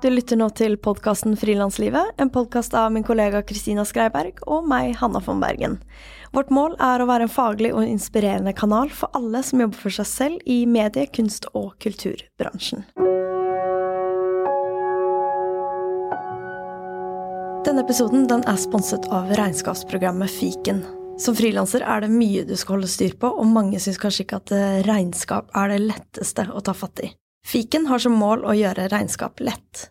Du 0.00 0.06
lytter 0.08 0.38
nå 0.40 0.46
til 0.56 0.78
podkasten 0.80 1.34
Frilanslivet, 1.36 2.14
en 2.16 2.30
podkast 2.32 2.72
av 2.72 2.86
min 2.94 3.04
kollega 3.04 3.42
Kristina 3.44 3.82
Skreiberg 3.84 4.38
og 4.48 4.64
meg, 4.64 4.94
Hanna 4.96 5.20
von 5.20 5.42
Bergen. 5.42 5.74
Vårt 6.32 6.48
mål 6.48 6.78
er 6.80 7.04
å 7.04 7.08
være 7.10 7.26
en 7.26 7.32
faglig 7.34 7.74
og 7.76 7.84
inspirerende 7.84 8.54
kanal 8.56 8.88
for 8.96 9.12
alle 9.18 9.44
som 9.44 9.60
jobber 9.60 9.76
for 9.82 9.92
seg 9.98 10.08
selv 10.08 10.48
i 10.48 10.62
medie-, 10.64 11.04
kunst- 11.12 11.50
og 11.52 11.74
kulturbransjen. 11.84 12.88
Denne 17.68 17.84
episoden 17.84 18.24
den 18.32 18.48
er 18.48 18.56
sponset 18.56 19.04
av 19.12 19.28
regnskapsprogrammet 19.36 20.32
Fiken. 20.32 20.80
Som 21.20 21.36
frilanser 21.36 21.84
er 21.84 22.06
det 22.06 22.14
mye 22.16 22.48
du 22.48 22.56
skal 22.56 22.78
holde 22.78 22.88
styr 22.88 23.20
på, 23.20 23.36
og 23.36 23.52
mange 23.52 23.84
syns 23.84 24.00
kanskje 24.00 24.24
ikke 24.24 24.40
at 24.46 24.58
regnskap 24.88 25.52
er 25.52 25.74
det 25.74 25.82
letteste 25.90 26.48
å 26.48 26.64
ta 26.64 26.72
fatt 26.72 27.04
i. 27.04 27.12
Fiken 27.46 27.86
har 27.86 27.98
som 27.98 28.14
mål 28.14 28.44
å 28.44 28.54
gjøre 28.54 28.88
regnskap 28.92 29.40
lett. 29.40 29.88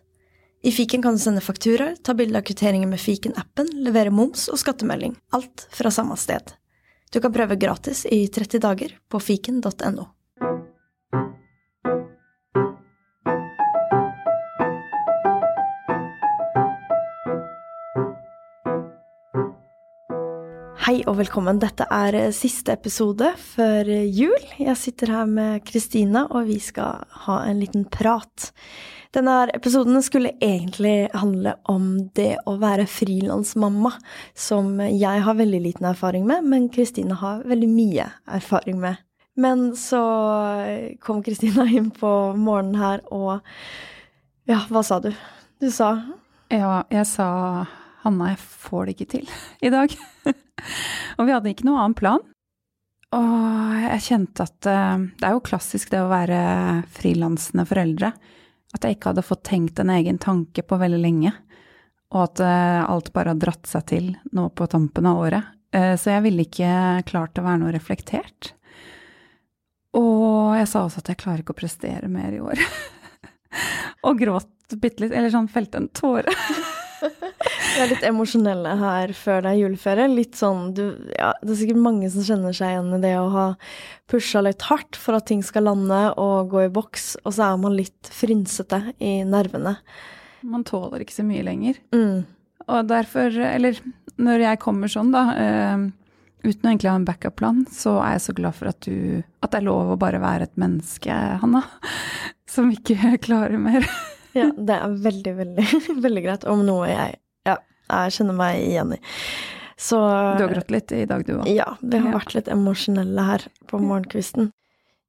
I 0.62 0.72
fiken 0.72 1.02
kan 1.02 1.16
du 1.16 1.20
sende 1.22 1.40
fakturaer, 1.40 1.96
ta 2.04 2.14
bilde 2.14 2.38
av 2.38 2.44
kvitteringer 2.44 2.88
med 2.88 3.00
fiken-appen, 3.00 3.70
levere 3.84 4.12
moms 4.12 4.48
og 4.52 4.60
skattemelding. 4.60 5.16
Alt 5.32 5.66
fra 5.72 5.90
samme 5.90 6.16
sted. 6.20 6.52
Du 7.10 7.20
kan 7.20 7.32
prøve 7.32 7.56
gratis 7.56 8.04
i 8.06 8.26
30 8.28 8.60
dager 8.62 8.96
på 9.08 9.20
fiken.no. 9.24 10.06
Hei 20.90 21.04
og 21.06 21.20
velkommen. 21.20 21.60
Dette 21.62 21.84
er 21.94 22.16
eh, 22.18 22.32
siste 22.34 22.72
episode 22.74 23.28
før 23.38 23.86
jul. 24.10 24.40
Jeg 24.58 24.74
sitter 24.74 25.12
her 25.14 25.28
med 25.30 25.62
Kristina, 25.62 26.24
og 26.34 26.48
vi 26.48 26.56
skal 26.58 27.04
ha 27.28 27.36
en 27.46 27.60
liten 27.62 27.84
prat. 27.86 28.48
Denne 29.14 29.36
episoden 29.54 30.02
skulle 30.02 30.32
egentlig 30.42 31.06
handle 31.14 31.52
om 31.70 31.92
det 32.18 32.40
å 32.42 32.56
være 32.58 32.88
frilansmamma, 32.90 33.92
som 34.34 34.80
jeg 34.82 35.22
har 35.28 35.38
veldig 35.38 35.62
liten 35.68 35.86
erfaring 35.92 36.26
med, 36.26 36.48
men 36.50 36.66
Kristina 36.74 37.20
har 37.22 37.46
veldig 37.46 37.70
mye 37.70 38.10
erfaring 38.26 38.82
med. 38.82 38.98
Men 39.38 39.68
så 39.78 40.02
kom 41.06 41.22
Kristina 41.22 41.68
inn 41.70 41.92
på 41.94 42.16
morgenen 42.34 42.80
her, 42.82 43.06
og 43.14 43.46
ja, 44.50 44.64
hva 44.66 44.82
sa 44.82 44.98
du? 44.98 45.12
Du 45.62 45.70
sa 45.70 46.00
Ja, 46.50 46.80
jeg 46.90 47.06
sa 47.06 47.30
Hanna, 48.04 48.32
jeg 48.32 48.40
får 48.40 48.86
det 48.86 48.96
ikke 48.96 49.10
til 49.16 49.30
i 49.66 49.72
dag. 49.72 49.94
og 51.18 51.26
vi 51.26 51.34
hadde 51.34 51.52
ikke 51.52 51.66
noen 51.68 51.82
annen 51.84 51.98
plan. 51.98 52.26
Og 53.16 53.78
jeg 53.82 54.04
kjente 54.06 54.46
at 54.46 54.68
uh, 54.70 55.02
det 55.18 55.26
er 55.26 55.34
jo 55.34 55.46
klassisk 55.46 55.90
det 55.90 56.02
å 56.04 56.10
være 56.10 56.40
frilansende 56.94 57.66
foreldre. 57.66 58.12
At 58.70 58.86
jeg 58.86 58.96
ikke 58.96 59.10
hadde 59.10 59.26
fått 59.26 59.48
tenkt 59.48 59.80
en 59.82 59.90
egen 59.90 60.20
tanke 60.22 60.62
på 60.62 60.78
veldig 60.78 61.00
lenge. 61.02 61.32
Og 62.14 62.22
at 62.28 62.42
uh, 62.44 62.86
alt 62.86 63.10
bare 63.14 63.34
har 63.34 63.42
dratt 63.42 63.66
seg 63.66 63.88
til 63.90 64.12
nå 64.36 64.46
på 64.54 64.68
tampen 64.70 65.10
av 65.10 65.24
året. 65.26 65.50
Uh, 65.74 65.96
så 65.98 66.14
jeg 66.14 66.26
ville 66.28 66.46
ikke 66.46 66.70
klart 67.10 67.38
å 67.38 67.46
være 67.46 67.64
noe 67.64 67.74
reflektert. 67.74 68.54
Og 69.98 70.54
jeg 70.54 70.70
sa 70.70 70.84
også 70.86 71.02
at 71.02 71.10
jeg 71.10 71.18
klarer 71.18 71.42
ikke 71.42 71.56
å 71.56 71.60
prestere 71.60 72.10
mer 72.10 72.34
i 72.36 72.42
år. 72.42 72.62
og 74.06 74.22
gråt 74.22 74.78
bitte 74.78 75.02
litt, 75.02 75.14
eller 75.16 75.32
sånn 75.34 75.50
felte 75.50 75.82
en 75.82 75.90
tåre. 75.90 76.30
Vi 77.70 77.82
er 77.84 77.90
litt 77.92 78.04
emosjonelle 78.06 78.72
her 78.80 79.12
før 79.14 79.44
det 79.44 79.52
er 79.52 79.60
juleferie. 79.60 80.08
Litt 80.10 80.38
sånn 80.38 80.72
du, 80.74 80.84
ja, 81.14 81.30
Det 81.42 81.54
er 81.54 81.60
sikkert 81.62 81.82
mange 81.84 82.10
som 82.12 82.24
kjenner 82.26 82.56
seg 82.56 82.74
igjen 82.74 82.96
i 82.96 83.02
det 83.04 83.14
å 83.20 83.28
ha 83.34 83.44
pusha 84.10 84.42
litt 84.42 84.66
hardt 84.66 84.98
for 84.98 85.18
at 85.18 85.28
ting 85.30 85.44
skal 85.46 85.68
lande 85.68 86.00
og 86.20 86.50
gå 86.50 86.64
i 86.66 86.72
boks, 86.72 87.12
og 87.22 87.36
så 87.36 87.52
er 87.52 87.62
man 87.62 87.76
litt 87.78 88.10
frynsete 88.10 88.82
i 88.98 89.20
nervene. 89.28 89.76
Man 90.42 90.66
tåler 90.66 91.04
ikke 91.04 91.20
så 91.20 91.26
mye 91.26 91.46
lenger. 91.46 91.78
Mm. 91.94 92.26
Og 92.66 92.90
derfor, 92.90 93.34
eller 93.44 93.78
når 94.20 94.46
jeg 94.46 94.62
kommer 94.62 94.90
sånn, 94.90 95.14
da, 95.14 95.24
uh, 95.30 95.86
uten 96.44 96.66
å 96.66 96.72
egentlig 96.72 96.90
ha 96.90 96.98
en 96.98 97.06
backup-plan, 97.08 97.64
så 97.70 97.98
er 98.02 98.16
jeg 98.16 98.26
så 98.26 98.36
glad 98.36 98.56
for 98.58 98.72
at 98.72 98.82
du 98.86 99.22
At 99.44 99.52
det 99.52 99.62
er 99.62 99.68
lov 99.68 99.94
å 99.94 100.00
bare 100.00 100.20
være 100.22 100.48
et 100.48 100.60
menneske, 100.60 101.14
Hanna, 101.42 101.64
som 102.54 102.70
ikke 102.74 103.14
klarer 103.26 103.60
mer. 103.62 103.86
ja, 104.36 104.50
det 104.56 104.76
er 104.76 105.02
veldig, 105.08 105.34
veldig, 105.44 105.68
veldig 106.06 106.24
greit. 106.26 106.48
Om 106.50 106.66
noe 106.66 106.90
jeg 106.90 107.20
jeg 107.90 108.18
kjenner 108.18 108.38
meg 108.38 108.62
igjen 108.64 108.94
i. 108.96 109.00
Så 109.80 109.96
Du 109.96 110.44
har 110.44 110.52
grått 110.52 110.72
litt 110.72 110.92
i 110.92 111.06
dag, 111.08 111.24
du 111.24 111.38
òg? 111.38 111.48
Ja, 111.48 111.74
vi 111.80 111.96
har 111.96 112.10
ja. 112.10 112.16
vært 112.18 112.34
litt 112.36 112.50
emosjonelle 112.52 113.24
her 113.24 113.46
på 113.70 113.80
morgenkvisten. 113.80 114.50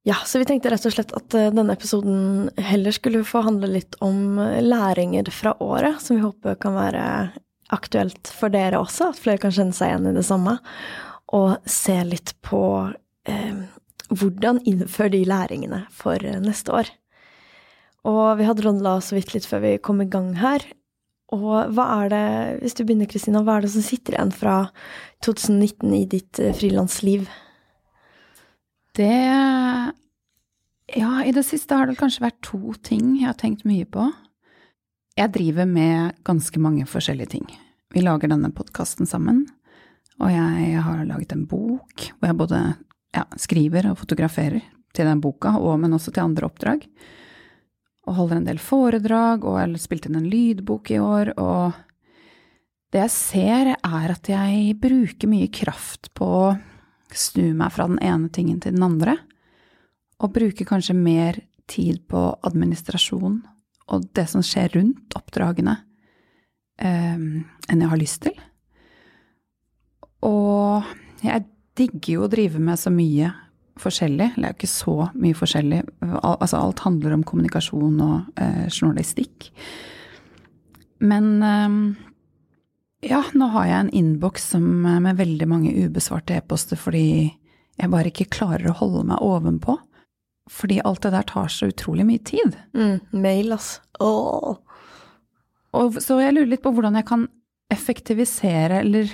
Ja, 0.08 0.16
så 0.26 0.40
vi 0.40 0.46
tenkte 0.48 0.72
rett 0.72 0.86
og 0.88 0.94
slett 0.94 1.12
at 1.14 1.36
eh, 1.38 1.50
denne 1.54 1.76
episoden 1.76 2.48
heller 2.58 2.94
skulle 2.96 3.20
få 3.28 3.44
handle 3.46 3.68
litt 3.70 3.98
om 4.02 4.40
læringer 4.40 5.28
fra 5.30 5.52
året, 5.62 6.00
som 6.02 6.16
vi 6.16 6.24
håper 6.24 6.56
kan 6.62 6.74
være 6.74 7.04
aktuelt 7.72 8.32
for 8.32 8.52
dere 8.52 8.80
også, 8.82 9.12
at 9.12 9.20
flere 9.20 9.40
kan 9.44 9.54
kjenne 9.54 9.76
seg 9.76 9.92
igjen 9.92 10.10
i 10.10 10.16
det 10.16 10.24
samme, 10.26 10.56
og 11.32 11.70
se 11.70 11.94
litt 12.08 12.34
på 12.44 12.64
eh, 13.28 13.62
hvordan 14.12 14.60
innføre 14.68 15.14
de 15.14 15.22
læringene 15.28 15.84
for 15.94 16.20
neste 16.42 16.74
år. 16.80 16.90
Og 18.08 18.38
vi 18.40 18.46
hadde 18.48 18.64
rondla 18.66 18.96
så 19.04 19.16
vidt 19.16 19.32
litt 19.36 19.46
før 19.46 19.62
vi 19.64 19.76
kom 19.82 20.02
i 20.02 20.08
gang 20.10 20.34
her, 20.40 20.64
og 21.32 21.72
hva 21.72 21.86
er 22.02 22.12
det, 22.12 22.26
hvis 22.62 22.76
du 22.76 22.84
begynner, 22.84 23.08
Kristina, 23.08 23.40
hva 23.44 23.56
er 23.56 23.64
det 23.64 23.72
som 23.72 23.84
sitter 23.84 24.18
igjen 24.18 24.34
fra 24.36 24.56
2019 25.24 25.94
i 25.96 26.04
ditt 26.10 26.40
eh, 26.42 26.54
frilansliv? 26.56 27.30
Det 28.96 29.12
Ja, 30.92 31.12
i 31.24 31.32
det 31.32 31.46
siste 31.48 31.78
har 31.78 31.88
det 31.88 31.96
kanskje 31.96 32.26
vært 32.26 32.42
to 32.44 32.74
ting 32.84 33.14
jeg 33.16 33.30
har 33.30 33.38
tenkt 33.40 33.64
mye 33.64 33.86
på. 33.88 34.10
Jeg 35.16 35.32
driver 35.32 35.68
med 35.68 36.18
ganske 36.24 36.60
mange 36.60 36.84
forskjellige 36.88 37.32
ting. 37.32 37.46
Vi 37.92 38.04
lager 38.04 38.28
denne 38.28 38.52
podkasten 38.52 39.08
sammen, 39.08 39.46
og 40.20 40.28
jeg 40.32 40.84
har 40.84 41.04
laget 41.08 41.32
en 41.32 41.46
bok 41.48 42.10
hvor 42.18 42.28
jeg 42.28 42.36
både 42.36 42.60
ja, 43.16 43.24
skriver 43.40 43.88
og 43.90 43.98
fotograferer 44.00 44.60
til 44.92 45.08
den 45.08 45.20
boka, 45.24 45.54
og, 45.56 45.78
men 45.80 45.96
også 45.96 46.12
til 46.12 46.26
andre 46.26 46.48
oppdrag 46.48 46.84
og 48.08 48.16
holder 48.18 48.40
en 48.40 48.48
del 48.48 48.60
foredrag, 48.62 49.44
og 49.46 49.58
jeg 49.60 49.70
har 49.70 49.82
spilt 49.82 50.08
inn 50.08 50.18
en 50.18 50.30
lydbok 50.30 50.90
i 50.90 50.98
år, 51.02 51.32
og 51.38 51.78
det 52.92 53.04
jeg 53.06 53.14
ser, 53.14 53.72
er 53.76 54.12
at 54.12 54.28
jeg 54.28 54.74
bruker 54.82 55.30
mye 55.30 55.48
kraft 55.54 56.10
på 56.18 56.28
å 56.42 56.50
snu 57.12 57.52
meg 57.56 57.72
fra 57.72 57.86
den 57.88 58.00
ene 58.04 58.28
tingen 58.32 58.58
til 58.60 58.74
den 58.74 58.84
andre, 58.84 59.16
og 60.22 60.34
bruker 60.34 60.68
kanskje 60.68 60.96
mer 60.98 61.40
tid 61.70 62.02
på 62.10 62.20
administrasjon 62.44 63.40
og 63.92 64.04
det 64.16 64.26
som 64.30 64.44
skjer 64.44 64.76
rundt 64.76 65.16
oppdragene, 65.18 65.76
eh, 66.78 67.16
enn 67.18 67.82
jeg 67.82 67.90
har 67.90 68.00
lyst 68.00 68.22
til. 68.26 68.36
Og 70.26 70.86
jeg 71.22 71.46
digger 71.78 72.14
jo 72.14 72.26
å 72.26 72.30
drive 72.30 72.60
med 72.62 72.78
så 72.78 72.92
mye 72.94 73.32
forskjellig. 73.80 74.32
Eller 74.34 74.42
det 74.42 74.48
er 74.48 74.54
jo 74.54 74.60
ikke 74.60 74.72
så 74.74 74.96
mye 75.14 75.38
forskjellig. 75.38 75.82
Altså, 76.22 76.60
alt 76.60 76.84
handler 76.86 77.16
om 77.16 77.26
kommunikasjon 77.26 78.00
og 78.04 78.40
eh, 78.40 78.66
journalistikk. 78.68 79.50
Men 81.02 81.30
eh, 81.42 81.78
ja, 83.10 83.22
nå 83.34 83.48
har 83.54 83.68
jeg 83.68 83.78
en 83.84 83.94
innboks 84.02 84.52
eh, 84.58 84.66
med 85.06 85.18
veldig 85.20 85.48
mange 85.50 85.72
ubesvarte 85.86 86.36
e-poster 86.38 86.78
fordi 86.80 87.06
jeg 87.80 87.90
bare 87.90 88.12
ikke 88.12 88.30
klarer 88.34 88.70
å 88.70 88.76
holde 88.82 89.06
meg 89.10 89.24
ovenpå. 89.24 89.78
Fordi 90.52 90.80
alt 90.84 91.04
det 91.06 91.14
der 91.14 91.26
tar 91.26 91.48
så 91.50 91.70
utrolig 91.70 92.04
mye 92.06 92.22
tid. 92.26 92.56
Mm, 92.76 92.98
mail, 93.14 93.54
altså. 93.54 93.80
Åh. 94.02 94.58
Og 95.78 96.00
så 96.04 96.18
jeg 96.20 96.34
lurer 96.34 96.50
litt 96.50 96.64
på 96.64 96.72
hvordan 96.74 96.98
jeg 96.98 97.06
kan 97.08 97.28
effektivisere 97.72 98.82
eller 98.82 99.12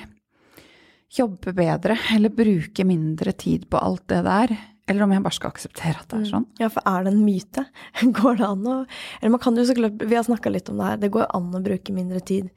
jobbe 1.13 1.55
bedre 1.57 1.97
eller 2.15 2.33
bruke 2.35 2.85
mindre 2.85 3.33
tid 3.33 3.69
på 3.71 3.81
alt 3.81 4.05
det 4.13 4.23
der. 4.27 4.53
Eller 4.89 5.05
om 5.05 5.13
jeg 5.13 5.25
bare 5.25 5.37
skal 5.37 5.53
akseptere 5.53 6.01
at 6.01 6.09
det 6.09 6.17
er 6.17 6.25
mm. 6.25 6.31
sånn. 6.33 6.45
Ja, 6.61 6.69
for 6.73 6.85
er 6.89 7.05
det 7.05 7.13
en 7.13 7.25
myte? 7.25 7.65
Går 8.19 8.39
det 8.41 8.49
an 8.49 8.69
å 8.69 8.77
Eller 9.21 9.35
man 9.35 9.43
kan 9.43 9.59
jo 9.59 9.67
så 9.69 9.77
klart 9.77 10.01
Vi 10.01 10.17
har 10.17 10.25
snakka 10.25 10.53
litt 10.53 10.71
om 10.73 10.81
det 10.81 10.93
her. 10.93 11.01
Det 11.03 11.13
går 11.13 11.29
an 11.37 11.51
å 11.57 11.65
bruke 11.65 11.97
mindre 11.97 12.23
tid 12.25 12.49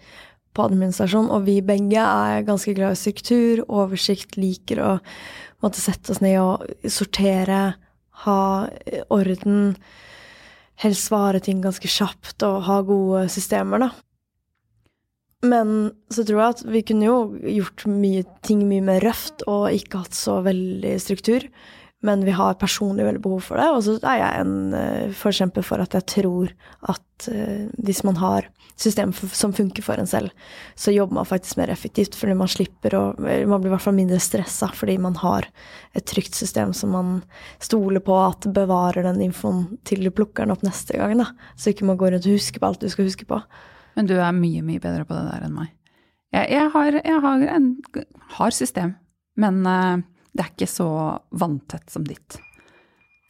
på 0.51 0.65
administrasjon, 0.67 1.29
og 1.31 1.45
vi 1.47 1.61
begge 1.63 2.03
er 2.03 2.41
ganske 2.43 2.73
glad 2.75 2.97
i 2.97 2.99
struktur, 2.99 3.61
oversikt, 3.71 4.35
liker 4.35 4.81
å 4.83 4.89
måtte 5.63 5.79
sette 5.79 6.11
oss 6.11 6.19
ned 6.19 6.41
og 6.41 6.89
sortere, 6.91 7.61
ha 8.25 8.41
orden, 9.15 9.77
helst 10.83 11.07
svare 11.07 11.39
ting 11.43 11.61
ganske 11.63 11.87
kjapt 11.87 12.43
og 12.43 12.65
ha 12.67 12.81
gode 12.83 13.29
systemer, 13.31 13.85
da. 13.85 13.91
Men 15.41 15.91
så 16.13 16.23
tror 16.25 16.37
jeg 16.37 16.55
at 16.55 16.65
vi 16.69 16.83
kunne 16.85 17.07
jo 17.07 17.19
gjort 17.57 17.85
mye 17.89 18.25
ting 18.45 18.65
mye 18.69 18.83
mer 18.85 19.01
røft 19.05 19.41
og 19.49 19.71
ikke 19.73 20.03
hatt 20.03 20.17
så 20.17 20.41
veldig 20.45 20.97
struktur. 21.01 21.47
men 22.01 22.23
vi 22.25 22.33
har 22.33 22.57
personlig 22.57 23.05
veldig 23.05 23.21
behov 23.21 23.43
for 23.45 23.61
det. 23.61 23.67
Og 23.69 23.83
så 23.85 23.93
er 24.01 24.17
jeg 24.17 24.41
en 24.41 24.73
uh, 24.73 25.11
forkjemper 25.13 25.65
for 25.65 25.83
at 25.83 25.93
jeg 25.93 26.07
tror 26.09 26.49
at 26.89 27.27
uh, 27.29 27.67
hvis 27.77 28.01
man 28.07 28.17
har 28.17 28.47
system 28.81 29.13
som 29.13 29.53
funker 29.53 29.85
for 29.85 30.01
en 30.01 30.09
selv, 30.09 30.31
så 30.73 30.93
jobber 30.95 31.19
man 31.19 31.29
faktisk 31.29 31.59
mer 31.59 31.69
effektivt, 31.69 32.17
fordi 32.17 32.33
man 32.33 32.49
slipper 32.49 32.95
å 32.97 33.03
Man 33.21 33.61
blir 33.61 33.69
i 33.69 33.73
hvert 33.75 33.83
fall 33.85 33.93
mindre 33.93 34.17
stressa 34.17 34.71
fordi 34.73 34.97
man 34.97 35.19
har 35.21 35.45
et 35.93 36.07
trygt 36.09 36.33
system 36.33 36.73
som 36.73 36.95
man 36.95 37.11
stoler 37.61 38.01
på 38.01 38.17
at 38.17 38.49
bevarer 38.49 39.05
den 39.05 39.21
infoen 39.27 39.77
til 39.85 40.01
du 40.01 40.09
plukker 40.09 40.47
den 40.47 40.55
opp 40.55 40.65
neste 40.65 40.97
gang, 40.97 41.13
da. 41.21 41.29
Så 41.53 41.69
ikke 41.69 41.85
man 41.85 42.01
går 42.01 42.15
rundt 42.15 42.25
og 42.25 42.39
husker 42.39 42.57
på 42.57 42.71
alt 42.71 42.81
du 42.81 42.89
skal 42.89 43.05
huske 43.05 43.29
på. 43.29 43.43
Men 43.97 44.09
du 44.09 44.15
er 44.17 44.35
mye, 44.35 44.63
mye 44.65 44.81
bedre 44.83 45.05
på 45.07 45.17
det 45.17 45.25
der 45.27 45.47
enn 45.47 45.57
meg. 45.57 45.73
Jeg, 46.31 46.47
jeg, 46.53 46.69
har, 46.73 46.95
jeg 46.95 47.19
har, 47.25 47.41
en, 47.57 47.65
har, 48.37 48.55
system, 48.55 48.93
men 49.39 49.65
uh, 49.67 49.99
det 50.31 50.45
er 50.45 50.53
ikke 50.53 50.69
så 50.71 50.87
vanntett 51.35 51.91
som 51.91 52.05
ditt. 52.07 52.39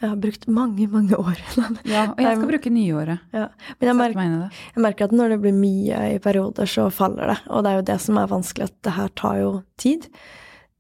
Jeg 0.02 0.10
har 0.10 0.20
brukt 0.22 0.48
mange, 0.50 0.88
mange 0.90 1.18
år. 1.18 1.42
ja, 1.86 2.08
og 2.10 2.22
jeg 2.22 2.38
skal 2.38 2.50
bruke 2.50 2.74
nyåret. 2.74 3.26
Ja. 3.34 3.48
Men 3.78 3.90
jeg, 3.90 3.98
merker, 4.00 4.62
jeg 4.74 4.86
merker 4.86 5.10
at 5.10 5.18
når 5.18 5.36
det 5.36 5.42
blir 5.44 5.58
mye 5.58 6.06
i 6.16 6.22
perioder, 6.22 6.70
så 6.70 6.88
faller 6.94 7.34
det. 7.34 7.40
Og 7.50 7.62
det 7.62 7.72
er 7.72 7.78
jo 7.78 7.90
det 7.90 7.98
som 8.06 8.18
er 8.18 8.32
vanskelig, 8.32 8.70
at 8.70 8.80
det 8.86 8.96
her 8.98 9.12
tar 9.22 9.42
jo 9.42 9.52
tid. 9.82 10.08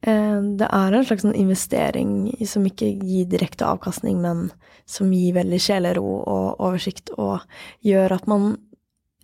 Eh, 0.01 0.39
det 0.57 0.69
er 0.73 0.97
en 0.97 1.05
slags 1.05 1.25
sånn 1.25 1.37
investering 1.37 2.15
som 2.49 2.65
ikke 2.65 2.89
gir 2.97 3.29
direkte 3.29 3.67
avkastning, 3.69 4.17
men 4.23 4.47
som 4.89 5.13
gir 5.13 5.37
veldig 5.37 5.61
sjelero 5.61 6.05
og 6.05 6.57
oversikt, 6.57 7.13
og 7.21 7.45
gjør 7.85 8.17
at 8.17 8.29
man 8.29 8.55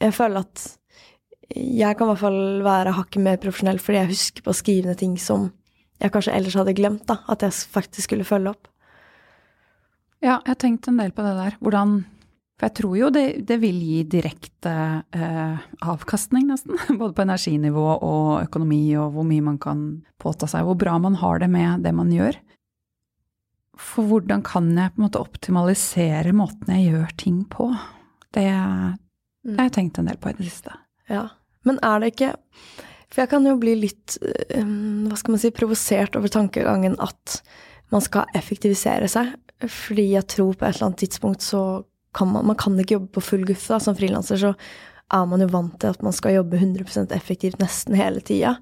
Jeg 0.01 0.13
føler 0.13 0.45
at 0.45 0.65
jeg 1.55 1.95
kan 1.95 2.07
i 2.07 2.11
hvert 2.11 2.21
fall 2.21 2.41
være 2.65 2.95
hakket 2.97 3.23
mer 3.23 3.39
profesjonell 3.41 3.79
fordi 3.79 4.01
jeg 4.01 4.11
husker 4.11 4.43
på 4.43 4.51
å 4.51 4.57
skrive 4.57 4.89
ned 4.89 4.99
ting 4.99 5.15
som 5.21 5.47
jeg 5.97 6.13
kanskje 6.13 6.35
ellers 6.37 6.57
hadde 6.59 6.75
glemt, 6.77 7.07
da, 7.09 7.21
at 7.31 7.41
jeg 7.41 7.55
faktisk 7.73 8.09
skulle 8.09 8.27
følge 8.27 8.51
opp. 8.53 8.67
Ja, 10.21 10.39
jeg 10.43 10.51
har 10.51 10.59
tenkt 10.61 10.89
en 10.89 10.99
del 11.01 11.13
på 11.13 11.25
det 11.25 11.33
der. 11.37 11.57
Hvordan 11.61 11.99
For 12.57 12.65
jeg 12.65 12.73
tror 12.79 12.93
jo 12.97 13.07
det, 13.13 13.23
det 13.45 13.59
vil 13.61 13.75
gi 13.85 13.97
direkte 14.09 14.71
eh, 15.13 15.65
avkastning, 15.85 16.47
nesten. 16.49 16.73
Både 17.01 17.13
på 17.13 17.21
energinivå 17.21 17.85
og 18.01 18.47
økonomi, 18.47 18.81
og 18.97 19.11
hvor 19.13 19.27
mye 19.29 19.45
man 19.45 19.59
kan 19.61 19.83
påta 20.17 20.49
seg. 20.49 20.65
Hvor 20.65 20.77
bra 20.81 20.95
man 21.01 21.19
har 21.21 21.43
det 21.43 21.51
med 21.53 21.85
det 21.85 21.93
man 21.93 22.09
gjør. 22.09 22.39
For 23.77 24.09
hvordan 24.09 24.41
kan 24.41 24.71
jeg 24.73 24.95
på 24.95 24.97
en 24.97 25.05
måte 25.05 25.21
optimalisere 25.21 26.33
måten 26.33 26.73
jeg 26.73 26.95
gjør 26.95 27.13
ting 27.21 27.43
på? 27.45 27.69
Det, 28.33 28.49
har 29.55 29.69
jeg 29.69 29.75
tenkt 29.77 30.01
en 30.01 30.09
del 30.11 30.19
på 30.19 30.33
i 30.33 30.37
det 30.37 30.49
siste. 30.49 30.75
Ja, 31.11 31.29
Men 31.67 31.79
er 31.83 32.03
det 32.03 32.13
ikke 32.15 32.35
for 33.07 33.23
jeg 33.23 33.31
kan 33.31 33.45
jo 33.47 33.55
bli 33.59 33.73
litt, 33.79 34.17
hva 34.19 35.17
skal 35.17 35.33
man 35.33 35.41
si, 35.41 35.51
provosert 35.55 36.17
over 36.19 36.31
tankegangen 36.31 36.97
at 37.03 37.39
man 37.93 38.03
skal 38.03 38.27
effektivisere 38.35 39.07
seg. 39.11 39.31
Fordi 39.63 40.09
jeg 40.11 40.27
tror 40.29 40.57
på 40.57 40.67
et 40.67 40.75
eller 40.75 40.89
annet 40.89 41.05
tidspunkt 41.05 41.45
så 41.45 41.61
kan 42.17 42.29
man 42.31 42.45
Man 42.45 42.57
kan 42.57 42.77
ikke 42.79 42.97
jobbe 42.97 43.11
på 43.13 43.23
full 43.23 43.45
guffe. 43.45 43.79
Som 43.79 43.95
frilanser 43.95 44.39
så 44.41 44.53
er 45.13 45.25
man 45.29 45.41
jo 45.41 45.47
vant 45.53 45.79
til 45.79 45.93
at 45.93 46.03
man 46.03 46.15
skal 46.15 46.35
jobbe 46.35 46.59
100% 46.59 47.13
effektivt 47.15 47.59
nesten 47.61 47.95
hele 47.95 48.21
tida. 48.21 48.57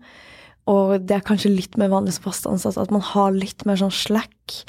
Og 0.70 1.02
det 1.02 1.18
er 1.18 1.26
kanskje 1.26 1.54
litt 1.54 1.78
mer 1.78 1.90
vanlig 1.94 2.16
som 2.16 2.28
fast 2.28 2.48
ansatt 2.50 2.78
at 2.82 2.94
man 2.94 3.04
har 3.06 3.34
litt 3.34 3.66
mer 3.66 3.80
sånn 3.82 3.94
slack. 3.94 4.62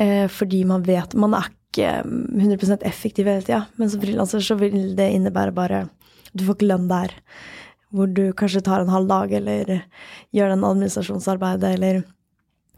Eh, 0.00 0.28
fordi 0.32 0.64
man 0.64 0.84
vet 0.86 1.14
Man 1.14 1.34
er 1.34 1.50
ikke 1.70 1.94
100 2.04 2.84
effektiv 2.86 3.30
hele 3.30 3.46
tida. 3.46 3.64
Men 3.78 3.90
som 3.92 4.02
frilanser 4.02 4.44
så 4.44 4.58
vil 4.60 4.94
det 4.98 5.10
innebære 5.14 5.54
bare 5.56 5.88
Du 6.30 6.44
får 6.46 6.60
ikke 6.60 6.70
lønn 6.70 6.90
der 6.90 7.16
hvor 7.90 8.06
du 8.06 8.30
kanskje 8.38 8.62
tar 8.62 8.84
en 8.84 8.92
halv 8.92 9.08
dag, 9.10 9.32
eller 9.34 9.80
gjør 10.30 10.52
den 10.52 10.66
administrasjonsarbeidet, 10.66 11.72
eller 11.74 12.02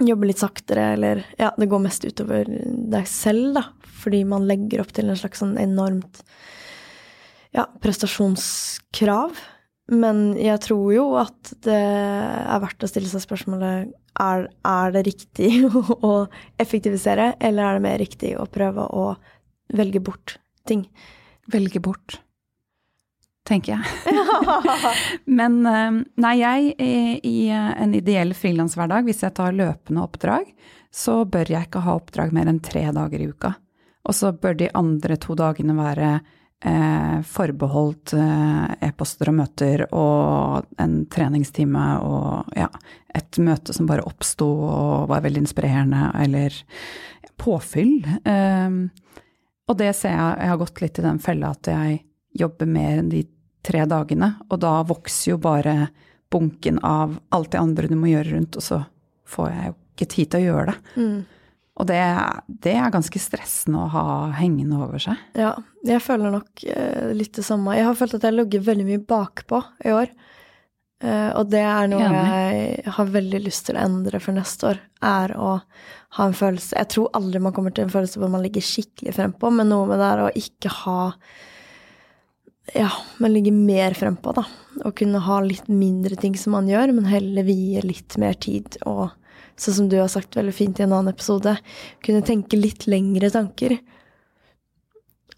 jobber 0.00 0.30
litt 0.30 0.40
saktere, 0.40 0.92
eller 0.96 1.24
Ja, 1.38 1.50
det 1.58 1.68
går 1.68 1.82
mest 1.84 2.06
utover 2.08 2.48
deg 2.48 3.08
selv, 3.10 3.52
da, 3.58 3.66
fordi 4.02 4.22
man 4.24 4.48
legger 4.48 4.80
opp 4.80 4.94
til 4.96 5.12
en 5.12 5.18
slags 5.20 5.42
sånn 5.42 5.58
enormt 5.60 6.22
ja, 7.52 7.66
prestasjonskrav. 7.84 9.36
Men 9.92 10.30
jeg 10.40 10.62
tror 10.64 10.86
jo 10.94 11.06
at 11.20 11.52
det 11.66 11.76
er 11.76 12.62
verdt 12.62 12.86
å 12.86 12.88
stille 12.88 13.10
seg 13.10 13.24
spørsmålet 13.26 13.92
er, 14.20 14.48
er 14.66 14.92
det 14.94 15.06
riktig 15.08 15.50
å 16.10 16.12
effektivisere, 16.60 17.34
eller 17.40 17.64
er 17.64 17.78
det 17.78 17.86
mer 17.86 18.02
riktig 18.02 18.34
å 18.38 18.48
prøve 18.50 18.84
å 18.88 19.06
velge 19.72 20.02
bort 20.04 20.38
ting? 20.68 20.86
Velge 21.52 21.80
bort 21.82 22.20
tenker 23.48 23.74
jeg. 23.74 24.18
Men 25.38 25.58
eh, 25.66 25.96
nei, 26.22 26.36
jeg 26.40 26.74
i 27.26 27.36
en 27.52 27.96
ideell 27.98 28.34
frilanshverdag, 28.38 29.08
hvis 29.08 29.24
jeg 29.24 29.36
tar 29.38 29.56
løpende 29.56 30.04
oppdrag, 30.04 30.52
så 30.92 31.22
bør 31.24 31.54
jeg 31.54 31.68
ikke 31.68 31.84
ha 31.86 31.96
oppdrag 31.98 32.34
mer 32.36 32.50
enn 32.50 32.62
tre 32.64 32.84
dager 32.94 33.22
i 33.22 33.30
uka. 33.32 33.54
Og 34.08 34.16
så 34.18 34.32
bør 34.34 34.58
de 34.58 34.70
andre 34.76 35.16
to 35.20 35.36
dagene 35.38 35.76
være 35.78 36.14
eh, 36.18 36.38
forbeholdt 37.26 38.12
eh, 38.14 38.88
e-poster 38.88 39.32
og 39.32 39.38
møter 39.40 39.84
og 39.90 40.68
en 40.82 41.00
treningstime 41.10 41.86
og 42.06 42.54
ja, 42.58 42.68
et 43.14 43.38
møte 43.42 43.74
som 43.74 43.88
bare 43.88 44.04
oppsto 44.06 44.46
og 44.46 45.08
var 45.10 45.24
veldig 45.24 45.42
inspirerende, 45.42 46.12
eller 46.22 46.54
påfyll. 47.40 47.98
Eh, 48.24 48.78
og 49.68 49.78
det 49.78 49.92
ser 49.98 50.14
jeg, 50.14 50.38
jeg 50.38 50.52
har 50.52 50.62
gått 50.62 50.82
litt 50.84 51.02
i 51.02 51.06
den 51.06 51.20
fella 51.22 51.52
at 51.56 51.72
jeg 51.72 52.00
jobber 52.38 52.70
mer 52.70 53.02
enn 53.02 53.12
de 53.12 53.26
tre 53.62 53.84
dagene, 53.86 54.32
og 54.50 54.62
da 54.62 54.80
vokser 54.86 55.34
jo 55.34 55.42
bare 55.42 55.76
bunken 56.32 56.80
av 56.82 57.18
alt 57.34 57.52
det 57.52 57.60
andre 57.60 57.90
du 57.90 57.94
må 57.98 58.10
gjøre 58.10 58.32
rundt, 58.36 58.56
og 58.58 58.64
så 58.64 58.80
får 59.28 59.50
jeg 59.52 59.70
jo 59.70 59.76
ikke 59.92 60.10
tid 60.14 60.30
til 60.32 60.40
å 60.40 60.46
gjøre 60.46 60.72
det. 60.72 60.78
Mm. 60.96 61.18
Og 61.80 61.88
det, 61.88 61.98
det, 62.46 62.74
er 62.76 62.92
ganske 62.92 63.20
stressende 63.20 63.86
å 63.86 63.90
ha 63.94 64.04
hengende 64.36 64.76
over 64.84 65.00
seg. 65.00 65.20
Ja, 65.38 65.54
jeg 65.88 66.02
føler 66.04 66.34
nok 66.34 66.64
eh, 66.68 67.12
litt 67.16 67.32
det 67.38 67.46
samme. 67.46 67.78
Jeg 67.78 67.86
har 67.88 67.96
følt 67.96 68.18
at 68.18 68.26
jeg 68.28 68.36
ligger 68.36 68.66
veldig 68.66 68.86
mye 68.90 69.04
bakpå 69.08 69.62
i 69.88 69.94
år. 69.96 70.12
Eh, 71.02 71.30
og 71.34 71.48
det 71.50 71.62
er 71.64 71.88
noe 71.90 72.10
jeg 72.10 72.92
har 72.98 73.14
veldig 73.14 73.40
lyst 73.46 73.66
til 73.66 73.78
å 73.78 73.86
endre 73.86 74.20
for 74.22 74.36
neste 74.36 74.68
år. 74.74 74.82
Er 75.02 75.32
å 75.34 75.54
ha 76.12 76.26
en 76.28 76.36
følelse 76.36 76.76
Jeg 76.76 76.90
tror 76.92 77.08
aldri 77.16 77.40
man 77.42 77.54
kommer 77.56 77.72
til 77.74 77.88
en 77.88 77.94
følelse 77.94 78.20
hvor 78.20 78.30
man 78.30 78.44
ligger 78.44 78.62
skikkelig 78.62 79.16
frempå, 79.16 79.50
men 79.50 79.72
noe 79.72 79.88
med 79.88 79.98
det 79.98 80.10
er 80.10 80.22
å 80.26 80.34
ikke 80.38 80.76
ha 80.82 80.98
ja, 82.76 82.92
man 83.18 83.32
ligger 83.34 83.52
mer 83.52 83.96
frempå, 83.98 84.32
da. 84.36 84.44
Og 84.86 84.94
kunne 85.00 85.20
ha 85.24 85.40
litt 85.42 85.66
mindre 85.66 86.14
ting 86.20 86.36
som 86.38 86.54
man 86.54 86.68
gjør, 86.70 86.92
men 86.94 87.08
heller 87.10 87.44
vie 87.44 87.82
litt 87.84 88.14
mer 88.22 88.38
tid. 88.38 88.78
Og 88.86 89.10
sånn 89.62 89.76
som 89.80 89.88
du 89.90 89.98
har 90.00 90.10
sagt 90.12 90.36
veldig 90.38 90.54
fint 90.56 90.80
i 90.80 90.86
en 90.86 90.94
annen 90.94 91.12
episode, 91.12 91.56
kunne 92.04 92.24
tenke 92.26 92.58
litt 92.58 92.86
lengre 92.90 93.30
tanker. 93.32 93.76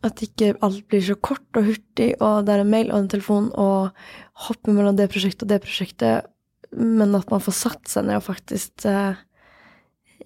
At 0.05 0.21
ikke 0.25 0.55
alt 0.65 0.85
blir 0.91 1.05
så 1.05 1.17
kort 1.17 1.61
og 1.61 1.69
hurtig, 1.69 2.13
og 2.21 2.45
det 2.47 2.55
er 2.55 2.65
en 2.65 2.73
mail 2.73 2.91
og 2.93 3.03
en 3.03 3.13
telefon, 3.13 3.51
og 3.57 3.95
hoppe 4.49 4.75
mellom 4.75 4.99
det 4.99 5.11
prosjektet 5.13 5.47
og 5.47 5.55
det 5.55 5.63
prosjektet, 5.65 6.31
men 6.75 7.15
at 7.17 7.31
man 7.31 7.45
får 7.45 7.57
satt 7.61 7.93
seg 7.93 8.09
ned 8.09 8.19
og 8.19 8.27
faktisk 8.27 8.85
eh, 8.91 9.21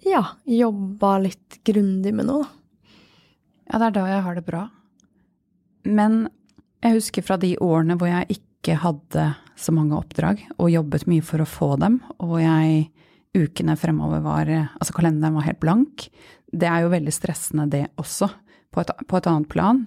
ja, 0.07 0.23
jobba 0.49 1.19
litt 1.27 1.61
grundig 1.67 2.15
med 2.15 2.31
noe, 2.31 2.47
da. 2.47 2.55
Ja, 3.69 3.79
det 3.79 3.87
er 3.91 3.97
da 3.99 4.05
jeg 4.09 4.25
har 4.25 4.37
det 4.39 4.47
bra. 4.47 4.63
Men 5.85 6.23
jeg 6.81 6.95
husker 6.97 7.25
fra 7.27 7.37
de 7.41 7.51
årene 7.61 7.99
hvor 8.01 8.09
jeg 8.09 8.39
ikke 8.39 8.79
hadde 8.81 9.27
så 9.59 9.75
mange 9.75 9.97
oppdrag, 9.99 10.41
og 10.57 10.71
jobbet 10.73 11.05
mye 11.11 11.25
for 11.25 11.43
å 11.43 11.49
få 11.49 11.75
dem, 11.83 11.99
og 12.23 12.39
jeg 12.41 12.87
ukene 13.39 13.77
fremover 13.79 14.23
var 14.25 14.51
Altså 14.51 14.95
kalenderen 14.97 15.37
var 15.39 15.47
helt 15.47 15.61
blank. 15.63 16.09
Det 16.49 16.69
er 16.69 16.85
jo 16.85 16.93
veldig 16.93 17.15
stressende, 17.15 17.69
det 17.71 17.87
også, 18.01 18.31
på 18.73 18.83
et, 18.83 18.93
på 19.09 19.19
et 19.19 19.29
annet 19.31 19.49
plan. 19.53 19.85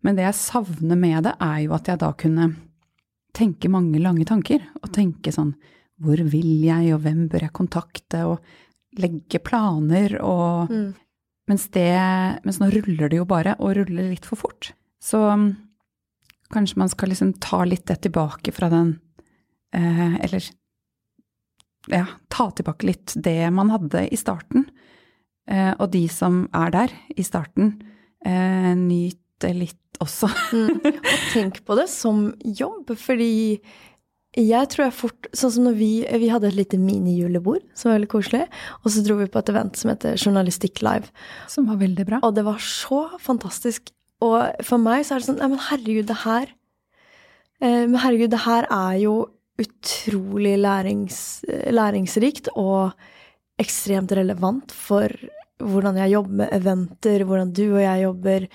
Men 0.00 0.16
det 0.16 0.24
jeg 0.28 0.38
savner 0.38 0.98
med 0.98 1.26
det, 1.28 1.34
er 1.42 1.60
jo 1.66 1.76
at 1.76 1.90
jeg 1.90 2.00
da 2.00 2.10
kunne 2.16 2.48
tenke 3.36 3.70
mange 3.70 4.00
lange 4.02 4.26
tanker, 4.26 4.62
og 4.80 4.92
tenke 4.94 5.32
sånn 5.34 5.54
hvor 6.00 6.20
vil 6.32 6.64
jeg, 6.64 6.94
og 6.94 7.02
hvem 7.04 7.26
bør 7.30 7.44
jeg 7.46 7.56
kontakte, 7.56 8.24
og 8.26 8.98
legge 8.98 9.38
planer 9.44 10.16
og 10.24 10.70
mm. 10.70 10.86
mens, 11.50 11.66
det, 11.74 11.90
mens 12.46 12.58
nå 12.62 12.70
ruller 12.72 13.10
det 13.12 13.20
jo 13.20 13.26
bare, 13.28 13.54
og 13.60 13.76
ruller 13.76 14.08
litt 14.10 14.26
for 14.26 14.40
fort. 14.40 14.72
Så 15.00 15.20
Kanskje 16.50 16.80
man 16.80 16.88
skal 16.90 17.12
liksom 17.12 17.34
ta 17.38 17.62
litt 17.64 17.86
det 17.86 18.00
tilbake 18.02 18.52
fra 18.52 18.66
den 18.72 18.96
eh, 19.74 20.16
Eller 20.24 20.48
ja, 21.88 22.04
ta 22.28 22.50
tilbake 22.52 22.88
litt 22.88 23.14
det 23.16 23.50
man 23.54 23.72
hadde 23.72 24.06
i 24.12 24.18
starten. 24.18 24.66
Eh, 25.50 25.72
og 25.78 25.90
de 25.94 26.04
som 26.12 26.44
er 26.56 26.74
der 26.74 26.96
i 27.16 27.24
starten, 27.26 27.78
eh, 28.26 28.72
nyter 28.76 29.54
litt 29.56 30.02
også. 30.02 30.28
mm. 30.52 30.82
Og 30.84 31.22
tenk 31.32 31.62
på 31.64 31.78
det 31.78 31.88
som 31.92 32.28
jobb, 32.44 32.92
fordi 32.98 33.60
jeg 34.38 34.68
tror 34.70 34.84
jeg 34.84 34.94
fort 34.94 35.26
Sånn 35.34 35.50
som 35.50 35.64
når 35.66 35.74
vi, 35.74 35.88
vi 36.22 36.28
hadde 36.30 36.46
et 36.52 36.54
lite 36.54 36.78
minijulebord 36.78 37.64
som 37.74 37.88
var 37.88 37.96
veldig 37.96 38.10
koselig, 38.12 38.44
og 38.78 38.92
så 38.94 39.02
dro 39.02 39.16
vi 39.18 39.26
på 39.30 39.40
et 39.40 39.50
event 39.50 39.78
som 39.78 39.90
heter 39.90 40.14
Journalistikk 40.14 40.84
Live. 40.86 41.10
Som 41.50 41.66
var 41.66 41.80
veldig 41.80 42.06
bra. 42.06 42.20
Og 42.26 42.36
det 42.36 42.44
var 42.46 42.62
så 42.62 43.08
fantastisk 43.18 43.90
og 44.24 44.64
for 44.66 44.80
meg 44.80 45.04
så 45.06 45.16
er 45.16 45.22
det 45.22 45.28
sånn 45.30 45.40
Nei, 45.40 45.50
men 45.54 45.62
herregud, 45.70 46.08
det 46.10 46.18
her 46.24 46.50
eh, 47.64 47.84
Men 47.88 48.00
herregud, 48.02 48.32
det 48.34 48.44
her 48.44 48.68
er 48.68 48.98
jo 49.00 49.14
utrolig 49.60 50.56
lærings, 50.60 51.42
læringsrikt 51.48 52.52
og 52.56 52.94
ekstremt 53.60 54.12
relevant 54.16 54.72
for 54.72 55.12
hvordan 55.60 55.98
jeg 56.00 56.14
jobber 56.14 56.34
med 56.42 56.54
eventer, 56.56 57.26
hvordan 57.28 57.52
du 57.52 57.66
og 57.74 57.82
jeg 57.82 58.02
jobber, 58.06 58.46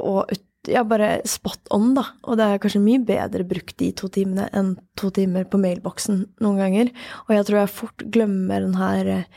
og 0.00 0.32
ut, 0.32 0.46
ja, 0.70 0.84
bare 0.86 1.16
spot 1.28 1.68
on, 1.74 1.94
da. 1.96 2.04
Og 2.28 2.36
det 2.38 2.44
er 2.46 2.60
kanskje 2.62 2.84
mye 2.84 3.00
bedre 3.06 3.44
brukt 3.48 3.76
de 3.82 3.88
to 3.98 4.06
timene 4.14 4.44
enn 4.54 4.70
to 4.98 5.06
timer 5.14 5.44
på 5.50 5.60
mailboksen 5.60 6.16
noen 6.44 6.58
ganger. 6.60 6.86
Og 7.26 7.30
jeg 7.36 7.44
tror 7.48 7.58
jeg 7.60 7.76
fort 7.76 7.98
glemmer 8.14 8.58
den 8.64 8.76
her 8.78 9.02
eh, 9.16 9.28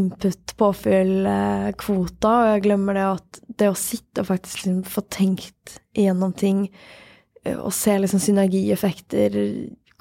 input-påfyll-kvota, 0.00 2.32
og 2.32 2.46
jeg 2.54 2.64
glemmer 2.64 2.92
det 2.96 3.06
at 3.10 3.28
det 3.60 3.68
å 3.68 3.76
sitte 3.76 4.20
og 4.22 4.30
faktisk 4.30 4.54
liksom 4.62 4.84
få 4.88 5.00
tenkt 5.12 5.64
igjennom 5.92 6.32
ting, 6.32 6.58
eh, 7.44 7.58
og 7.58 7.72
se 7.76 7.92
liksom 8.00 8.20
synergieffekter, 8.24 9.30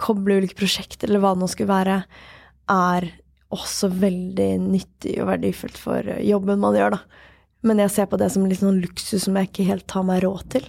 koble 0.01 0.41
ulike 0.41 0.57
prosjekter, 0.59 1.09
eller 1.09 1.21
hva 1.23 1.35
det 1.35 1.43
nå 1.43 1.49
skulle 1.51 1.71
være, 1.71 1.97
er 2.71 3.09
også 3.51 3.89
veldig 3.99 4.51
nyttig 4.63 5.17
og 5.21 5.29
verdifullt 5.33 5.77
for 5.79 6.07
jobben 6.23 6.61
man 6.61 6.77
gjør, 6.77 6.97
da. 6.97 7.27
Men 7.67 7.81
jeg 7.83 7.93
ser 7.93 8.09
på 8.09 8.17
det 8.17 8.31
som 8.33 8.47
litt 8.49 8.61
sånn 8.61 8.81
luksus 8.81 9.27
som 9.27 9.37
jeg 9.37 9.51
ikke 9.51 9.67
helt 9.67 9.85
tar 9.91 10.05
meg 10.07 10.23
råd 10.23 10.47
til. 10.55 10.65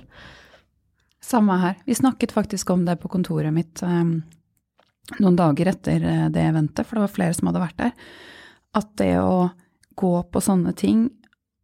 Samme 1.25 1.57
her. 1.62 1.79
Vi 1.87 1.97
snakket 1.97 2.35
faktisk 2.35 2.71
om 2.75 2.85
det 2.85 2.99
på 3.01 3.09
kontoret 3.12 3.55
mitt 3.55 3.81
um, 3.87 4.19
noen 5.23 5.39
dager 5.39 5.71
etter 5.73 6.05
eh, 6.05 6.27
det 6.35 6.45
eventet, 6.51 6.87
for 6.87 6.99
det 6.99 7.07
var 7.07 7.15
flere 7.15 7.37
som 7.37 7.49
hadde 7.49 7.62
vært 7.62 7.81
der. 7.81 7.95
At 8.77 8.93
det 9.01 9.15
å 9.23 9.49
gå 9.99 10.12
på 10.33 10.43
sånne 10.43 10.75
ting, 10.77 11.07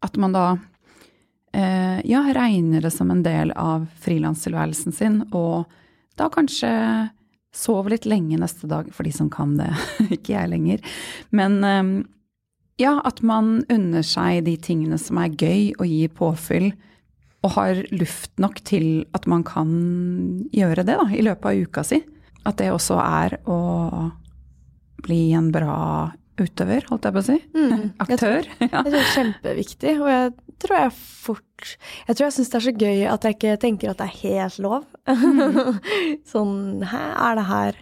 at 0.04 0.16
man 0.20 0.34
da 0.36 0.46
uh, 0.54 1.98
ja, 2.06 2.22
regner 2.36 2.84
det 2.84 2.92
som 2.94 3.10
en 3.12 3.24
del 3.26 3.52
av 3.58 3.88
frilanstilværelsen 4.04 4.94
sin, 4.94 5.20
og 5.32 5.68
da 6.18 6.28
kanskje 6.32 6.70
Sove 7.58 7.90
litt 7.90 8.06
lenge 8.06 8.38
neste 8.38 8.68
dag, 8.70 8.90
for 8.94 9.06
de 9.06 9.12
som 9.14 9.30
kan 9.32 9.56
det. 9.58 9.70
Ikke 10.14 10.36
jeg 10.36 10.52
lenger. 10.52 10.84
Men 11.34 11.58
ehm, 11.66 11.94
ja, 12.78 12.98
at 13.02 13.22
man 13.26 13.64
unner 13.72 14.06
seg 14.06 14.44
de 14.46 14.54
tingene 14.62 15.00
som 15.02 15.18
er 15.18 15.34
gøy 15.34 15.72
og 15.80 15.88
gir 15.90 16.12
påfyll, 16.14 16.70
og 17.46 17.54
har 17.54 17.82
luft 17.94 18.32
nok 18.42 18.60
til 18.66 19.04
at 19.14 19.26
man 19.30 19.44
kan 19.46 19.68
gjøre 20.54 20.82
det 20.86 20.96
da, 20.98 21.06
i 21.14 21.22
løpet 21.22 21.50
av 21.50 21.66
uka 21.66 21.84
si. 21.86 22.00
At 22.46 22.58
det 22.58 22.70
også 22.74 22.98
er 23.02 23.36
å 23.50 23.58
bli 25.06 25.20
en 25.38 25.52
bra 25.54 25.76
utøver, 26.44 26.84
holdt 26.90 27.08
jeg 27.08 27.14
på 27.14 27.22
å 27.22 27.26
si. 27.26 27.38
Mm, 27.56 27.86
Aktør. 28.04 28.50
Jeg 28.62 28.70
tror, 28.70 28.90
det 28.92 29.00
er 29.00 29.10
kjempeviktig, 29.14 29.94
og 30.02 30.10
jeg 30.10 30.30
tror 30.58 30.74
jeg 30.74 30.92
fort 30.98 31.72
Jeg 32.08 32.16
tror 32.16 32.24
jeg 32.24 32.34
syns 32.34 32.50
det 32.50 32.58
er 32.58 32.64
så 32.64 32.72
gøy 32.74 33.02
at 33.12 33.24
jeg 33.26 33.36
ikke 33.36 33.56
tenker 33.62 33.90
at 33.92 34.00
det 34.00 34.06
er 34.08 34.20
helt 34.22 34.58
lov. 34.62 34.86
Mm. 35.08 35.78
sånn 36.32 36.56
Hæ, 36.90 37.02
er 37.28 37.38
det 37.38 37.44
her 37.48 37.78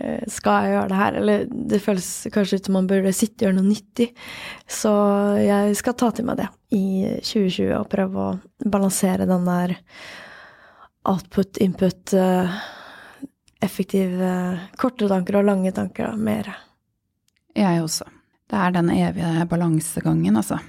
eh, 0.00 0.26
Skal 0.32 0.66
jeg 0.66 0.74
gjøre 0.74 0.90
det 0.92 1.00
her? 1.00 1.18
Eller 1.22 1.48
det 1.72 1.82
føles 1.84 2.10
kanskje 2.34 2.60
ut 2.60 2.68
som 2.68 2.78
man 2.78 2.90
burde 2.90 3.14
sitte 3.16 3.44
og 3.44 3.48
gjøre 3.48 3.58
noe 3.60 3.70
nyttig. 3.70 4.10
Så 4.68 4.92
jeg 5.40 5.80
skal 5.80 5.98
ta 5.98 6.12
til 6.14 6.28
meg 6.28 6.40
det 6.42 6.50
i 6.76 6.86
2020 7.22 7.74
og 7.78 7.90
prøve 7.92 8.28
å 8.28 8.70
balansere 8.70 9.28
den 9.28 9.48
der 9.48 9.76
output, 11.06 11.60
input, 11.62 12.12
eh, 12.18 12.56
effektive 13.62 14.58
korte 14.76 15.08
tanker 15.10 15.38
og 15.40 15.46
lange 15.46 15.72
tanker 15.74 16.10
da, 16.10 16.16
mer. 16.16 16.50
Jeg 17.56 17.82
også. 17.82 18.06
Det 18.46 18.58
er 18.62 18.74
den 18.76 18.90
evige 18.94 19.46
balansegangen, 19.50 20.36
altså. 20.38 20.60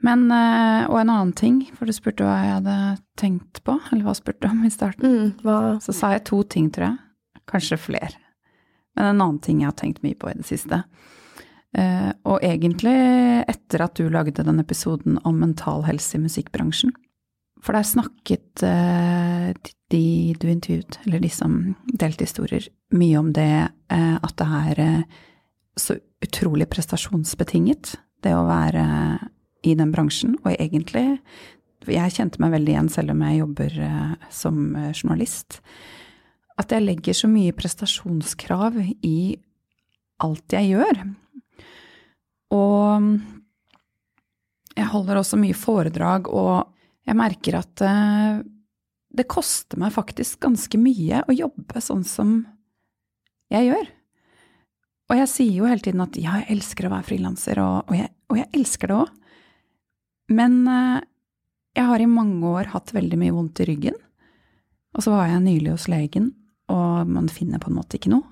Men, 0.00 0.30
eh, 0.32 0.86
og 0.88 0.96
en 1.02 1.12
annen 1.12 1.32
ting, 1.36 1.60
for 1.76 1.88
du 1.88 1.92
spurte 1.92 2.24
hva 2.24 2.38
jeg 2.40 2.56
hadde 2.56 2.76
tenkt 3.20 3.60
på, 3.66 3.76
eller 3.90 4.06
hva 4.06 4.16
spurte 4.16 4.46
du 4.46 4.48
om 4.48 4.64
i 4.64 4.72
starten? 4.72 5.34
Mm, 5.36 5.80
Så 5.84 5.92
sa 5.92 6.14
jeg 6.14 6.24
to 6.30 6.42
ting, 6.42 6.70
tror 6.72 6.88
jeg. 6.88 7.42
Kanskje 7.50 7.80
flere. 7.80 8.16
Men 8.96 9.10
en 9.10 9.20
annen 9.20 9.40
ting 9.44 9.60
jeg 9.60 9.68
har 9.68 9.76
tenkt 9.76 10.02
mye 10.02 10.16
på 10.16 10.30
i 10.30 10.38
det 10.38 10.48
siste. 10.48 10.84
Uh, 11.70 12.10
og 12.26 12.42
egentlig 12.42 12.96
etter 13.46 13.84
at 13.84 13.94
du 13.94 14.08
lagde 14.10 14.42
den 14.42 14.58
episoden 14.58 15.20
om 15.22 15.36
mental 15.38 15.84
helse 15.86 16.16
i 16.16 16.22
musikkbransjen. 16.24 16.90
For 17.62 17.76
der 17.76 17.86
snakket 17.86 18.64
uh, 18.64 19.52
de 19.92 20.34
du 20.34 20.48
intervjuet, 20.50 20.98
eller 21.04 21.22
de 21.22 21.30
som 21.30 21.76
delte 21.92 22.26
historier, 22.26 22.66
mye 22.90 23.20
om 23.20 23.30
det 23.36 23.70
at 23.90 24.34
det 24.38 24.46
er 24.46 25.04
så 25.80 25.96
utrolig 26.24 26.68
prestasjonsbetinget, 26.70 27.94
det 28.24 28.34
å 28.36 28.46
være 28.48 28.84
i 29.66 29.74
den 29.76 29.92
bransjen. 29.94 30.36
Og 30.44 30.52
egentlig 30.56 31.20
Jeg 31.88 32.12
kjente 32.12 32.36
meg 32.42 32.52
veldig 32.52 32.72
igjen 32.74 32.88
selv 32.92 33.14
om 33.14 33.22
jeg 33.24 33.38
jobber 33.38 33.76
eh, 33.80 34.24
som 34.28 34.56
eh, 34.76 34.90
journalist. 34.92 35.62
At 36.60 36.74
jeg 36.74 36.84
legger 36.84 37.16
så 37.16 37.30
mye 37.32 37.54
prestasjonskrav 37.56 38.76
i 39.00 39.38
alt 40.20 40.52
jeg 40.52 40.74
gjør. 40.74 41.00
Og 42.52 43.08
jeg 44.76 44.90
holder 44.92 45.22
også 45.22 45.40
mye 45.40 45.56
foredrag, 45.56 46.28
og 46.28 46.68
jeg 47.08 47.16
merker 47.16 47.58
at 47.62 47.84
eh, 47.88 48.42
det 49.10 49.26
koster 49.30 49.80
meg 49.80 49.96
faktisk 49.96 50.42
ganske 50.44 50.78
mye 50.78 51.24
å 51.24 51.34
jobbe 51.34 51.82
sånn 51.82 52.04
som 52.06 52.42
jeg 53.50 53.70
gjør. 53.70 53.88
Og 55.10 55.18
jeg 55.18 55.30
sier 55.30 55.54
jo 55.58 55.66
hele 55.66 55.82
tiden 55.82 56.02
at 56.04 56.16
ja, 56.20 56.38
jeg 56.38 56.54
elsker 56.54 56.86
å 56.86 56.92
være 56.92 57.08
frilanser, 57.08 57.58
og, 57.62 57.90
og, 57.90 58.10
og, 58.30 58.36
jeg 58.38 58.50
elsker 58.54 58.90
det 58.90 58.98
òg. 59.00 59.16
Men 60.30 60.60
uh, 60.70 61.00
jeg 61.74 61.86
har 61.88 62.02
i 62.02 62.10
mange 62.10 62.46
år 62.46 62.70
hatt 62.70 62.92
veldig 62.94 63.18
mye 63.18 63.34
vondt 63.34 63.62
i 63.64 63.66
ryggen. 63.72 63.96
Og 64.94 65.02
så 65.02 65.14
var 65.14 65.30
jeg 65.30 65.42
nylig 65.42 65.74
hos 65.74 65.88
legen, 65.90 66.30
og 66.70 67.10
man 67.10 67.26
finner 67.30 67.62
på 67.62 67.70
en 67.70 67.78
måte 67.78 67.98
ikke 67.98 68.12
noe. 68.14 68.26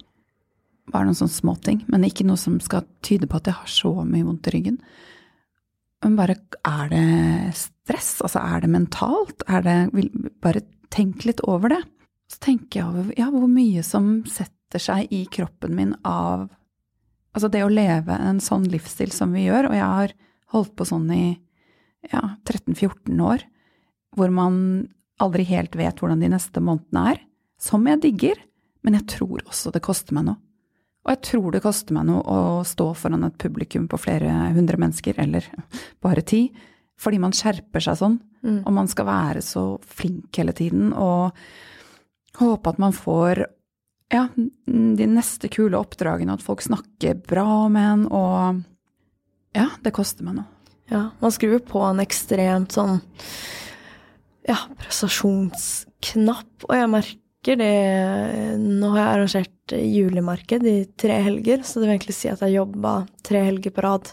Bare 0.88 1.08
noen 1.08 1.18
sånne 1.18 1.35
småting, 1.35 1.82
men 1.90 2.06
ikke 2.06 2.26
noe 2.26 2.38
som 2.40 2.56
skal 2.64 2.87
tyde 3.04 3.28
på 3.28 3.40
at 3.40 3.50
jeg 3.50 3.58
har 3.58 3.70
så 3.70 3.92
mye 4.06 4.26
vondt 4.26 4.49
i 4.49 4.54
ryggen. 4.54 4.78
Men 6.04 6.14
bare 6.18 6.38
er 6.66 6.90
det 6.92 7.04
stress? 7.58 8.20
Altså 8.23 8.40
er 8.40 8.62
det 8.62 8.70
mentalt? 8.70 9.42
Er 9.50 9.64
det 9.66 9.78
Bare 10.42 10.62
tenk 10.94 11.26
litt 11.26 11.42
over 11.42 11.75
det. 11.75 11.82
Så 12.30 12.38
tenker 12.44 12.80
jeg 12.80 12.88
over 12.88 13.11
ja, 13.18 13.26
hvor 13.35 13.50
mye 13.50 13.82
som 13.87 14.23
setter 14.30 14.82
seg 14.82 15.12
i 15.14 15.25
kroppen 15.32 15.75
min 15.75 15.94
av 16.06 16.47
Altså 17.38 17.52
det 17.54 17.61
å 17.62 17.71
leve 17.71 18.16
en 18.18 18.40
sånn 18.42 18.64
livsstil 18.66 19.12
som 19.14 19.30
vi 19.30 19.45
gjør, 19.45 19.68
og 19.71 19.76
jeg 19.76 19.87
har 19.87 20.14
holdt 20.50 20.73
på 20.75 20.87
sånn 20.88 21.04
i 21.14 21.25
ja, 22.11 22.35
13-14 22.42 23.14
år, 23.23 23.45
hvor 24.18 24.33
man 24.35 24.57
aldri 25.23 25.45
helt 25.47 25.76
vet 25.78 26.02
hvordan 26.02 26.18
de 26.18 26.33
neste 26.33 26.59
månedene 26.59 27.12
er, 27.12 27.21
som 27.62 27.87
jeg 27.87 28.00
digger, 28.02 28.40
men 28.83 28.99
jeg 28.99 29.07
tror 29.14 29.45
også 29.45 29.71
det 29.71 29.85
koster 29.87 30.18
meg 30.18 30.26
noe. 30.26 30.40
Og 31.07 31.12
jeg 31.14 31.21
tror 31.28 31.54
det 31.54 31.62
koster 31.62 31.95
meg 31.95 32.09
noe 32.09 32.25
å 32.26 32.40
stå 32.66 32.88
foran 32.99 33.28
et 33.28 33.38
publikum 33.38 33.87
på 33.87 34.00
flere 34.02 34.35
hundre 34.57 34.80
mennesker, 34.83 35.23
eller 35.23 35.47
bare 36.04 36.26
ti, 36.26 36.49
fordi 36.99 37.23
man 37.23 37.37
skjerper 37.38 37.87
seg 37.87 38.00
sånn, 38.02 38.18
mm. 38.42 38.59
og 38.64 38.75
man 38.75 38.90
skal 38.90 39.07
være 39.07 39.47
så 39.47 39.68
flink 39.87 40.42
hele 40.42 40.57
tiden, 40.59 40.90
og 40.90 41.38
håpe 42.42 42.75
at 42.75 42.83
man 42.83 42.99
får 42.99 43.45
ja, 44.12 44.24
de 44.36 45.06
neste 45.10 45.50
kule 45.52 45.78
oppdragene, 45.78 46.36
at 46.38 46.44
folk 46.44 46.62
snakker 46.64 47.20
bra 47.28 47.46
om 47.66 47.76
en, 47.76 48.06
og 48.08 48.62
ja, 49.56 49.68
det 49.84 49.94
koster 49.96 50.24
meg 50.26 50.40
noe. 50.40 50.48
Ja, 50.88 51.10
man 51.20 51.32
skrur 51.34 51.60
på 51.68 51.82
en 51.84 52.00
ekstremt 52.00 52.72
sånn 52.72 53.02
ja, 54.48 54.56
prestasjonsknapp, 54.80 56.64
og 56.64 56.72
jeg 56.72 56.92
merker 56.94 57.14
det 57.60 57.74
Nå 58.58 58.88
har 58.94 58.98
jeg 58.98 59.10
arrangert 59.10 59.74
julemarked 59.78 60.64
i 60.68 60.78
tre 60.98 61.20
helger, 61.26 61.60
så 61.62 61.78
det 61.78 61.86
vil 61.86 61.94
egentlig 61.94 62.16
si 62.16 62.30
at 62.32 62.40
jeg 62.44 62.56
jobba 62.56 62.94
tre 63.24 63.44
helger 63.46 63.72
på 63.76 63.84
rad. 63.84 64.10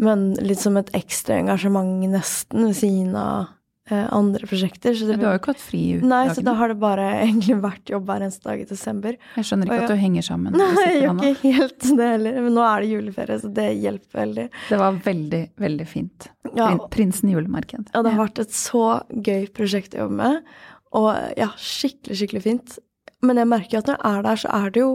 Men 0.00 0.32
litt 0.44 0.60
som 0.62 0.76
et 0.78 0.92
ekstra 0.96 1.40
engasjement 1.40 2.04
nesten 2.12 2.68
ved 2.68 2.76
siden 2.78 3.16
av 3.18 3.50
andre 3.92 4.46
prosjekter. 4.48 4.94
Det, 4.96 5.16
du 5.20 5.26
har 5.26 5.34
jo 5.36 5.40
ikke 5.42 5.52
hatt 5.52 5.60
fri 5.62 5.80
uke? 5.98 6.08
Nei, 6.08 6.22
så 6.32 6.44
da 6.44 6.54
har 6.56 6.72
det 6.72 6.78
bare 6.80 7.08
egentlig 7.26 7.58
vært 7.60 7.92
jobb 7.92 8.06
hver 8.08 8.24
eneste 8.24 8.48
dag 8.48 8.62
i 8.62 8.68
desember. 8.68 9.18
Jeg 9.36 9.48
skjønner 9.48 9.68
ikke 9.68 9.76
og, 9.76 9.84
at 9.84 9.92
du 9.92 10.00
henger 10.00 10.26
sammen. 10.28 10.56
Nei, 10.60 10.70
jeg 10.86 11.02
gjør 11.02 11.20
ikke 11.20 11.52
helt 11.58 11.88
det 12.00 12.08
heller. 12.14 12.40
Men 12.46 12.56
nå 12.56 12.64
er 12.68 12.84
det 12.84 12.92
juleferie, 12.94 13.40
så 13.42 13.52
det 13.60 13.68
hjelper 13.82 14.22
veldig. 14.22 14.46
Det 14.70 14.80
var 14.80 15.02
veldig, 15.10 15.42
veldig 15.66 15.88
fint. 15.90 16.30
Ja, 16.54 16.70
Prinsen 16.94 17.34
julemarked. 17.34 17.90
Ja, 17.92 18.04
det 18.06 18.14
har 18.14 18.24
vært 18.24 18.42
et 18.46 18.56
så 18.56 18.86
gøy 19.10 19.48
prosjekt 19.52 19.96
å 19.98 20.04
jobbe 20.06 20.20
med. 20.22 20.56
Og 20.94 21.10
ja, 21.36 21.50
skikkelig, 21.58 22.20
skikkelig 22.20 22.44
fint. 22.44 22.78
Men 23.24 23.40
jeg 23.40 23.50
merker 23.50 23.80
at 23.80 23.88
når 23.90 23.98
jeg 23.98 24.14
er 24.14 24.28
der, 24.28 24.40
så 24.40 24.52
er 24.54 24.72
det 24.72 24.84
jo 24.84 24.92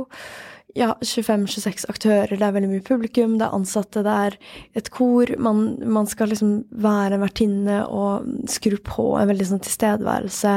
ja, 0.80 0.94
25-26 1.02 1.86
aktører, 1.92 2.32
det 2.32 2.46
er 2.46 2.54
veldig 2.56 2.70
mye 2.72 2.84
publikum, 2.86 3.38
det 3.40 3.48
er 3.48 3.56
ansatte, 3.56 4.04
det 4.06 4.14
er 4.26 4.38
et 4.80 4.90
kor. 4.96 5.32
Man, 5.42 5.64
man 5.84 6.08
skal 6.08 6.32
liksom 6.32 6.62
være 6.72 7.18
en 7.18 7.26
vertinne 7.26 7.80
og 7.86 8.30
skru 8.52 8.78
på 8.86 9.10
en 9.20 9.30
veldig 9.30 9.50
sånn 9.52 9.64
tilstedeværelse. 9.66 10.54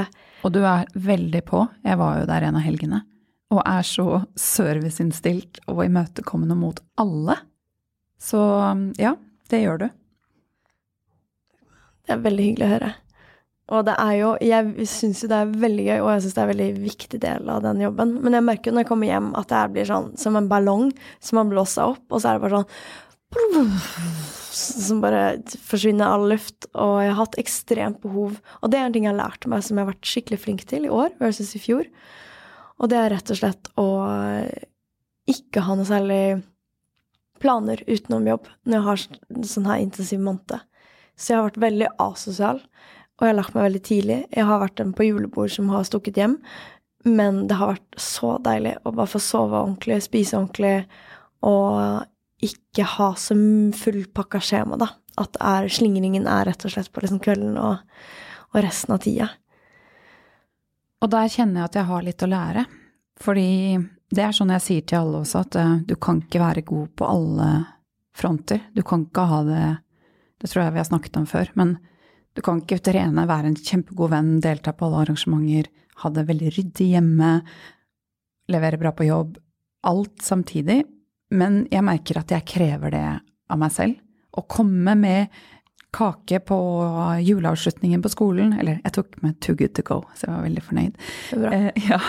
Og 0.46 0.54
du 0.54 0.60
er 0.66 0.86
veldig 0.94 1.42
på. 1.48 1.64
Jeg 1.86 1.98
var 2.00 2.20
jo 2.20 2.28
der 2.30 2.46
en 2.46 2.58
av 2.60 2.66
helgene. 2.66 3.02
Og 3.52 3.60
er 3.66 3.84
så 3.86 4.22
serviceinnstilt 4.38 5.60
og 5.68 5.84
imøtekommende 5.84 6.56
mot 6.56 6.78
alle. 7.02 7.36
Så 8.22 8.40
ja, 9.02 9.16
det 9.50 9.64
gjør 9.64 9.82
du. 9.82 9.88
Det 12.02 12.14
er 12.14 12.22
veldig 12.22 12.46
hyggelig 12.46 12.66
å 12.68 12.74
høre. 12.76 12.92
Og 13.70 13.84
det 13.86 13.94
er 13.94 14.12
jo 14.18 14.30
Jeg 14.42 14.86
syns 14.90 15.22
jo 15.22 15.28
det 15.30 15.38
er 15.38 15.52
veldig 15.62 15.84
gøy, 15.86 15.98
og 16.00 16.10
jeg 16.10 16.24
syns 16.24 16.34
det 16.34 16.42
er 16.42 16.48
en 16.48 16.52
veldig 16.52 16.82
viktig 16.82 17.20
del 17.22 17.50
av 17.52 17.62
den 17.64 17.80
jobben. 17.84 18.16
Men 18.24 18.36
jeg 18.36 18.46
merker 18.48 18.70
jo 18.70 18.76
når 18.76 18.84
jeg 18.84 18.90
kommer 18.90 19.12
hjem 19.12 19.32
at 19.38 19.52
det 19.52 19.62
blir 19.76 19.88
sånn 19.88 20.12
som 20.18 20.38
en 20.38 20.50
ballong 20.50 20.90
som 21.22 21.40
har 21.40 21.50
blåst 21.52 21.78
seg 21.78 21.94
opp, 21.94 22.04
og 22.10 22.22
så 22.22 22.32
er 22.32 22.38
det 22.38 22.44
bare 22.46 22.62
sånn 22.62 22.70
som 24.52 25.00
bare 25.00 25.22
forsvinner 25.64 26.04
all 26.04 26.26
luft, 26.28 26.66
og 26.76 26.98
jeg 27.00 27.12
har 27.12 27.20
hatt 27.22 27.38
ekstremt 27.40 28.02
behov. 28.02 28.36
Og 28.60 28.72
det 28.72 28.78
er 28.78 28.88
en 28.88 28.94
ting 28.94 29.06
jeg 29.06 29.14
har 29.14 29.22
lært 29.22 29.48
meg 29.48 29.64
som 29.64 29.78
jeg 29.78 29.86
har 29.86 29.92
vært 29.94 30.10
skikkelig 30.10 30.40
flink 30.42 30.66
til 30.68 30.86
i 30.86 30.92
år 30.92 31.14
versus 31.22 31.54
i 31.56 31.62
fjor. 31.62 31.88
Og 32.82 32.90
det 32.92 32.98
er 32.98 33.12
rett 33.14 33.32
og 33.32 33.38
slett 33.38 33.70
å 33.80 33.88
ikke 35.30 35.64
ha 35.64 35.76
noe 35.78 35.88
særlig 35.88 36.42
planer 37.42 37.82
utenom 37.88 38.26
jobb 38.28 38.50
når 38.66 38.76
jeg 38.76 38.86
har 38.86 39.02
sånn 39.54 39.70
her 39.70 39.82
intensiv 39.82 40.20
måned. 40.22 40.60
Så 41.16 41.32
jeg 41.32 41.38
har 41.38 41.48
vært 41.48 41.62
veldig 41.62 41.88
asosial, 42.02 42.60
og 43.22 43.28
jeg 43.28 43.36
har 43.36 43.38
lagt 43.38 43.54
meg 43.54 43.68
veldig 43.68 43.80
tidlig. 43.86 44.14
Jeg 44.34 44.46
har 44.48 44.58
vært 44.58 44.80
den 44.80 44.88
på 44.98 45.04
julebord 45.06 45.50
som 45.54 45.68
har 45.70 45.84
stukket 45.86 46.16
hjem, 46.18 46.32
men 47.06 47.44
det 47.46 47.54
har 47.54 47.76
vært 47.76 48.00
så 48.02 48.32
deilig 48.42 48.72
å 48.82 48.90
bare 48.90 49.10
få 49.12 49.20
sove 49.22 49.60
ordentlig, 49.60 50.00
spise 50.02 50.34
ordentlig, 50.40 50.88
og 51.46 52.02
ikke 52.42 52.88
ha 52.96 53.12
så 53.14 53.36
fullpakka 53.78 54.40
skjema, 54.42 54.80
da. 54.82 54.88
At 55.22 55.38
er, 55.38 55.68
slingringen 55.70 56.26
er 56.26 56.48
rett 56.48 56.66
og 56.66 56.74
slett 56.74 56.90
på 56.90 57.04
liksom 57.04 57.20
kvelden 57.22 57.54
og, 57.62 57.84
og, 58.50 58.58
resten 58.64 58.96
av 58.96 59.02
tida. 59.04 59.28
Og 60.98 61.14
der 61.14 61.30
kjenner 61.30 61.62
jeg 61.62 61.68
at 61.68 61.78
jeg 61.78 61.90
har 61.92 62.06
litt 62.08 62.26
å 62.26 62.30
lære. 62.32 62.66
Fordi 63.22 63.46
det 64.10 64.26
er 64.26 64.34
sånn 64.34 64.50
jeg 64.56 64.66
sier 64.66 64.82
til 64.88 64.98
alle 64.98 65.22
også, 65.22 65.44
at 65.46 65.60
uh, 65.62 65.78
du 65.86 65.94
kan 65.94 66.24
ikke 66.24 66.42
være 66.42 66.66
god 66.66 66.90
på 66.98 67.06
alle 67.06 67.48
fronter. 68.18 68.66
Du 68.74 68.82
kan 68.82 69.06
ikke 69.06 69.30
ha 69.30 69.40
det 69.46 69.62
Det 70.42 70.50
tror 70.50 70.64
jeg 70.64 70.72
vi 70.74 70.80
har 70.82 70.90
snakket 70.90 71.16
om 71.20 71.26
før. 71.30 71.50
Men 71.54 71.76
du 72.32 72.42
kan 72.44 72.62
ikke 72.62 72.80
trene, 72.84 73.26
være 73.28 73.50
en 73.50 73.58
kjempegod 73.58 74.12
venn, 74.14 74.34
delta 74.44 74.72
på 74.72 74.88
alle 74.88 75.04
arrangementer, 75.06 75.68
ha 76.02 76.10
det 76.10 76.26
veldig 76.28 76.52
ryddig 76.56 76.88
hjemme, 76.94 77.32
levere 78.52 78.80
bra 78.80 78.92
på 78.96 79.06
jobb. 79.08 79.36
Alt 79.88 80.22
samtidig. 80.24 80.82
Men 81.32 81.64
jeg 81.72 81.84
merker 81.84 82.20
at 82.20 82.32
jeg 82.32 82.46
krever 82.48 82.92
det 82.94 83.06
av 83.52 83.60
meg 83.60 83.72
selv. 83.74 83.98
Å 84.32 84.44
komme 84.48 84.94
med 84.96 85.42
kake 85.92 86.38
på 86.48 86.56
juleavslutningen 87.20 88.02
på 88.02 88.10
skolen. 88.12 88.54
Eller 88.56 88.80
jeg 88.80 88.94
tok 88.96 89.18
med 89.24 89.36
Too 89.44 89.56
Good 89.58 89.74
To 89.76 89.84
Go, 89.86 89.98
så 90.16 90.28
jeg 90.28 90.34
var 90.34 90.46
veldig 90.46 90.64
fornøyd. 90.68 91.02
Eh, 91.52 91.68
ja. 91.90 92.00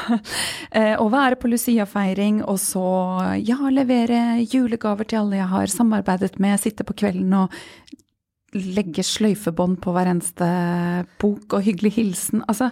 eh, 0.72 0.94
å 1.00 1.10
være 1.12 1.40
på 1.40 1.52
Lucia-feiring, 1.52 2.42
og 2.48 2.62
så 2.64 2.86
ja, 3.44 3.60
levere 3.74 4.40
julegaver 4.46 5.10
til 5.10 5.24
alle 5.24 5.42
jeg 5.42 5.52
har 5.52 5.76
samarbeidet 5.76 6.38
med, 6.44 6.60
sitte 6.64 6.88
på 6.88 6.96
kvelden 7.04 7.36
og 7.44 7.60
legge 8.54 9.04
sløyfebånd 9.06 9.80
på 9.84 9.94
hver 9.96 10.12
eneste 10.12 10.48
bok 11.22 11.58
og 11.58 11.66
hyggelig 11.66 11.96
hilsen. 11.98 12.44
Altså, 12.48 12.72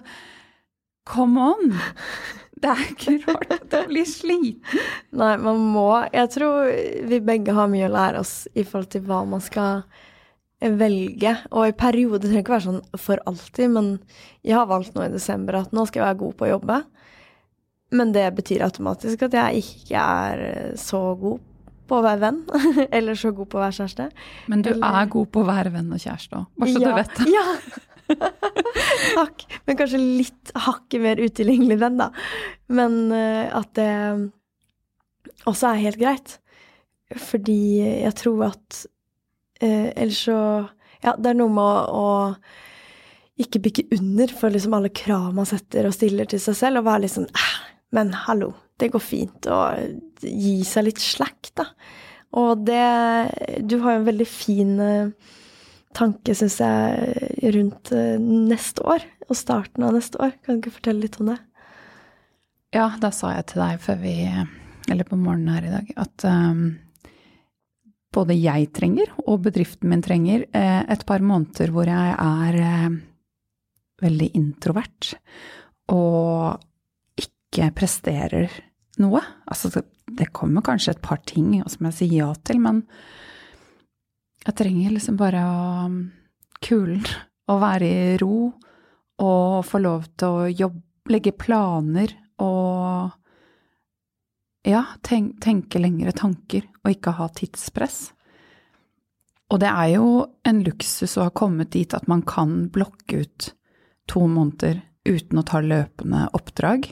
come 1.09 1.51
on! 1.53 1.75
Det 2.61 2.69
er 2.69 2.81
ikke 2.91 3.15
rart 3.25 3.53
at 3.55 3.73
jeg 3.73 3.89
blir 3.89 4.05
sliten. 4.05 4.81
Nei, 5.17 5.33
man 5.41 5.63
må 5.73 5.87
Jeg 6.13 6.29
tror 6.35 6.69
vi 7.09 7.17
begge 7.25 7.55
har 7.57 7.71
mye 7.71 7.87
å 7.87 7.93
lære 7.95 8.21
oss 8.21 8.35
i 8.53 8.61
forhold 8.61 8.91
til 8.93 9.05
hva 9.07 9.23
man 9.25 9.41
skal 9.41 9.81
velge. 10.61 11.33
Og 11.49 11.71
i 11.71 11.77
perioder 11.77 12.27
trenger 12.27 12.43
ikke 12.45 12.53
være 12.53 12.67
sånn 12.67 12.99
for 13.01 13.21
alltid, 13.25 13.73
men 13.73 13.91
jeg 14.45 14.59
har 14.59 14.69
valgt 14.69 14.93
nå 14.93 15.07
i 15.07 15.13
desember 15.13 15.57
at 15.57 15.73
nå 15.73 15.87
skal 15.89 16.03
jeg 16.03 16.09
være 16.11 16.21
god 16.21 16.37
på 16.37 16.47
å 16.47 16.51
jobbe. 16.51 16.81
Men 17.97 18.13
det 18.15 18.27
betyr 18.37 18.67
automatisk 18.67 19.25
at 19.25 19.33
jeg 19.35 19.63
ikke 19.65 20.03
er 20.05 20.43
så 20.79 21.01
god 21.19 21.41
på 21.91 21.99
å 21.99 22.05
være 22.05 22.21
venn. 22.23 22.41
eller 22.97 23.19
så 23.19 23.33
god 23.35 23.51
på 23.51 23.59
å 23.59 23.63
være 23.65 23.77
kjæreste. 23.81 24.09
Men 24.51 24.65
du 24.65 24.73
eller... 24.73 24.99
er 25.01 25.13
god 25.15 25.31
på 25.35 25.43
å 25.43 25.47
være 25.51 25.73
venn 25.75 25.93
og 25.93 26.03
kjæreste 26.03 26.39
òg, 26.39 26.51
bare 26.61 26.75
så 26.75 26.83
ja. 26.83 26.91
du 26.91 27.01
vet 27.01 27.17
det. 27.19 27.31
Ja. 27.37 27.47
Takk. 29.15 29.43
Men 29.63 29.77
kanskje 29.79 29.99
litt 30.01 30.51
hakket 30.59 30.99
mer 30.99 31.19
utilgjengelig 31.21 31.77
venn, 31.79 31.99
da. 32.01 32.09
Men 32.75 32.97
uh, 33.13 33.45
at 33.61 33.71
det 33.79 33.91
også 35.47 35.69
er 35.69 35.85
helt 35.85 36.01
greit. 36.01 36.35
Fordi 37.29 37.61
jeg 37.79 38.13
tror 38.19 38.49
at 38.49 38.81
uh, 39.63 39.89
Ellers 39.95 40.25
så 40.27 40.37
Ja, 41.01 41.15
det 41.17 41.31
er 41.31 41.39
noe 41.39 41.49
med 41.49 41.63
å, 41.65 42.03
å 42.03 43.41
ikke 43.41 43.61
bygge 43.65 43.87
under 43.97 44.31
for 44.37 44.53
liksom 44.53 44.75
alle 44.77 44.91
krav 44.93 45.31
man 45.35 45.47
setter 45.49 45.87
og 45.89 45.95
stiller 45.95 46.29
til 46.29 46.41
seg 46.43 46.57
selv, 46.57 46.81
og 46.81 46.87
være 46.87 47.05
litt 47.05 47.15
sånn 47.15 47.29
eh, 47.31 47.55
Men 47.95 48.13
hallo, 48.27 48.51
det 48.81 48.91
går 48.93 49.03
fint. 49.03 49.47
å 49.47 49.61
gi 50.21 50.55
seg 50.67 50.87
litt 50.89 51.01
slack, 51.01 51.51
da. 51.57 51.69
Og 52.37 52.63
det 52.67 53.61
Du 53.67 53.79
har 53.83 53.95
jo 53.95 54.01
en 54.01 54.07
veldig 54.07 54.27
fin 54.29 54.73
uh, 54.79 55.11
tanke, 55.97 56.35
syns 56.37 56.61
jeg, 56.61 57.31
rundt 57.51 57.91
eh, 57.91 58.15
neste 58.21 58.85
år, 58.87 59.03
og 59.27 59.35
starten 59.35 59.83
av 59.83 59.97
neste 59.97 60.21
år. 60.23 60.37
Kan 60.39 60.55
du 60.55 60.61
ikke 60.61 60.77
fortelle 60.77 61.03
litt 61.03 61.17
om 61.19 61.33
det? 61.33 61.39
Ja, 62.71 62.93
da 63.01 63.09
sa 63.11 63.33
jeg 63.35 63.49
til 63.51 63.59
deg 63.59 63.81
før 63.83 63.99
vi 63.99 64.13
Eller 64.87 65.03
på 65.03 65.19
morgenen 65.19 65.51
her 65.51 65.67
i 65.67 65.73
dag, 65.73 65.91
at 65.99 66.23
um, 66.23 66.79
både 68.15 68.39
jeg 68.39 68.71
trenger, 68.71 69.11
og 69.25 69.43
bedriften 69.43 69.91
min 69.91 70.01
trenger, 70.03 70.47
et 70.55 71.03
par 71.07 71.19
måneder 71.23 71.71
hvor 71.75 71.91
jeg 71.91 72.15
er 72.15 72.57
veldig 74.01 74.31
introvert 74.39 75.11
og 75.91 77.21
ikke 77.21 77.69
presterer 77.75 78.51
noe. 79.01 79.21
Altså, 79.49 79.83
det 80.07 80.31
kommer 80.35 80.63
kanskje 80.65 80.95
et 80.95 81.03
par 81.03 81.21
ting 81.27 81.53
som 81.69 81.87
jeg 81.89 81.97
sier 81.97 82.17
ja 82.19 82.31
til, 82.45 82.61
men 82.63 82.83
jeg 84.45 84.57
trenger 84.57 84.95
liksom 84.95 85.19
bare 85.19 85.41
å 85.45 85.89
kulen, 86.61 87.05
å 87.49 87.57
være 87.61 87.89
i 87.89 88.17
ro 88.21 88.51
og 89.21 89.65
få 89.65 89.81
lov 89.81 90.07
til 90.17 90.37
å 90.37 90.47
jobbe, 90.49 90.85
legge 91.11 91.33
planer 91.33 92.11
og 92.41 93.09
ja, 94.69 94.83
tenk, 95.01 95.39
tenke 95.41 95.81
lengre 95.81 96.13
tanker 96.13 96.67
og 96.83 96.91
ikke 96.93 97.15
ha 97.17 97.27
tidspress. 97.33 98.11
Og 99.51 99.59
det 99.59 99.71
er 99.71 99.95
jo 99.97 100.11
en 100.47 100.61
luksus 100.63 101.17
å 101.17 101.25
ha 101.27 101.33
kommet 101.35 101.73
dit 101.73 101.93
at 101.97 102.07
man 102.07 102.21
kan 102.23 102.69
blokke 102.71 103.23
ut 103.25 103.49
to 104.09 104.23
måneder 104.29 104.79
uten 105.09 105.41
å 105.41 105.45
ta 105.47 105.59
løpende 105.65 106.27
oppdrag. 106.37 106.91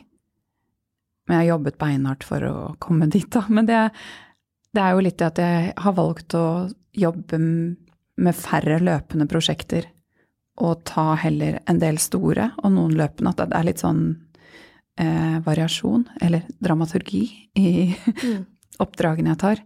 Men 1.29 1.37
jeg 1.37 1.45
har 1.45 1.51
jobbet 1.53 1.77
beinhardt 1.77 2.25
for 2.25 2.45
å 2.49 2.55
komme 2.81 3.05
dit, 3.13 3.29
da. 3.29 3.43
Men 3.53 3.69
det, 3.69 3.83
det 4.73 4.81
er 4.81 4.95
jo 4.97 5.05
litt 5.05 5.19
det 5.21 5.29
at 5.29 5.41
jeg 5.43 5.71
har 5.77 5.95
valgt 5.95 6.33
å 6.33 6.47
jobbe 6.97 7.39
med 7.39 8.35
færre 8.35 8.79
løpende 8.81 9.29
prosjekter 9.29 9.85
og 10.59 10.81
ta 10.89 11.13
heller 11.21 11.61
en 11.69 11.77
del 11.79 12.01
store 12.01 12.49
og 12.63 12.73
noen 12.73 12.97
løpende. 12.97 13.31
At 13.31 13.45
det 13.45 13.59
er 13.59 13.67
litt 13.69 13.83
sånn 13.83 14.03
eh, 14.99 15.37
variasjon, 15.45 16.07
eller 16.19 16.49
dramaturgi, 16.59 17.23
i 17.61 17.69
mm. 17.93 18.41
oppdragene 18.83 19.33
jeg 19.33 19.41
tar. 19.45 19.63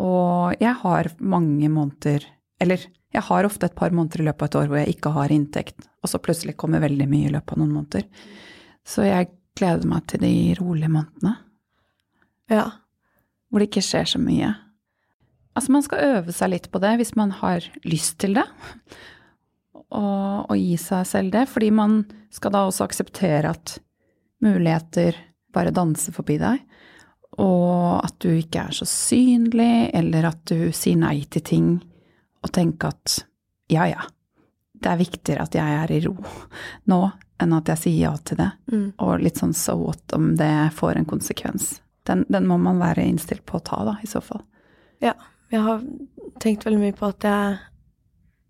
Og 0.00 0.56
jeg 0.58 0.74
har 0.80 1.12
mange 1.22 1.68
måneder 1.70 2.24
Eller 2.58 2.82
jeg 3.14 3.22
har 3.28 3.46
ofte 3.46 3.68
et 3.68 3.74
par 3.78 3.92
måneder 3.94 4.22
i 4.22 4.24
løpet 4.26 4.42
av 4.42 4.48
et 4.48 4.56
år 4.58 4.68
hvor 4.70 4.78
jeg 4.80 4.94
ikke 4.94 5.10
har 5.14 5.32
inntekt, 5.34 5.86
og 6.02 6.10
så 6.10 6.18
plutselig 6.22 6.56
kommer 6.58 6.82
veldig 6.82 7.06
mye 7.10 7.28
i 7.28 7.32
løpet 7.34 7.54
av 7.54 7.60
noen 7.60 7.74
måneder. 7.74 8.06
Så 8.86 9.04
jeg 9.06 9.28
gleder 9.58 9.88
meg 9.88 10.06
til 10.10 10.22
de 10.24 10.34
rolige 10.58 10.90
månedene. 10.92 11.34
Ja. 12.52 12.68
Hvor 13.48 13.62
det 13.62 13.70
ikke 13.70 13.84
skjer 13.86 14.08
så 14.14 14.20
mye. 14.20 14.50
Altså, 15.54 15.72
man 15.72 15.84
skal 15.86 16.06
øve 16.08 16.34
seg 16.34 16.50
litt 16.50 16.70
på 16.72 16.80
det 16.82 16.96
hvis 16.98 17.14
man 17.18 17.34
har 17.38 17.66
lyst 17.86 18.18
til 18.22 18.40
det. 18.40 18.46
Og, 19.94 20.50
og, 20.50 20.56
gi 20.58 20.74
seg 20.80 21.04
selv 21.06 21.30
det. 21.30 21.44
Fordi 21.46 21.68
man 21.70 22.00
skal 22.34 22.50
da 22.50 22.64
også 22.66 22.82
akseptere 22.88 23.52
at 23.54 23.76
muligheter 24.42 25.14
bare 25.54 25.70
danser 25.70 26.10
forbi 26.16 26.34
deg. 26.40 26.64
Og 27.38 28.00
at 28.00 28.16
du 28.24 28.32
ikke 28.32 28.64
er 28.64 28.74
så 28.74 28.88
synlig, 28.90 29.92
eller 29.94 30.26
at 30.32 30.40
du 30.50 30.72
sier 30.74 30.98
nei 30.98 31.20
til 31.30 31.44
ting 31.46 31.68
og 32.42 32.50
tenker 32.58 32.90
at 32.90 33.20
ja, 33.70 33.86
ja, 33.86 34.02
det 34.74 34.90
er 34.90 35.00
viktigere 35.00 35.46
at 35.46 35.54
jeg 35.56 35.78
er 35.78 35.94
i 35.94 36.00
ro 36.04 36.16
nå 36.90 37.00
enn 37.42 37.54
at 37.56 37.70
jeg 37.72 37.82
sier 37.82 38.00
ja 38.06 38.14
til 38.22 38.38
det. 38.40 38.50
Mm. 38.72 38.86
Og 39.02 39.22
litt 39.22 39.40
sånn 39.40 39.54
so 39.56 39.76
what 39.80 40.14
om 40.16 40.34
det 40.38 40.52
får 40.76 41.00
en 41.00 41.08
konsekvens. 41.08 41.78
Den, 42.06 42.24
den 42.28 42.46
må 42.46 42.58
man 42.60 42.82
være 42.82 43.04
innstilt 43.08 43.44
på 43.48 43.58
å 43.58 43.64
ta, 43.64 43.80
da, 43.86 43.96
i 44.04 44.08
så 44.10 44.20
fall. 44.24 44.44
Ja. 45.02 45.14
Jeg 45.52 45.62
har 45.62 45.82
tenkt 46.42 46.64
veldig 46.66 46.80
mye 46.80 46.96
på 46.96 47.08
at 47.12 47.24
jeg 47.26 47.58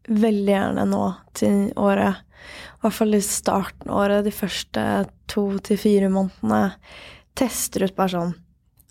veldig 0.08 0.52
gjerne 0.52 0.84
nå 0.88 1.02
til 1.36 1.66
året, 1.80 2.22
i 2.44 2.84
hvert 2.84 2.96
fall 2.96 3.16
i 3.16 3.22
starten 3.24 3.90
av 3.90 4.02
året, 4.04 4.24
de 4.26 4.32
første 4.34 4.84
to 5.30 5.44
til 5.64 5.80
fire 5.80 6.10
månedene, 6.12 6.74
tester 7.34 7.86
ut 7.86 7.96
bare 7.96 8.12
sånn 8.12 8.34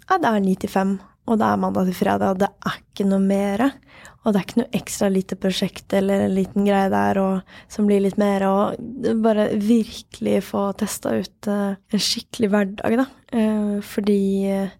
Ja, 0.09 0.17
det 0.19 0.29
er 0.29 0.41
ni 0.43 0.55
til 0.59 0.71
fem, 0.73 0.97
og 1.23 1.39
det 1.39 1.47
er 1.47 1.59
mandag 1.61 1.87
til 1.87 1.95
fredag, 1.95 2.33
og 2.33 2.41
det 2.41 2.49
er 2.67 2.79
ikke 2.81 3.05
noe 3.07 3.23
mer. 3.23 3.63
Og 4.23 4.31
det 4.31 4.39
er 4.39 4.45
ikke 4.45 4.59
noe 4.59 4.77
ekstra 4.79 5.09
lite 5.11 5.37
prosjekt 5.39 5.95
eller 5.95 6.25
en 6.25 6.35
liten 6.35 6.67
greie 6.67 6.91
der 6.91 7.19
og, 7.21 7.55
som 7.71 7.87
blir 7.87 8.03
litt 8.03 8.19
mer, 8.19 8.43
og 8.47 9.15
bare 9.23 9.49
virkelig 9.59 10.41
få 10.49 10.65
testa 10.79 11.15
ut 11.19 11.49
uh, 11.51 11.75
en 11.75 12.03
skikkelig 12.07 12.51
hverdag, 12.51 12.97
da. 13.03 13.07
Uh, 13.35 13.77
fordi 13.87 14.19
uh, 14.51 14.71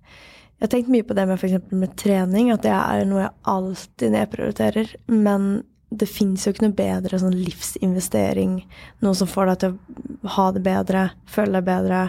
jeg 0.64 0.68
har 0.68 0.72
tenkt 0.72 0.92
mye 0.92 1.08
på 1.08 1.16
det 1.16 1.28
med 1.28 1.40
f.eks. 1.40 1.72
med 1.76 1.96
trening, 2.00 2.52
at 2.54 2.64
det 2.64 2.76
er 2.76 3.08
noe 3.08 3.26
jeg 3.26 3.36
alltid 3.52 4.14
nedprioriterer. 4.16 4.94
Men 5.12 5.50
det 5.92 6.08
fins 6.12 6.46
jo 6.46 6.54
ikke 6.54 6.68
noe 6.68 6.78
bedre 6.78 7.20
sånn 7.20 7.36
livsinvestering, 7.36 8.62
noe 9.04 9.18
som 9.18 9.30
får 9.30 9.52
deg 9.52 9.60
til 9.64 9.76
å 9.76 10.36
ha 10.38 10.48
det 10.56 10.64
bedre, 10.66 11.10
føle 11.30 11.60
deg 11.60 11.68
bedre, 11.68 12.06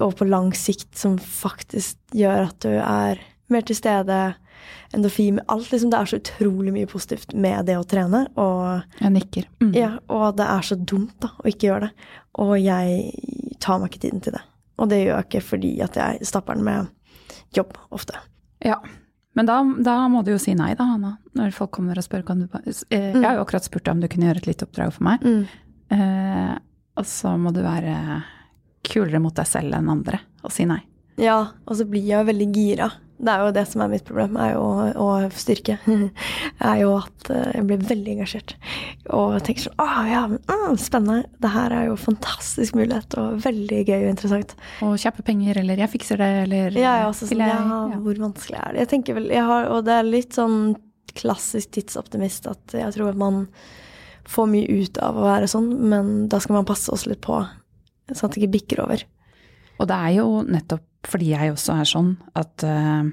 og 0.00 0.14
på 0.16 0.24
lang 0.24 0.54
sikt 0.56 0.96
som 0.96 1.18
faktisk 1.20 1.98
gjør 2.16 2.46
at 2.48 2.62
du 2.64 2.72
er 2.72 3.20
Mer 3.50 3.64
til 3.66 3.74
stede, 3.74 4.16
endorfin 4.94 5.40
Alt 5.50 5.72
liksom, 5.72 5.90
Det 5.90 5.98
er 5.98 6.10
så 6.10 6.18
utrolig 6.20 6.74
mye 6.74 6.86
positivt 6.86 7.34
med 7.34 7.66
det 7.66 7.74
å 7.80 7.82
trene. 7.82 8.20
Og, 8.38 8.84
Jeg 9.00 9.10
nikker. 9.16 9.48
Mm. 9.58 9.72
ja, 9.74 9.90
og 10.06 10.36
det 10.38 10.46
er 10.46 10.62
så 10.68 10.78
dumt 10.78 11.16
da, 11.22 11.32
å 11.34 11.48
ikke 11.50 11.66
gjøre 11.66 11.88
det. 11.88 12.08
Og 12.44 12.54
jeg 12.62 13.58
tar 13.58 13.82
meg 13.82 13.90
ikke 13.90 14.04
tiden 14.06 14.22
til 14.22 14.36
det. 14.38 14.44
Og 14.78 14.88
det 14.92 15.02
gjør 15.02 15.16
jeg 15.16 15.28
ikke 15.28 15.44
fordi 15.48 15.72
at 15.84 15.98
jeg 15.98 16.30
stapper 16.30 16.56
den 16.56 16.68
med 16.68 16.86
jobb 17.58 17.74
ofte. 17.90 18.22
Ja. 18.64 18.78
Men 19.34 19.46
da, 19.46 19.60
da 19.82 19.96
må 20.10 20.22
du 20.26 20.32
jo 20.32 20.40
si 20.42 20.54
nei, 20.58 20.72
da, 20.78 20.86
Hanna. 20.94 21.16
Når 21.38 21.52
folk 21.54 21.74
kommer 21.74 21.98
og 21.98 22.06
spør 22.06 22.24
kan 22.26 22.40
du 22.42 22.48
bare 22.50 22.70
eh, 22.70 23.12
Jeg 23.12 23.22
har 23.26 23.38
jo 23.38 23.44
akkurat 23.44 23.66
spurt 23.66 23.86
deg 23.86 23.94
om 23.94 24.02
du 24.02 24.08
kunne 24.10 24.30
gjøre 24.30 24.42
et 24.42 24.48
lite 24.50 24.66
oppdrag 24.66 24.94
for 24.94 25.06
meg. 25.06 25.26
Eh, 25.90 26.54
og 26.98 27.06
så 27.08 27.34
må 27.40 27.52
du 27.54 27.62
være 27.66 27.94
kulere 28.90 29.20
mot 29.22 29.36
deg 29.36 29.48
selv 29.48 29.76
enn 29.78 29.92
andre 29.92 30.20
og 30.44 30.52
si 30.54 30.66
nei. 30.68 30.80
Ja, 31.20 31.40
og 31.66 31.76
så 31.76 31.84
blir 31.88 32.06
jeg 32.06 32.16
jo 32.16 32.28
veldig 32.30 32.50
gira. 32.54 32.90
Det 33.20 33.28
er 33.28 33.42
jo 33.44 33.52
det 33.52 33.66
som 33.68 33.82
er 33.84 33.90
mitt 33.92 34.06
problem, 34.08 34.36
er 34.40 34.54
jo 34.54 34.62
å 34.96 35.08
styrke. 35.36 35.74
er 36.70 36.78
jo 36.80 36.94
at 36.96 37.28
eh, 37.28 37.50
jeg 37.58 37.66
blir 37.68 37.82
veldig 37.90 38.14
engasjert. 38.14 38.54
Og 39.12 39.34
tenker 39.44 39.66
sånn 39.66 39.82
Å 39.84 40.04
ja, 40.08 40.22
mm, 40.30 40.78
spennende. 40.80 41.26
Det 41.42 41.50
her 41.52 41.74
er 41.76 41.90
jo 41.90 41.98
fantastisk 42.00 42.78
mulighet, 42.78 43.18
og 43.20 43.42
veldig 43.44 43.82
gøy 43.82 43.98
og 43.98 44.08
interessant. 44.14 44.54
Og 44.86 44.96
kjappe 45.02 45.24
penger, 45.26 45.60
eller 45.60 45.76
'jeg 45.76 45.92
fikser 45.92 46.16
det', 46.16 46.46
eller 46.46 46.70
Jeg 46.72 46.88
er 46.88 47.04
også 47.10 47.28
sånn 47.28 47.44
jeg- 47.44 47.48
Ja, 47.52 47.88
ja. 47.92 47.98
hvor 48.00 48.14
vanskelig 48.24 48.56
er 48.56 48.72
det? 48.72 48.78
Jeg 48.78 48.88
tenker 48.88 49.14
vel 49.14 49.28
jeg 49.28 49.44
har, 49.44 49.68
Og 49.68 49.84
det 49.84 49.92
er 49.92 50.02
litt 50.02 50.32
sånn 50.32 50.76
klassisk 51.14 51.72
tidsoptimist 51.72 52.46
at 52.46 52.72
jeg 52.72 52.94
tror 52.94 53.10
at 53.10 53.16
man 53.16 53.48
får 54.24 54.46
mye 54.48 54.82
ut 54.84 54.98
av 54.98 55.16
å 55.16 55.26
være 55.26 55.48
sånn, 55.50 55.68
men 55.90 56.28
da 56.28 56.38
skal 56.38 56.54
man 56.54 56.64
passe 56.64 56.88
oss 56.92 57.06
litt 57.06 57.20
på, 57.20 57.46
sånn 58.14 58.30
at 58.30 58.36
det 58.36 58.42
ikke 58.42 58.54
bikker 58.58 58.84
over. 58.84 59.04
Og 59.80 59.88
det 59.88 59.96
er 59.96 60.14
jo 60.18 60.28
nettopp 60.44 60.86
fordi 61.08 61.30
jeg 61.32 61.52
også 61.54 61.76
er 61.80 61.88
sånn 61.88 62.10
at, 62.36 62.64
eh, 62.66 63.04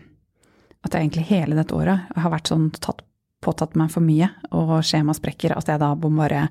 at 0.83 0.93
jeg 0.93 1.05
egentlig 1.05 1.27
hele 1.29 1.55
dette 1.55 1.75
året 1.75 2.09
har 2.19 2.33
vært 2.33 2.51
sånn 2.51 2.67
tatt, 2.75 3.05
påtatt 3.43 3.77
meg 3.79 3.93
for 3.93 4.03
mye, 4.03 4.27
og 4.51 4.79
skjema 4.83 5.15
sprekker, 5.15 5.55
at 5.55 5.69
jeg 5.71 5.79
da 5.83 5.93
må 5.95 6.11
bare 6.17 6.47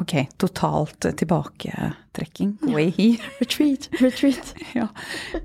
Ok, 0.00 0.14
totalt 0.40 1.04
tilbaketrekking. 1.18 2.54
Way. 2.72 3.18
Retreat, 3.40 3.90
retreat. 4.00 4.54
Ja. 4.78 4.86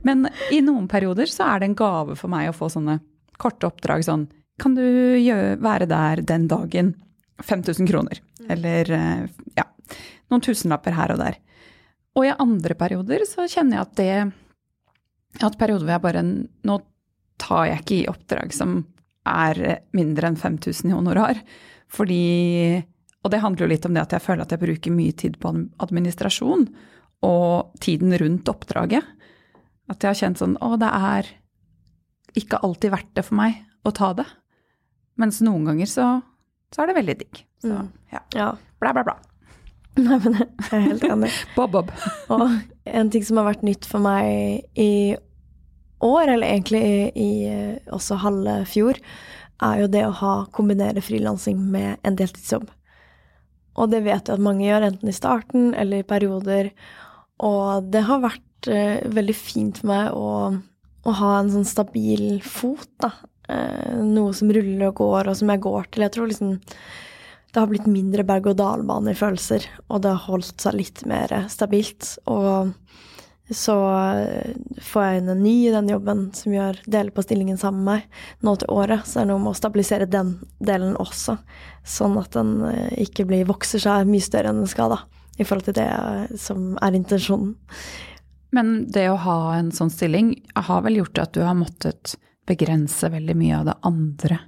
Men 0.08 0.30
i 0.54 0.62
noen 0.64 0.86
perioder 0.88 1.28
så 1.28 1.50
er 1.50 1.60
det 1.60 1.72
en 1.72 1.76
gave 1.76 2.16
for 2.16 2.32
meg 2.32 2.48
å 2.48 2.56
få 2.56 2.70
sånne 2.72 3.00
korte 3.42 3.68
oppdrag 3.68 4.06
sånn 4.08 4.30
Kan 4.62 4.78
du 4.78 4.86
gjøre, 4.86 5.58
være 5.60 5.90
der 5.92 6.22
den 6.24 6.48
dagen? 6.48 6.94
5000 7.44 7.90
kroner. 7.90 8.22
Eller 8.48 8.92
eh, 8.96 9.26
ja, 9.58 9.66
noen 10.32 10.46
tusenlapper 10.46 10.96
her 10.96 11.12
og 11.12 11.20
der. 11.20 11.42
Og 12.16 12.26
i 12.28 12.34
andre 12.40 12.76
perioder 12.80 13.26
så 13.28 13.46
kjenner 13.52 13.78
jeg 13.80 13.86
at 13.86 13.96
det 14.00 15.44
At 15.44 15.58
perioder 15.60 15.84
hvor 15.84 15.96
jeg 15.98 16.04
bare 16.06 16.22
Nå 16.24 16.78
tar 17.42 17.66
jeg 17.68 17.82
ikke 17.84 17.96
i 17.98 18.08
oppdrag 18.08 18.54
som 18.56 18.78
er 19.28 19.58
mindre 19.98 20.30
enn 20.30 20.38
5000 20.40 20.92
i 20.92 20.96
honorar. 20.96 21.40
Fordi 21.92 22.22
Og 23.26 23.32
det 23.34 23.42
handler 23.42 23.66
jo 23.66 23.72
litt 23.74 23.86
om 23.90 23.96
det 23.98 24.04
at 24.06 24.14
jeg 24.16 24.24
føler 24.24 24.46
at 24.46 24.54
jeg 24.54 24.62
bruker 24.62 24.94
mye 24.96 25.16
tid 25.18 25.40
på 25.42 25.52
administrasjon 25.82 26.68
og 27.26 27.74
tiden 27.82 28.14
rundt 28.22 28.48
oppdraget. 28.52 29.04
At 29.90 29.98
jeg 30.04 30.10
har 30.12 30.20
kjent 30.22 30.40
sånn 30.40 30.56
Å, 30.62 30.76
det 30.80 30.92
er 30.94 31.32
ikke 32.36 32.60
alltid 32.64 32.92
verdt 32.94 33.14
det 33.18 33.24
for 33.26 33.36
meg 33.40 33.60
å 33.88 33.92
ta 33.96 34.14
det. 34.14 34.26
Mens 35.18 35.42
noen 35.46 35.66
ganger 35.68 35.88
så, 35.90 36.08
så 36.74 36.84
er 36.84 36.92
det 36.92 36.98
veldig 37.02 37.18
digg. 37.24 37.44
Så 37.64 37.72
Mm. 37.76 37.92
ja. 38.12 38.20
Ja. 38.36 38.48
Bla, 38.80 38.92
bla, 38.94 39.04
bla. 39.08 39.16
Nei, 40.06 40.18
men 40.20 40.40
jeg 40.42 40.72
er 40.76 40.84
helt 40.90 41.06
enig. 41.08 41.32
Bob, 41.56 41.72
bob. 41.72 41.92
Og 42.34 42.50
en 42.86 43.12
ting 43.14 43.24
som 43.24 43.40
har 43.40 43.48
vært 43.48 43.64
nytt 43.64 43.88
for 43.88 44.04
meg 44.04 44.66
i 44.76 45.16
år, 46.04 46.28
eller 46.34 46.50
egentlig 46.50 46.82
i, 46.84 46.98
i 47.16 47.30
eh, 47.48 47.94
også 47.96 48.20
halve 48.24 48.58
fjor, 48.68 49.00
er 49.64 49.80
jo 49.80 49.92
det 49.92 50.04
å 50.04 50.16
ha 50.20 50.34
kombinere 50.56 51.04
frilansing 51.04 51.62
med 51.72 51.96
en 52.04 52.18
deltidsjobb. 52.20 52.68
Og 53.76 53.92
det 53.92 54.04
vet 54.06 54.28
jeg 54.28 54.38
at 54.38 54.44
mange 54.44 54.68
gjør, 54.68 54.90
enten 54.90 55.12
i 55.12 55.16
starten 55.16 55.72
eller 55.76 56.04
i 56.04 56.08
perioder. 56.08 56.72
Og 57.44 57.88
det 57.92 58.06
har 58.08 58.24
vært 58.24 58.70
eh, 58.72 59.00
veldig 59.16 59.36
fint 59.36 59.80
for 59.82 59.92
meg 59.92 60.12
å, 60.16 60.30
å 61.06 61.16
ha 61.22 61.32
en 61.40 61.52
sånn 61.56 61.68
stabil 61.68 62.40
fot, 62.44 62.90
da. 63.04 63.14
Eh, 63.52 63.96
noe 64.02 64.34
som 64.36 64.52
ruller 64.52 64.90
og 64.90 65.02
går, 65.02 65.30
og 65.30 65.40
som 65.40 65.52
jeg 65.52 65.64
går 65.66 65.92
til. 65.92 66.06
Jeg 66.06 66.16
tror 66.16 66.32
liksom 66.32 66.56
det 67.56 67.62
har 67.62 67.70
blitt 67.72 67.86
mindre 67.88 68.26
berg-og-dal-bane 68.28 69.14
i 69.14 69.18
følelser, 69.18 69.64
og 69.88 70.02
det 70.04 70.12
har 70.12 70.26
holdt 70.28 70.60
seg 70.60 70.76
litt 70.76 71.06
mer 71.08 71.32
stabilt. 71.48 72.18
Og 72.28 72.74
så 73.48 73.76
får 74.84 75.06
jeg 75.06 75.22
inn 75.22 75.32
en 75.32 75.44
ny 75.44 75.54
i 75.68 75.72
den 75.72 75.88
jobben 75.94 76.26
som 76.36 76.52
gjør 76.52 76.82
deler 76.84 77.14
på 77.16 77.24
stillingen 77.24 77.60
sammen 77.62 77.86
med 77.86 78.02
meg 78.02 78.44
nå 78.44 78.56
til 78.60 78.74
året. 78.76 79.06
Så 79.08 79.20
det 79.20 79.24
er 79.24 79.30
noe 79.30 79.44
med 79.46 79.54
å 79.54 79.60
stabilisere 79.62 80.10
den 80.10 80.34
delen 80.60 80.98
også, 81.00 81.38
sånn 81.88 82.18
at 82.20 82.36
den 82.36 82.58
eh, 82.68 82.98
ikke 83.06 83.28
blir, 83.30 83.46
vokser 83.48 83.84
seg 83.86 84.10
mye 84.10 84.26
større 84.26 84.52
enn 84.52 84.60
den 84.64 84.72
skal, 84.72 84.98
da. 84.98 85.24
I 85.40 85.48
forhold 85.48 85.70
til 85.70 85.78
det 85.80 86.40
som 86.42 86.74
er 86.84 87.00
intensjonen. 87.00 87.56
Men 88.56 88.76
det 88.92 89.08
å 89.12 89.20
ha 89.24 89.40
en 89.56 89.72
sånn 89.76 89.92
stilling 89.94 90.36
har 90.56 90.84
vel 90.84 91.00
gjort 91.02 91.24
at 91.24 91.34
du 91.36 91.42
har 91.44 91.56
måttet 91.60 92.18
begrense 92.48 93.08
veldig 93.16 93.40
mye 93.40 93.62
av 93.62 93.72
det 93.72 93.80
andre 93.88 94.42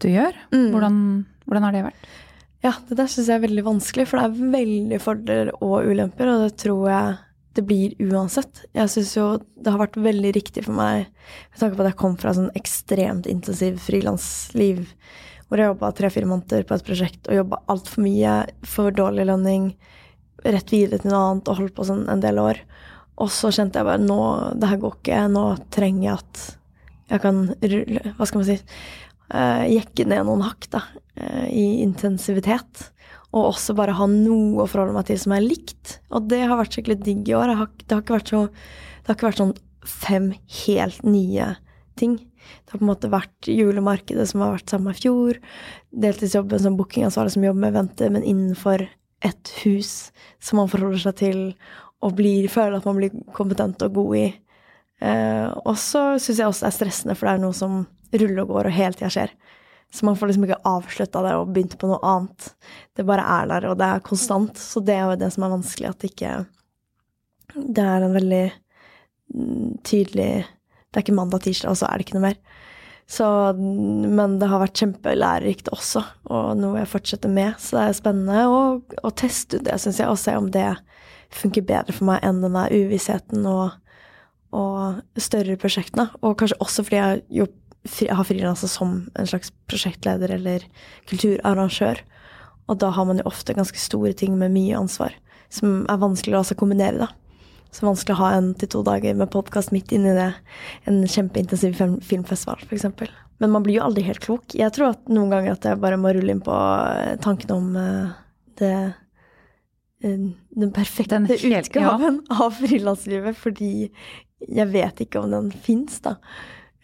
du 0.00 0.08
gjør? 0.08 0.36
Mm. 0.54 0.68
Hvordan, 0.72 1.00
hvordan 1.50 1.66
har 1.66 1.74
det 1.74 1.86
vært? 1.88 2.10
Ja, 2.62 2.74
det 2.86 2.98
der 2.98 3.08
syns 3.08 3.26
jeg 3.30 3.40
er 3.40 3.46
veldig 3.46 3.64
vanskelig, 3.66 4.06
for 4.06 4.20
det 4.20 4.28
er 4.28 4.52
veldig 4.52 5.00
fordeler 5.02 5.50
og 5.58 5.88
ulemper, 5.88 6.28
og 6.28 6.44
det 6.44 6.52
tror 6.60 6.84
jeg 6.90 7.16
det 7.58 7.64
blir 7.66 7.96
uansett. 8.04 8.62
Jeg 8.76 8.92
syns 8.92 9.14
jo 9.16 9.24
det 9.58 9.72
har 9.72 9.80
vært 9.80 9.98
veldig 9.98 10.30
riktig 10.36 10.62
for 10.68 10.76
meg, 10.78 11.08
med 11.50 11.58
tanke 11.58 11.74
på 11.74 11.82
at 11.82 11.90
jeg 11.90 11.98
kom 12.04 12.14
fra 12.20 12.36
sånn 12.36 12.52
ekstremt 12.58 13.26
intensiv 13.32 13.80
frilansliv, 13.82 14.84
hvor 15.48 15.58
jeg 15.58 15.72
jobba 15.72 15.90
tre-fire 15.98 16.30
måneder 16.30 16.68
på 16.68 16.76
et 16.76 16.86
prosjekt 16.86 17.26
og 17.26 17.40
jobba 17.40 17.62
altfor 17.72 18.04
mye, 18.06 18.36
for 18.62 18.94
dårlig 18.94 19.26
lønning, 19.32 19.72
rett 20.46 20.70
videre 20.70 21.02
til 21.02 21.10
noe 21.10 21.24
annet 21.32 21.50
og 21.50 21.58
holdt 21.64 21.74
på 21.80 21.88
sånn 21.88 22.06
en 22.12 22.22
del 22.22 22.38
år. 22.40 22.62
Og 23.20 23.32
så 23.34 23.50
kjente 23.52 23.80
jeg 23.80 23.88
bare 23.88 24.04
nå, 24.04 24.22
det 24.60 24.70
her 24.70 24.80
går 24.84 25.00
ikke, 25.00 25.26
nå 25.34 25.44
trenger 25.74 26.06
jeg 26.06 26.20
at 26.20 26.48
jeg 27.10 27.22
kan 27.24 27.38
rulle 27.50 28.12
Hva 28.14 28.26
skal 28.28 28.38
man 28.38 28.46
si? 28.46 28.60
eh, 29.34 29.64
jekke 29.76 30.06
ned 30.08 30.26
noen 30.26 30.44
hakk 30.46 30.68
da, 30.72 30.82
i 31.50 31.80
intensivitet. 31.84 32.90
Og 33.30 33.52
også 33.52 33.76
bare 33.78 33.94
ha 33.94 34.06
noe 34.10 34.64
å 34.64 34.68
forholde 34.70 34.96
meg 34.96 35.06
til 35.08 35.20
som 35.22 35.34
er 35.36 35.44
likt. 35.44 35.98
Og 36.10 36.26
det 36.30 36.42
har 36.42 36.58
vært 36.58 36.74
skikkelig 36.76 36.98
digg 37.06 37.30
i 37.30 37.36
år. 37.38 37.54
Har, 37.60 37.70
det, 37.84 38.00
har 38.10 38.24
så, 38.26 38.46
det 38.50 39.12
har 39.12 39.18
ikke 39.18 39.28
vært 39.28 39.42
sånn 39.42 39.56
fem 39.86 40.32
helt 40.64 41.04
nye 41.06 41.52
ting. 42.00 42.18
Det 42.18 42.72
har 42.72 42.80
på 42.80 42.84
en 42.84 42.90
måte 42.90 43.12
vært 43.12 43.50
julemarkedet 43.50 44.26
som 44.30 44.42
har 44.44 44.56
vært 44.56 44.72
samme 44.72 44.94
i 44.94 44.98
fjor. 44.98 45.38
Deltidsjobben 46.04 46.62
som 46.64 46.78
bookingansvarlig 46.78 47.36
som 47.36 47.46
jobber 47.46 47.66
med 47.66 47.76
vente, 47.76 48.10
men 48.10 48.26
innenfor 48.26 48.86
et 49.26 49.54
hus 49.62 50.10
som 50.42 50.60
man 50.62 50.70
forholder 50.72 51.02
seg 51.02 51.18
til 51.20 51.40
og 52.00 52.14
blir, 52.16 52.48
føler 52.48 52.78
at 52.78 52.86
man 52.88 52.96
blir 52.96 53.14
kompetent 53.36 53.82
og 53.84 53.98
god 53.98 54.16
i. 54.16 54.26
Eh, 55.04 55.48
og 55.64 55.76
så 55.80 56.04
syns 56.20 56.40
jeg 56.40 56.48
også 56.48 56.66
det 56.66 56.70
er 56.70 56.76
stressende, 56.78 57.16
for 57.16 57.28
det 57.28 57.34
er 57.34 57.42
noe 57.44 57.56
som 57.56 57.82
ruller 58.10 58.44
og 58.44 58.54
går 58.54 58.70
og 58.70 58.76
hele 58.76 58.96
tida 58.96 59.10
skjer. 59.12 59.34
Så 59.90 60.06
man 60.06 60.16
får 60.16 60.30
liksom 60.30 60.44
ikke 60.46 60.60
avslutta 60.70 61.22
det 61.26 61.34
og 61.34 61.50
begynt 61.50 61.74
på 61.80 61.88
noe 61.90 61.98
annet. 62.06 62.52
Det 62.94 63.06
bare 63.08 63.24
er 63.26 63.48
der, 63.50 63.66
og 63.72 63.78
det 63.80 63.88
er 63.90 64.04
konstant. 64.06 64.58
Så 64.60 64.82
det 64.86 64.94
er 64.94 65.08
jo 65.08 65.18
det 65.18 65.32
som 65.34 65.46
er 65.46 65.54
vanskelig, 65.56 65.90
at 65.90 65.98
det 66.04 66.12
ikke 66.12 66.34
Det 67.74 67.82
er 67.82 68.06
en 68.06 68.14
veldig 68.14 68.44
mm, 69.34 69.70
tydelig 69.82 70.28
Det 70.46 70.94
er 70.98 71.02
ikke 71.02 71.16
mandag, 71.18 71.42
tirsdag, 71.42 71.72
og 71.72 71.80
så 71.80 71.88
er 71.88 71.98
det 71.98 72.06
ikke 72.06 72.18
noe 72.20 72.28
mer. 72.28 72.38
Så, 73.10 73.26
men 73.58 74.36
det 74.38 74.46
har 74.46 74.62
vært 74.62 74.78
kjempelærerikt 74.78 75.72
også, 75.74 76.04
og 76.30 76.52
noe 76.60 76.78
jeg 76.78 76.90
fortsetter 76.92 77.32
med. 77.32 77.56
Så 77.58 77.74
det 77.74 77.86
er 77.88 77.96
spennende 77.98 78.44
å, 78.46 78.60
å 79.02 79.10
teste 79.18 79.58
ut 79.58 79.66
det, 79.66 79.78
syns 79.82 79.98
jeg, 79.98 80.06
og 80.10 80.18
se 80.22 80.36
om 80.38 80.46
det 80.54 80.68
funker 81.34 81.66
bedre 81.66 81.94
for 81.94 82.06
meg 82.06 82.22
enn 82.26 82.38
den 82.42 82.54
der 82.54 82.70
uvissheten 82.70 83.46
og, 83.50 83.74
og 84.54 85.02
større 85.18 85.58
prosjektene. 85.58 86.06
Og 86.22 86.38
kanskje 86.38 86.58
også 86.62 86.86
fordi 86.86 87.00
jeg 87.00 87.08
har 87.08 87.24
fri- 87.26 87.56
har 88.10 88.24
frilansa 88.28 88.68
som 88.68 89.08
en 89.16 89.26
slags 89.26 89.52
prosjektleder 89.70 90.34
eller 90.36 90.64
kulturarrangør. 91.08 92.02
Og 92.68 92.78
da 92.78 92.90
har 92.94 93.06
man 93.08 93.18
jo 93.18 93.26
ofte 93.30 93.54
ganske 93.56 93.78
store 93.80 94.12
ting 94.14 94.36
med 94.38 94.52
mye 94.54 94.76
ansvar, 94.78 95.14
som 95.50 95.84
er 95.90 95.98
vanskeligere 96.02 96.44
også 96.44 96.54
å 96.58 96.60
kombinere, 96.60 97.06
da. 97.06 97.08
Så 97.70 97.86
vanskelig 97.86 98.16
å 98.16 98.20
ha 98.24 98.28
en 98.34 98.48
til 98.58 98.68
to 98.72 98.80
dager 98.86 99.14
med 99.14 99.30
podkast 99.30 99.70
midt 99.70 99.92
inni 99.94 100.10
det. 100.16 100.32
En 100.90 101.04
kjempeintensiv 101.06 101.76
film, 101.78 101.98
filmfestival, 102.02 102.62
f.eks. 102.66 102.86
Men 103.40 103.52
man 103.54 103.62
blir 103.62 103.78
jo 103.78 103.84
aldri 103.86 104.02
helt 104.08 104.22
klok. 104.24 104.56
Jeg 104.58 104.74
tror 104.74 104.90
at 104.92 105.10
noen 105.10 105.30
ganger 105.30 105.54
at 105.54 105.68
jeg 105.68 105.78
bare 105.82 105.98
må 106.00 106.10
rulle 106.12 106.34
inn 106.34 106.42
på 106.44 106.54
eh, 106.54 107.14
tanken 107.22 107.54
om 107.54 107.68
eh, 107.78 108.10
det 108.58 108.72
eh, 110.02 110.26
Den 110.50 110.72
perfekte 110.74 111.20
Den 111.20 111.30
helt- 111.30 111.70
ja. 111.78 111.94
av 112.42 112.58
frilanslivet, 112.58 113.38
fordi 113.38 113.90
jeg 114.48 114.68
vet 114.72 115.04
ikke 115.06 115.22
om 115.22 115.30
den 115.30 115.50
fins, 115.54 116.00
da. 116.04 116.16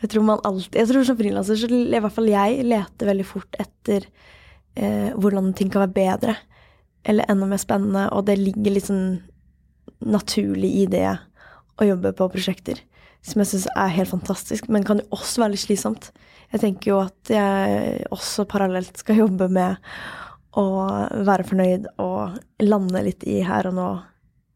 Jeg 0.02 0.12
tror 0.12 0.26
man 0.28 0.42
alltid 0.44 0.76
Jeg 0.76 0.90
tror 0.90 1.06
som 1.08 1.16
frilanser 1.16 1.56
så 1.56 1.68
i 1.72 2.00
hvert 2.00 2.12
fall 2.12 2.28
jeg 2.28 2.66
leter 2.66 3.08
veldig 3.08 3.26
fort 3.26 3.56
etter 3.60 4.04
eh, 4.76 5.14
hvordan 5.16 5.54
ting 5.56 5.70
kan 5.72 5.86
være 5.86 5.96
bedre. 5.96 6.36
Eller 7.06 7.28
enda 7.30 7.46
mer 7.48 7.62
spennende, 7.62 8.08
og 8.12 8.26
det 8.26 8.38
ligger 8.40 8.74
litt 8.74 8.88
sånn 8.88 9.20
naturlig 10.04 10.72
i 10.82 10.84
det 10.90 11.08
å 11.80 11.86
jobbe 11.86 12.12
på 12.16 12.28
prosjekter. 12.32 12.82
som 13.26 13.40
jeg 13.42 13.48
syns 13.50 13.66
er 13.74 13.88
helt 13.90 14.10
fantastisk, 14.10 14.68
men 14.70 14.84
kan 14.86 15.00
jo 15.00 15.06
også 15.10 15.40
være 15.42 15.56
litt 15.56 15.64
slitsomt. 15.64 16.12
Jeg 16.52 16.60
tenker 16.62 16.90
jo 16.92 16.98
at 17.02 17.30
jeg 17.32 18.04
også 18.14 18.44
parallelt 18.46 19.00
skal 19.02 19.18
jobbe 19.24 19.48
med 19.50 19.80
å 20.56 20.66
være 21.26 21.46
fornøyd 21.48 21.88
og 21.98 22.36
lande 22.62 23.02
litt 23.02 23.26
i 23.26 23.40
her 23.42 23.66
og 23.66 23.74
nå 23.74 23.88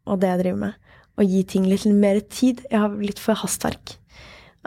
og 0.07 0.21
det 0.21 0.31
jeg 0.31 0.41
driver 0.43 0.61
med. 0.63 0.93
Og 1.19 1.33
gi 1.33 1.41
ting 1.43 1.67
litt 1.67 1.85
mer 1.85 2.21
tid. 2.31 2.63
Jeg 2.71 2.79
har 2.79 2.95
litt 2.95 3.19
for 3.21 3.37
hastverk. 3.37 3.97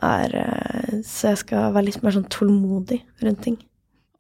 Er, 0.02 0.35
eh, 0.35 0.96
så 1.07 1.33
jeg 1.33 1.42
skal 1.44 1.74
være 1.74 1.88
litt 1.88 2.02
mer 2.02 2.16
sånn 2.16 2.30
tålmodig 2.33 3.00
rundt 3.22 3.44
ting. 3.46 3.59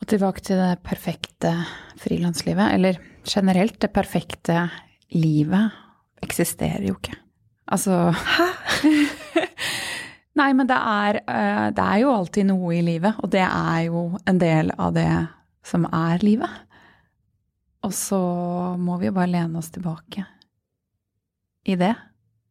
Og 0.02 0.08
tilbake 0.10 0.44
til 0.44 0.60
det 0.60 0.82
perfekte 0.86 1.54
frilanslivet, 2.02 2.74
eller 2.76 3.00
generelt 3.26 3.80
det 3.82 3.90
perfekte 3.94 4.68
livet, 5.14 5.74
eksisterer 6.24 6.84
jo 6.86 6.96
ikke. 6.98 7.16
Altså 7.74 8.12
Hæ? 8.12 8.48
Nei, 10.38 10.50
men 10.56 10.66
det 10.66 10.76
er, 10.76 11.20
eh, 11.30 11.66
det 11.74 11.84
er 11.84 11.98
jo 12.02 12.10
alltid 12.10 12.48
noe 12.48 12.74
i 12.74 12.82
livet, 12.82 13.20
og 13.22 13.30
det 13.30 13.44
er 13.44 13.84
jo 13.86 14.06
en 14.26 14.40
del 14.40 14.72
av 14.74 14.94
det 14.96 15.10
som 15.64 15.86
er 15.86 16.24
livet. 16.26 16.50
Og 17.86 17.92
så 17.94 18.18
må 18.80 18.98
vi 18.98 19.10
jo 19.10 19.14
bare 19.14 19.30
lene 19.30 19.60
oss 19.60 19.70
tilbake 19.70 20.24
i 21.70 21.76
det. 21.80 21.92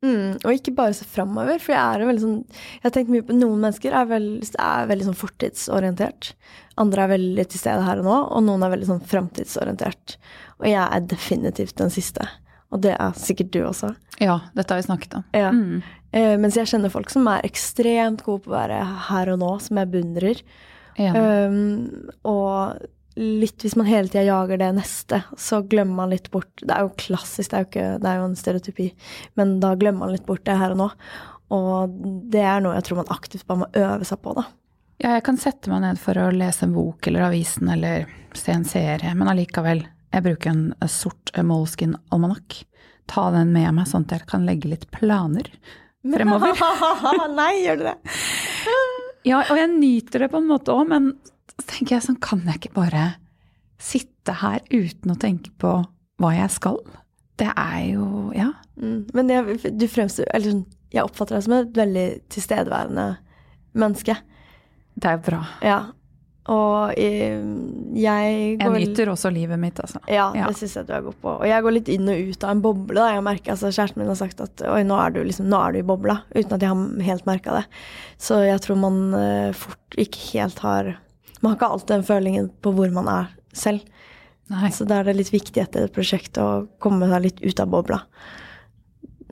Mm, 0.04 0.36
og 0.44 0.52
ikke 0.52 0.74
bare 0.76 0.96
se 0.98 1.06
framover, 1.08 1.62
for 1.64 1.72
jeg 1.72 1.80
er 1.80 2.04
veldig 2.10 2.22
sånn 2.26 2.40
Jeg 2.52 2.84
har 2.84 2.92
tenkt 2.92 3.12
mye 3.14 3.24
på 3.24 3.36
Noen 3.38 3.62
mennesker 3.64 3.94
er, 3.96 4.10
veld, 4.10 4.50
er 4.60 4.90
veldig 4.90 5.08
sånn 5.08 5.20
fortidsorientert. 5.20 6.34
Andre 6.82 7.06
er 7.06 7.14
veldig 7.14 7.46
til 7.48 7.62
stede 7.62 7.86
her 7.86 8.02
og 8.02 8.08
nå, 8.10 8.18
og 8.36 8.44
noen 8.44 8.66
er 8.66 8.74
veldig 8.74 8.90
sånn 8.90 9.04
framtidsorientert. 9.08 10.18
Og 10.60 10.68
jeg 10.68 10.84
er 10.84 11.08
definitivt 11.08 11.78
den 11.80 11.94
siste. 11.94 12.28
Og 12.74 12.82
det 12.84 12.96
er 12.98 13.16
sikkert 13.20 13.54
du 13.54 13.62
også. 13.68 13.94
Ja, 14.20 14.40
dette 14.58 14.74
har 14.74 14.82
vi 14.82 14.88
snakket 14.88 15.20
om. 15.20 15.26
Ja. 15.38 15.52
Mm. 15.54 15.84
Eh, 16.14 16.36
mens 16.42 16.58
jeg 16.58 16.70
kjenner 16.70 16.94
folk 16.94 17.14
som 17.14 17.28
er 17.30 17.46
ekstremt 17.46 18.26
gode 18.26 18.44
på 18.46 18.52
å 18.52 18.58
være 18.58 18.82
her 19.10 19.34
og 19.34 19.40
nå, 19.42 19.54
som 19.64 19.80
jeg 19.80 19.92
beundrer. 19.94 20.42
Um, 20.94 22.10
og 22.30 22.84
litt 23.16 23.64
hvis 23.64 23.76
man 23.78 23.88
hele 23.90 24.10
tida 24.10 24.24
jager 24.26 24.60
det 24.62 24.72
neste, 24.78 25.22
så 25.38 25.62
glemmer 25.70 26.04
man 26.04 26.14
litt 26.14 26.32
bort 26.34 26.50
Det 26.62 26.72
er 26.74 26.86
jo 26.86 26.96
klassisk, 26.98 27.52
det 27.52 27.58
er 27.58 27.64
jo, 27.64 27.70
ikke, 27.70 27.86
det 28.02 28.10
er 28.10 28.20
jo 28.20 28.26
en 28.30 28.40
stereotypi, 28.40 28.90
men 29.40 29.56
da 29.64 29.74
glemmer 29.80 30.06
man 30.06 30.16
litt 30.16 30.26
bort 30.28 30.46
det 30.48 30.58
her 30.60 30.74
og 30.74 30.82
nå. 30.82 30.90
Og 31.54 31.96
det 32.34 32.42
er 32.42 32.64
noe 32.64 32.76
jeg 32.78 32.88
tror 32.88 33.04
man 33.04 33.14
aktivt 33.14 33.48
bare 33.50 33.64
må 33.64 33.72
øve 33.78 34.08
seg 34.08 34.22
på, 34.24 34.34
da. 34.38 34.48
Ja, 35.04 35.18
jeg 35.18 35.26
kan 35.28 35.40
sette 35.42 35.72
meg 35.72 35.84
ned 35.84 36.00
for 36.02 36.18
å 36.18 36.30
lese 36.34 36.68
en 36.68 36.76
bok 36.76 37.10
eller 37.10 37.28
avisen 37.28 37.70
eller 37.74 38.08
se 38.38 38.54
en 38.56 38.66
serie, 38.66 39.14
men 39.18 39.30
allikevel, 39.30 39.84
jeg 40.14 40.26
bruker 40.26 40.54
en 40.54 40.90
sort 40.90 41.34
Moleskin-almanakk. 41.36 42.62
Ta 43.12 43.28
den 43.34 43.52
med 43.54 43.74
meg 43.76 43.90
sånn 43.90 44.06
at 44.08 44.16
jeg 44.16 44.30
kan 44.30 44.46
legge 44.48 44.70
litt 44.72 44.88
planer 44.96 45.50
fremover. 46.04 46.56
Nei, 47.40 47.52
gjør 47.66 47.82
du 47.82 47.86
det? 47.90 47.98
ja, 49.28 49.42
og 49.44 49.60
jeg 49.60 49.72
nyter 49.74 50.26
det 50.26 50.32
på 50.32 50.40
en 50.40 50.50
måte 50.50 50.74
òg, 50.76 50.88
men 50.90 51.12
så 51.60 51.68
tenker 51.70 51.98
jeg 51.98 52.06
sånn, 52.08 52.22
kan 52.24 52.44
jeg 52.48 52.62
ikke 52.62 52.78
bare 52.78 53.08
sitte 53.82 54.38
her 54.40 54.62
uten 54.72 55.14
å 55.14 55.20
tenke 55.20 55.52
på 55.62 55.76
hva 56.22 56.32
jeg 56.36 56.54
skal? 56.54 56.80
Det 57.42 57.50
er 57.50 57.80
jo 57.94 58.32
Ja. 58.36 58.52
Mm, 58.78 59.06
men 59.14 59.30
jeg, 59.30 59.58
du 59.78 59.86
fremstår 59.86 60.26
Eller 60.34 60.50
sånn, 60.50 60.64
jeg 60.94 61.06
oppfatter 61.06 61.38
deg 61.38 61.44
som 61.46 61.54
et 61.60 61.76
veldig 61.78 62.06
tilstedeværende 62.34 63.06
menneske. 63.78 64.16
Det 64.94 65.10
er 65.10 65.22
bra. 65.26 65.42
Ja. 65.66 65.78
Og 66.52 66.92
jeg 67.00 68.58
Jeg 68.60 68.72
nyter 68.74 69.10
også 69.14 69.32
livet 69.32 69.60
mitt, 69.62 69.80
altså. 69.80 70.02
Ja, 70.12 70.28
ja. 70.36 70.50
det 70.50 70.60
syns 70.60 70.76
jeg 70.76 70.90
du 70.90 70.94
er 70.94 71.06
god 71.06 71.16
på. 71.22 71.36
Og 71.40 71.48
jeg 71.48 71.64
går 71.64 71.76
litt 71.78 71.92
inn 71.94 72.10
og 72.12 72.34
ut 72.34 72.44
av 72.44 72.52
en 72.52 72.64
boble. 72.66 73.00
da, 73.00 73.14
jeg 73.16 73.24
merker, 73.24 73.56
altså 73.56 73.72
Kjæresten 73.72 74.02
min 74.02 74.12
har 74.12 74.20
sagt 74.20 74.44
at 74.44 74.66
oi, 74.68 74.84
nå 74.84 74.98
er 75.00 75.16
du 75.16 75.22
liksom, 75.24 75.48
nå 75.50 75.62
er 75.64 75.74
du 75.74 75.80
i 75.80 75.88
bobla, 75.88 76.20
uten 76.36 76.58
at 76.58 76.66
jeg 76.66 76.74
har 76.74 77.08
helt 77.08 77.26
merka 77.30 77.56
det. 77.58 77.64
Så 78.22 78.44
jeg 78.44 78.60
tror 78.66 78.82
man 78.82 79.00
uh, 79.16 79.56
fort 79.56 79.98
ikke 79.98 80.28
helt 80.34 80.60
har 80.66 80.94
man 81.44 81.52
har 81.52 81.60
ikke 81.60 81.72
alltid 81.76 81.94
den 81.98 82.08
følingen 82.08 82.50
på 82.64 82.72
hvor 82.76 82.92
man 82.96 83.12
er 83.12 83.30
selv. 83.54 83.84
Nei. 84.52 84.72
Så 84.76 84.88
da 84.88 85.00
er 85.00 85.08
det 85.08 85.18
litt 85.18 85.34
viktig 85.34 85.60
etter 85.60 85.86
et 85.86 85.96
prosjekt 85.96 86.40
å 86.40 86.66
komme 86.84 87.08
seg 87.12 87.26
litt 87.26 87.44
ut 87.44 87.62
av 87.64 87.72
bobla. 87.72 88.00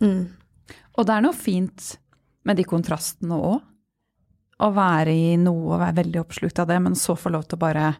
Mm. 0.01 0.23
Og 0.97 1.07
det 1.07 1.15
er 1.15 1.23
noe 1.23 1.37
fint 1.37 1.93
med 2.47 2.59
de 2.59 2.65
kontrastene 2.67 3.37
òg. 3.37 3.59
Å 4.61 4.69
være 4.75 5.13
i 5.15 5.37
noe 5.41 5.71
og 5.71 5.79
være 5.81 6.01
veldig 6.03 6.19
oppslukt 6.21 6.59
av 6.61 6.67
det, 6.69 6.77
men 6.83 6.97
så 6.99 7.15
få 7.17 7.31
lov 7.33 7.47
til 7.47 7.57
å 7.57 7.65
bare 7.65 7.93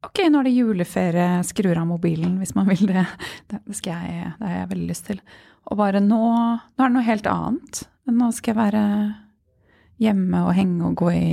Ok, 0.00 0.22
nå 0.32 0.40
er 0.40 0.46
det 0.48 0.54
juleferie, 0.56 1.42
skrur 1.44 1.76
av 1.76 1.84
mobilen 1.90 2.38
hvis 2.40 2.54
man 2.56 2.70
vil 2.70 2.86
det. 2.88 3.02
Det, 3.50 3.58
skal 3.76 4.06
jeg, 4.06 4.30
det 4.38 4.46
har 4.46 4.54
jeg 4.62 4.70
veldig 4.70 4.86
lyst 4.88 5.10
til. 5.10 5.18
Og 5.68 5.76
bare 5.76 6.00
nå, 6.00 6.20
nå 6.24 6.80
er 6.80 6.88
det 6.88 6.94
noe 6.94 7.04
helt 7.04 7.28
annet. 7.28 7.82
Nå 8.08 8.30
skal 8.32 8.54
jeg 8.54 8.60
være 8.62 8.84
hjemme 10.00 10.40
og 10.46 10.54
henge 10.56 10.88
og 10.88 10.96
gå 11.02 11.10
i 11.12 11.26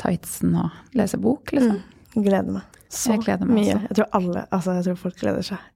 tightsen 0.00 0.56
og 0.60 0.96
lese 0.96 1.20
bok, 1.20 1.52
liksom. 1.56 1.82
Mm. 1.82 2.24
Gleder 2.24 2.58
meg 2.60 2.76
så 2.96 3.16
jeg 3.16 3.26
gleder 3.26 3.48
meg 3.48 3.60
mye. 3.60 3.74
Også. 3.74 3.88
Jeg 3.88 3.98
tror 3.98 4.12
alle, 4.20 4.46
altså 4.54 4.78
jeg 4.78 4.88
tror 4.88 5.02
folk 5.06 5.20
gleder 5.20 5.50
seg 5.52 5.70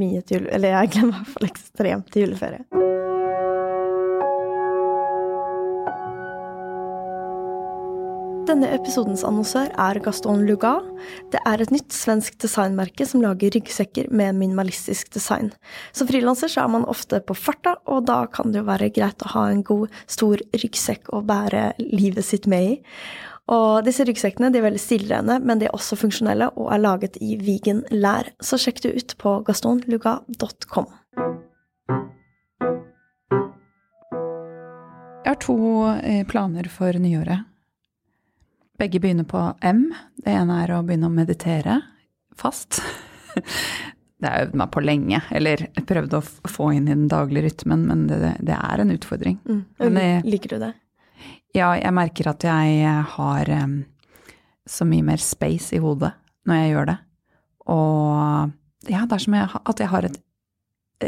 mye 0.00 0.22
til 0.22 0.40
jule... 0.40 0.52
Eller 0.56 0.76
jeg 0.76 0.94
gleder 0.94 1.10
meg 1.10 1.16
i 1.16 1.24
hvert 1.24 1.34
fall 1.34 1.50
ekstremt 1.50 2.14
til 2.14 2.26
juleferie. 2.26 2.64
Denne 8.50 8.66
episodens 8.74 9.22
annonsør 9.22 9.68
er 9.78 10.00
Gaston 10.02 10.40
Lugat. 10.48 10.86
Det 11.30 11.38
er 11.46 11.62
et 11.62 11.70
nytt 11.70 11.94
svensk 11.94 12.34
designmerke 12.42 13.06
som 13.06 13.22
lager 13.22 13.52
ryggsekker 13.54 14.08
med 14.10 14.40
minimalistisk 14.40 15.12
design. 15.14 15.52
Som 15.94 16.10
frilanser 16.10 16.50
så 16.50 16.64
er 16.64 16.72
man 16.74 16.88
ofte 16.90 17.20
på 17.22 17.36
farta, 17.38 17.76
og 17.86 18.08
da 18.10 18.24
kan 18.32 18.50
det 18.50 18.64
jo 18.64 18.66
være 18.66 18.90
greit 18.96 19.22
å 19.22 19.30
ha 19.36 19.46
en 19.52 19.62
god, 19.62 19.86
stor 20.10 20.42
ryggsekk 20.56 21.12
å 21.14 21.22
bære 21.28 21.68
livet 21.78 22.26
sitt 22.26 22.50
med 22.50 22.72
i. 22.72 22.74
Og 23.50 23.84
disse 23.86 24.04
ryggsekkene 24.06 24.50
de 24.52 24.60
er 24.60 24.66
veldig 24.68 24.82
stilrene, 24.82 25.38
men 25.42 25.60
de 25.60 25.66
er 25.68 25.74
også 25.76 25.98
funksjonelle 25.98 26.50
og 26.54 26.70
er 26.74 26.82
laget 26.82 27.18
i 27.24 27.36
vegan 27.40 27.82
lær. 27.90 28.30
Så 28.42 28.60
sjekk 28.60 28.82
det 28.84 28.94
ut 28.98 29.14
på 29.20 29.36
gastonluga.com. 29.46 30.90
Jeg 35.20 35.36
har 35.36 35.40
to 35.44 35.56
eh, 36.02 36.24
planer 36.26 36.68
for 36.72 36.96
nyåret. 36.98 37.46
Begge 38.80 39.00
begynner 39.02 39.26
på 39.28 39.40
M. 39.60 39.90
Det 40.16 40.32
ene 40.32 40.62
er 40.62 40.72
å 40.74 40.82
begynne 40.86 41.10
å 41.10 41.14
meditere 41.14 41.80
fast. 42.36 42.80
Det 44.20 44.28
har 44.28 44.36
jeg 44.36 44.48
øvd 44.50 44.56
meg 44.60 44.68
på 44.74 44.80
lenge, 44.84 45.18
eller 45.32 45.62
prøvd 45.88 46.14
å 46.18 46.20
få 46.52 46.66
inn 46.76 46.90
i 46.90 46.92
den 46.92 47.06
daglige 47.08 47.46
rytmen, 47.46 47.86
men 47.88 48.02
det, 48.10 48.34
det 48.44 48.52
er 48.52 48.82
en 48.82 48.90
utfordring. 48.92 49.38
Mm. 49.48 49.62
Det, 49.80 50.08
Liker 50.26 50.52
du 50.52 50.56
det? 50.60 50.68
Ja, 51.56 51.72
jeg 51.74 51.94
merker 51.96 52.30
at 52.30 52.44
jeg 52.46 52.90
har 53.14 53.52
um, 53.64 53.80
så 54.68 54.86
mye 54.86 55.06
mer 55.06 55.22
space 55.22 55.74
i 55.74 55.82
hodet 55.82 56.12
når 56.46 56.60
jeg 56.60 56.74
gjør 56.74 56.90
det. 56.92 56.98
Og 57.70 58.90
ja, 58.90 59.02
det 59.04 59.16
er 59.16 59.24
som 59.24 59.36
jeg, 59.36 59.48
at 59.72 59.82
jeg 59.82 59.90
har 59.90 60.06
et 60.06 60.20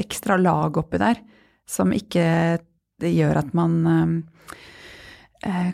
ekstra 0.03 0.39
lag 0.41 0.77
oppi 0.81 0.99
der 1.01 1.21
som 1.69 1.93
ikke 1.95 2.25
gjør 3.03 3.39
at 3.43 3.55
man 3.57 3.79
um, 3.87 4.17
uh, 5.47 5.71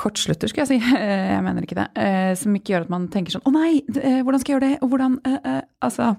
kortslutter, 0.00 0.48
skulle 0.48 0.64
jeg 0.64 0.80
si. 0.80 0.96
Jeg 1.34 1.42
mener 1.44 1.66
ikke 1.66 1.76
det. 1.76 1.88
Eh, 2.00 2.32
som 2.40 2.54
ikke 2.56 2.72
gjør 2.72 2.86
at 2.86 2.92
man 2.92 3.08
tenker 3.12 3.34
sånn 3.34 3.44
Å 3.44 3.52
nei, 3.52 3.82
eh, 4.00 4.22
hvordan 4.24 4.40
skal 4.40 4.54
jeg 4.54 4.56
gjøre 4.56 4.68
det? 4.70 4.78
Og 4.80 4.92
hvordan 4.94 5.18
uh, 5.20 5.34
uh. 5.44 5.58
Altså, 5.84 6.14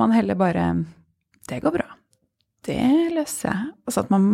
man 0.00 0.14
heller 0.16 0.38
bare 0.38 0.64
Det 1.44 1.60
går 1.60 1.74
bra. 1.76 1.88
Det 2.64 2.80
løser 3.12 3.50
jeg. 3.50 3.72
Altså 3.84 4.06
at 4.06 4.12
man 4.14 4.24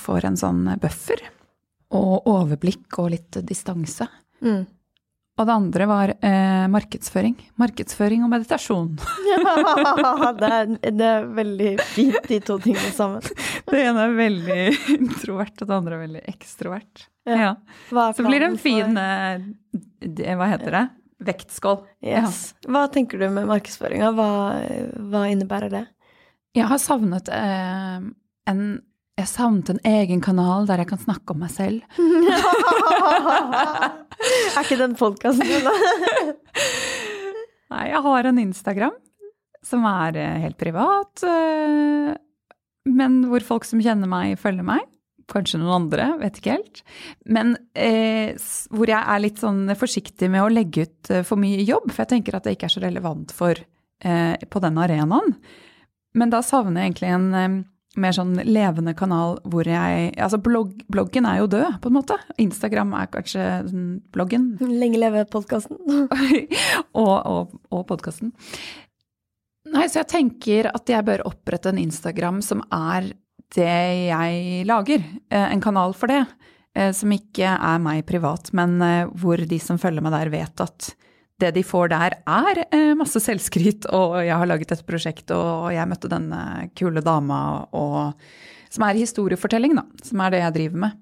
får 0.00 0.24
en 0.30 0.40
sånn 0.40 0.62
buffer 0.80 1.20
og 1.96 2.30
overblikk 2.30 2.98
og 3.02 3.12
litt 3.14 3.38
distanse. 3.46 4.08
Mm. 4.44 4.64
Og 5.36 5.44
det 5.44 5.52
andre 5.52 5.86
var 5.88 6.12
eh, 6.14 6.64
markedsføring. 6.72 7.34
Markedsføring 7.60 8.22
og 8.24 8.30
meditasjon. 8.32 8.94
ja, 9.30 10.30
det 10.38 10.48
er, 10.48 10.70
det 10.86 11.08
er, 11.10 11.26
veldig 11.36 11.72
fint, 11.90 12.16
de 12.30 12.38
to 12.44 12.56
tingene 12.64 12.92
sammen. 12.96 13.24
det 13.68 13.82
ene 13.82 14.06
er 14.06 14.16
veldig 14.16 14.60
introvert, 14.96 15.52
og 15.60 15.68
det 15.68 15.76
andre 15.76 15.98
er 15.98 16.04
veldig 16.06 16.22
ekstrovert. 16.32 17.04
Ja. 17.28 17.36
ja. 17.42 18.06
Så 18.16 18.24
blir 18.24 18.40
det 18.40 18.48
en 18.52 18.60
fin 18.60 18.96
eh, 19.02 20.32
Hva 20.38 20.48
heter 20.54 20.72
det? 20.78 20.84
Vektskål. 21.26 21.82
Yes. 22.04 22.40
Ja. 22.62 22.72
Hva 22.72 22.86
tenker 22.92 23.20
du 23.20 23.28
med 23.32 23.48
markedsføringa? 23.50 24.12
Hva, 24.16 24.30
hva, 25.10 25.24
innebærer 25.28 25.72
det? 25.72 25.84
Jeg 26.56 26.68
har 26.70 26.80
savnet 26.80 27.28
eh, 27.32 28.00
en 28.48 28.62
jeg 29.16 29.28
savnet 29.30 29.70
en 29.72 29.80
egen 29.88 30.20
kanal 30.24 30.66
der 30.68 30.82
jeg 30.82 30.90
kan 30.90 31.00
snakke 31.00 31.32
om 31.32 31.40
meg 31.40 31.52
selv. 31.54 31.80
er 34.52 34.60
ikke 34.60 34.76
den 34.80 34.96
podkasten 34.98 35.48
din, 35.48 35.64
da? 35.64 35.72
Nei, 37.72 37.84
jeg 37.90 38.02
har 38.04 38.28
en 38.28 38.42
Instagram 38.42 38.96
som 39.66 39.86
er 39.88 40.18
eh, 40.20 40.42
helt 40.44 40.58
privat. 40.60 41.24
Eh, 41.26 42.12
men 42.86 43.16
hvor 43.30 43.42
folk 43.42 43.64
som 43.66 43.80
kjenner 43.82 44.08
meg, 44.10 44.36
følger 44.38 44.66
meg. 44.66 44.84
Kanskje 45.32 45.58
noen 45.58 45.74
andre, 45.80 46.10
vet 46.20 46.36
ikke 46.38 46.58
helt. 46.58 46.82
Men 47.26 47.56
eh, 47.74 48.36
hvor 48.70 48.86
jeg 48.92 49.00
er 49.00 49.22
litt 49.24 49.40
sånn 49.42 49.64
forsiktig 49.80 50.28
med 50.30 50.44
å 50.44 50.52
legge 50.52 50.84
ut 50.86 51.10
eh, 51.10 51.24
for 51.26 51.40
mye 51.40 51.64
jobb, 51.66 51.88
for 51.88 52.04
jeg 52.04 52.12
tenker 52.12 52.36
at 52.36 52.46
det 52.46 52.54
ikke 52.58 52.68
er 52.68 52.76
så 52.76 52.84
relevant 52.84 53.32
for, 53.34 53.58
eh, 54.04 54.36
på 54.38 54.62
den 54.62 54.78
arenaen. 54.84 55.34
Men 56.16 56.30
da 56.32 56.44
savner 56.46 56.84
jeg 56.84 56.92
egentlig 56.92 57.10
en 57.16 57.64
mer 58.00 58.14
sånn 58.16 58.34
levende 58.44 58.92
kanal 58.96 59.38
hvor 59.48 59.68
jeg 59.68 60.10
Altså 60.22 60.38
blogg, 60.42 60.72
bloggen 60.92 61.28
er 61.28 61.40
jo 61.40 61.50
død, 61.50 61.78
på 61.82 61.90
en 61.90 61.96
måte. 61.96 62.18
Instagram 62.42 62.94
er 62.98 63.12
kanskje 63.12 63.44
bloggen. 64.14 64.50
Lenge 64.60 65.00
leve 65.00 65.26
podkasten. 65.32 65.78
og 67.04 67.14
og, 67.16 67.54
og 67.72 67.86
podkasten. 67.88 68.32
Nei, 69.72 69.86
så 69.90 70.02
jeg 70.02 70.12
tenker 70.12 70.70
at 70.70 70.90
jeg 70.90 71.06
bør 71.06 71.24
opprette 71.26 71.72
en 71.72 71.80
Instagram 71.82 72.38
som 72.44 72.62
er 72.70 73.10
det 73.54 73.78
jeg 74.10 74.66
lager. 74.68 75.02
Eh, 75.30 75.48
en 75.52 75.62
kanal 75.62 75.94
for 75.96 76.10
det. 76.10 76.22
Eh, 76.76 76.92
som 76.92 77.12
ikke 77.14 77.48
er 77.56 77.82
meg 77.82 78.04
privat, 78.08 78.52
men 78.56 78.76
eh, 78.84 79.10
hvor 79.16 79.40
de 79.40 79.58
som 79.62 79.80
følger 79.80 80.04
meg 80.04 80.12
der, 80.12 80.32
vet 80.34 80.62
at 80.64 80.90
det 81.40 81.52
de 81.56 81.62
får 81.66 81.90
der, 81.92 82.16
er 82.24 82.62
masse 82.96 83.20
selvskryt, 83.20 83.88
og 83.92 84.18
jeg 84.24 84.36
har 84.36 84.48
laget 84.48 84.72
et 84.72 84.84
prosjekt, 84.88 85.30
og 85.34 85.68
jeg 85.74 85.88
møtte 85.88 86.10
denne 86.12 86.70
kule 86.78 87.04
dama, 87.04 87.66
og 87.76 88.14
Som 88.70 88.82
er 88.82 88.98
historiefortelling, 88.98 89.76
da. 89.78 89.84
Som 90.02 90.20
er 90.20 90.30
det 90.34 90.40
jeg 90.42 90.54
driver 90.56 90.80
med. 90.82 90.96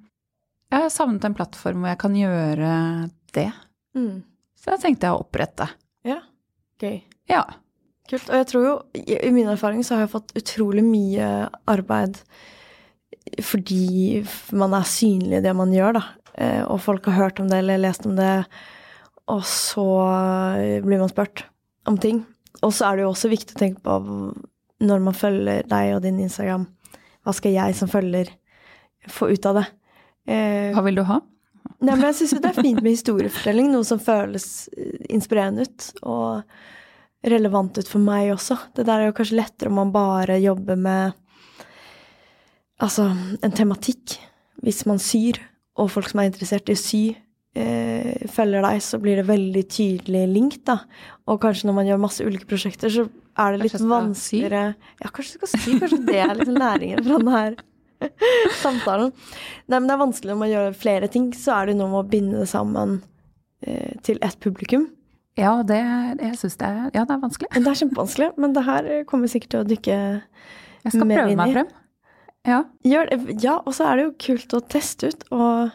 Jeg 0.71 0.83
har 0.85 0.91
savnet 0.93 1.25
en 1.25 1.35
plattform 1.35 1.81
hvor 1.81 1.91
jeg 1.91 1.99
kan 1.99 2.15
gjøre 2.15 2.73
det. 3.35 3.51
Mm. 3.97 4.23
Så 4.61 4.75
jeg 4.75 4.83
tenkte 4.83 5.09
jeg 5.09 5.17
å 5.17 5.23
opprette. 5.25 5.67
Ja. 6.07 6.19
Gøy. 6.79 7.01
Ja. 7.33 7.43
Kult. 8.11 8.29
Og 8.29 8.37
jeg 8.37 8.49
tror 8.51 8.67
jo, 8.69 8.75
i 9.01 9.33
min 9.33 9.49
erfaring 9.49 9.81
så 9.83 9.97
har 9.97 10.05
jeg 10.05 10.13
fått 10.13 10.37
utrolig 10.37 10.85
mye 10.85 11.49
arbeid 11.73 12.21
fordi 13.43 14.21
man 14.53 14.75
er 14.77 14.85
synlig 14.87 15.39
i 15.39 15.45
det 15.45 15.55
man 15.57 15.73
gjør, 15.73 15.97
da. 15.97 16.05
Eh, 16.37 16.63
og 16.69 16.83
folk 16.85 17.07
har 17.09 17.17
hørt 17.17 17.41
om 17.41 17.49
det 17.49 17.63
eller 17.63 17.81
lest 17.81 18.05
om 18.07 18.17
det, 18.19 18.45
og 19.31 19.45
så 19.49 19.85
blir 20.85 21.01
man 21.01 21.11
spurt 21.13 21.47
om 21.89 21.97
ting. 22.01 22.23
Og 22.63 22.73
så 22.75 22.89
er 22.89 22.97
det 22.97 23.05
jo 23.07 23.13
også 23.13 23.31
viktig 23.33 23.57
å 23.57 23.61
tenke 23.61 23.85
på 23.85 23.99
når 24.85 25.05
man 25.05 25.17
følger 25.17 25.65
deg 25.71 25.95
og 25.97 26.03
din 26.05 26.21
Instagram, 26.25 26.67
hva 27.25 27.33
skal 27.37 27.55
jeg 27.55 27.77
som 27.79 27.89
følger 27.89 28.29
få 29.09 29.31
ut 29.33 29.47
av 29.49 29.61
det? 29.61 29.65
Eh, 30.29 30.75
hva 30.77 30.85
vil 30.85 31.01
du 31.01 31.05
ha? 31.09 31.21
Nei, 31.85 31.95
men 31.95 32.07
jeg 32.11 32.19
syns 32.21 32.37
det 32.37 32.51
er 32.51 32.59
fint 32.59 32.81
med 32.81 32.93
historiefortelling, 32.93 33.71
noe 33.73 33.85
som 33.89 34.01
føles 34.01 34.69
inspirerende 35.13 35.65
ut. 35.65 35.89
Og 36.05 37.31
relevant 37.33 37.79
ut 37.81 37.89
for 37.89 38.05
meg 38.05 38.33
også. 38.35 38.59
Det 38.77 38.85
der 38.87 39.01
er 39.01 39.11
jo 39.11 39.17
kanskje 39.17 39.41
lettere 39.41 39.73
om 39.73 39.79
man 39.81 39.93
bare 39.95 40.37
jobber 40.43 40.77
med 40.77 41.15
altså 42.85 43.09
en 43.41 43.57
tematikk. 43.57 44.19
Hvis 44.65 44.85
man 44.89 45.01
syr, 45.03 45.41
og 45.77 45.91
folk 45.93 46.09
som 46.11 46.21
er 46.21 46.31
interessert 46.31 46.69
i 46.71 46.77
å 46.77 46.81
sy, 46.81 47.03
eh, 47.59 48.25
følger 48.31 48.65
deg, 48.65 48.81
så 48.85 49.01
blir 49.03 49.21
det 49.21 49.27
veldig 49.29 49.65
tydelig 49.73 50.25
link, 50.31 50.57
da. 50.69 50.81
Og 51.31 51.41
kanskje 51.43 51.69
når 51.69 51.79
man 51.79 51.91
gjør 51.91 52.03
masse 52.03 52.27
ulike 52.27 52.49
prosjekter, 52.51 52.93
så 52.93 53.07
er 53.41 53.55
det 53.55 53.65
litt 53.65 53.81
vanskeligere 53.83 54.75
Ja, 55.03 55.11
kanskje 55.11 55.41
du 55.41 55.47
skal 55.47 55.53
sy? 55.55 55.79
Kanskje 55.83 56.03
det 56.07 56.19
er 56.23 56.35
liksom 56.39 56.59
læringen 56.61 57.01
fra 57.03 57.17
denne 57.19 57.39
her 57.39 57.57
samtalen. 58.63 59.15
Nei, 59.67 59.79
men 59.79 59.89
det 59.89 59.95
er 59.97 60.03
vanskelig 60.03 60.35
når 60.35 60.43
man 60.43 60.53
gjør 60.53 60.77
flere 60.79 61.11
ting, 61.11 61.31
så 61.37 61.61
er 61.61 61.71
det 61.71 61.79
noe 61.79 61.91
med 61.93 62.03
å 62.03 62.11
binde 62.15 62.43
det 62.43 62.51
sammen 62.51 62.99
eh, 63.67 63.95
til 64.07 64.21
ett 64.25 64.39
publikum. 64.45 64.91
Ja, 65.41 65.57
det, 65.67 65.81
jeg 66.23 66.37
syns 66.39 66.61
det, 66.61 66.69
ja, 66.95 67.03
det 67.03 67.11
er 67.11 67.23
vanskelig. 67.23 67.49
Det 67.51 67.71
er 67.71 67.81
kjempevanskelig, 67.81 68.29
men 68.39 68.53
det 68.55 68.63
her 68.69 68.91
kommer 69.11 69.31
sikkert 69.31 69.51
til 69.51 69.65
å 69.65 69.67
dykke 69.67 69.97
mer 69.99 70.21
inn 70.21 70.21
i. 70.21 70.85
Jeg 70.85 70.95
skal 70.95 71.11
prøve 71.11 71.39
meg 71.41 71.57
frem. 71.57 71.73
Ja. 72.45 72.59
Gjør, 72.85 73.11
ja, 73.41 73.55
og 73.65 73.75
så 73.75 73.89
er 73.89 73.97
det 73.99 74.05
jo 74.05 74.13
kult 74.21 74.55
å 74.55 74.61
teste 74.75 75.11
ut 75.11 75.25
og 75.33 75.73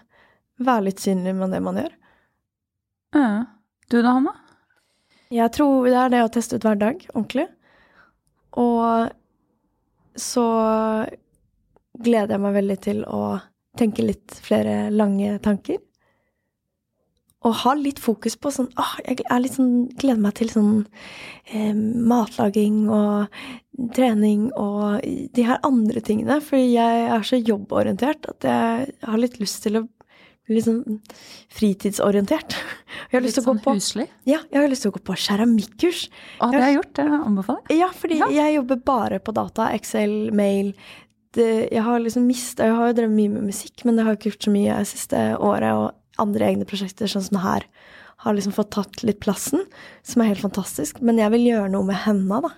være 0.60 0.88
litt 0.90 1.04
synlig 1.04 1.36
med 1.38 1.56
det 1.56 1.62
man 1.66 1.80
gjør. 1.82 1.96
Ja. 3.16 3.30
Du 3.90 3.98
da, 4.02 4.12
Hanna? 4.20 4.36
Jeg 5.34 5.54
tror 5.54 5.88
det 5.88 5.98
er 5.98 6.14
det 6.14 6.24
å 6.26 6.32
teste 6.34 6.58
ut 6.58 6.66
hver 6.66 6.78
dag, 6.78 7.02
ordentlig. 7.14 7.48
Og 8.60 9.12
så 10.20 10.46
gleder 12.00 12.36
jeg 12.36 12.44
meg 12.44 12.58
veldig 12.58 12.80
til 12.86 13.04
å 13.06 13.22
tenke 13.80 14.04
litt 14.06 14.36
flere 14.44 14.90
lange 14.92 15.38
tanker 15.44 15.80
og 17.48 17.56
ha 17.62 17.74
litt 17.78 18.02
fokus 18.04 18.36
på 18.36 18.52
sånn 18.52 18.68
åh, 18.80 18.96
Jeg 19.06 19.52
sånn, 19.54 19.88
gleder 20.00 20.20
meg 20.20 20.36
til 20.40 20.50
sånn 20.52 20.74
eh, 21.48 21.72
matlaging 21.74 22.90
og 22.92 23.30
trening 23.96 24.50
og 24.60 25.00
de 25.36 25.46
her 25.48 25.62
andre 25.64 26.04
tingene. 26.04 26.42
For 26.44 26.60
jeg 26.60 27.06
er 27.08 27.24
så 27.24 27.40
jobborientert 27.40 28.28
at 28.28 28.44
jeg 28.44 28.92
har 29.08 29.22
litt 29.22 29.40
lyst 29.40 29.64
til 29.64 29.80
å 29.80 29.86
litt 30.56 30.68
sånn 30.68 31.00
fritidsorientert. 31.54 32.56
Jeg 33.10 33.16
har 33.16 33.24
litt 33.24 33.30
lyst 33.30 33.40
til 33.40 33.46
å 33.46 33.48
gå 33.48 33.54
sånn 33.54 33.62
på, 33.66 33.76
huslig? 33.78 34.08
Ja, 34.30 34.42
jeg 34.50 34.62
har 34.62 34.72
lyst 34.72 34.86
til 34.86 34.94
å 34.94 34.96
gå 34.98 35.04
på 35.10 35.18
keramikkurs. 35.26 36.08
Å, 36.40 36.50
det 36.50 36.60
har 36.60 36.66
jeg 36.68 36.80
gjort. 36.80 36.96
Det 37.00 37.06
anbefaler 37.20 37.62
jeg. 37.70 37.80
Ja, 37.84 37.92
fordi 38.02 38.20
ja. 38.24 38.32
jeg 38.40 38.58
jobber 38.58 38.82
bare 38.90 39.22
på 39.24 39.36
data. 39.38 39.70
Excel, 39.78 40.18
mail. 40.36 40.74
Det, 41.38 41.50
jeg 41.70 41.86
har 41.86 42.00
liksom 42.02 42.24
mista 42.26 42.66
Jeg 42.66 42.74
har 42.74 42.88
jo 42.90 42.96
drevet 42.98 43.14
mye 43.14 43.32
med 43.36 43.52
musikk, 43.52 43.84
men 43.86 44.00
det 44.00 44.06
har 44.08 44.18
ikke 44.18 44.32
gjort 44.32 44.48
så 44.48 44.54
mye 44.54 44.78
det 44.82 44.90
siste 44.90 45.24
året. 45.38 45.72
og 45.78 45.96
andre 46.20 46.50
egne 46.52 46.68
prosjekter, 46.68 47.10
sånn 47.10 47.26
som 47.26 47.40
her, 47.44 47.66
har 48.26 48.36
liksom 48.36 48.56
fått 48.56 48.74
tatt 48.76 49.04
litt 49.08 49.22
plassen, 49.24 49.64
som 50.04 50.22
er 50.22 50.34
helt 50.34 50.44
fantastisk. 50.44 51.00
Men 51.00 51.22
jeg 51.22 51.32
vil 51.36 51.46
gjøre 51.54 51.72
noe 51.72 51.88
med 51.88 52.02
henda, 52.04 52.42
da. 52.50 52.52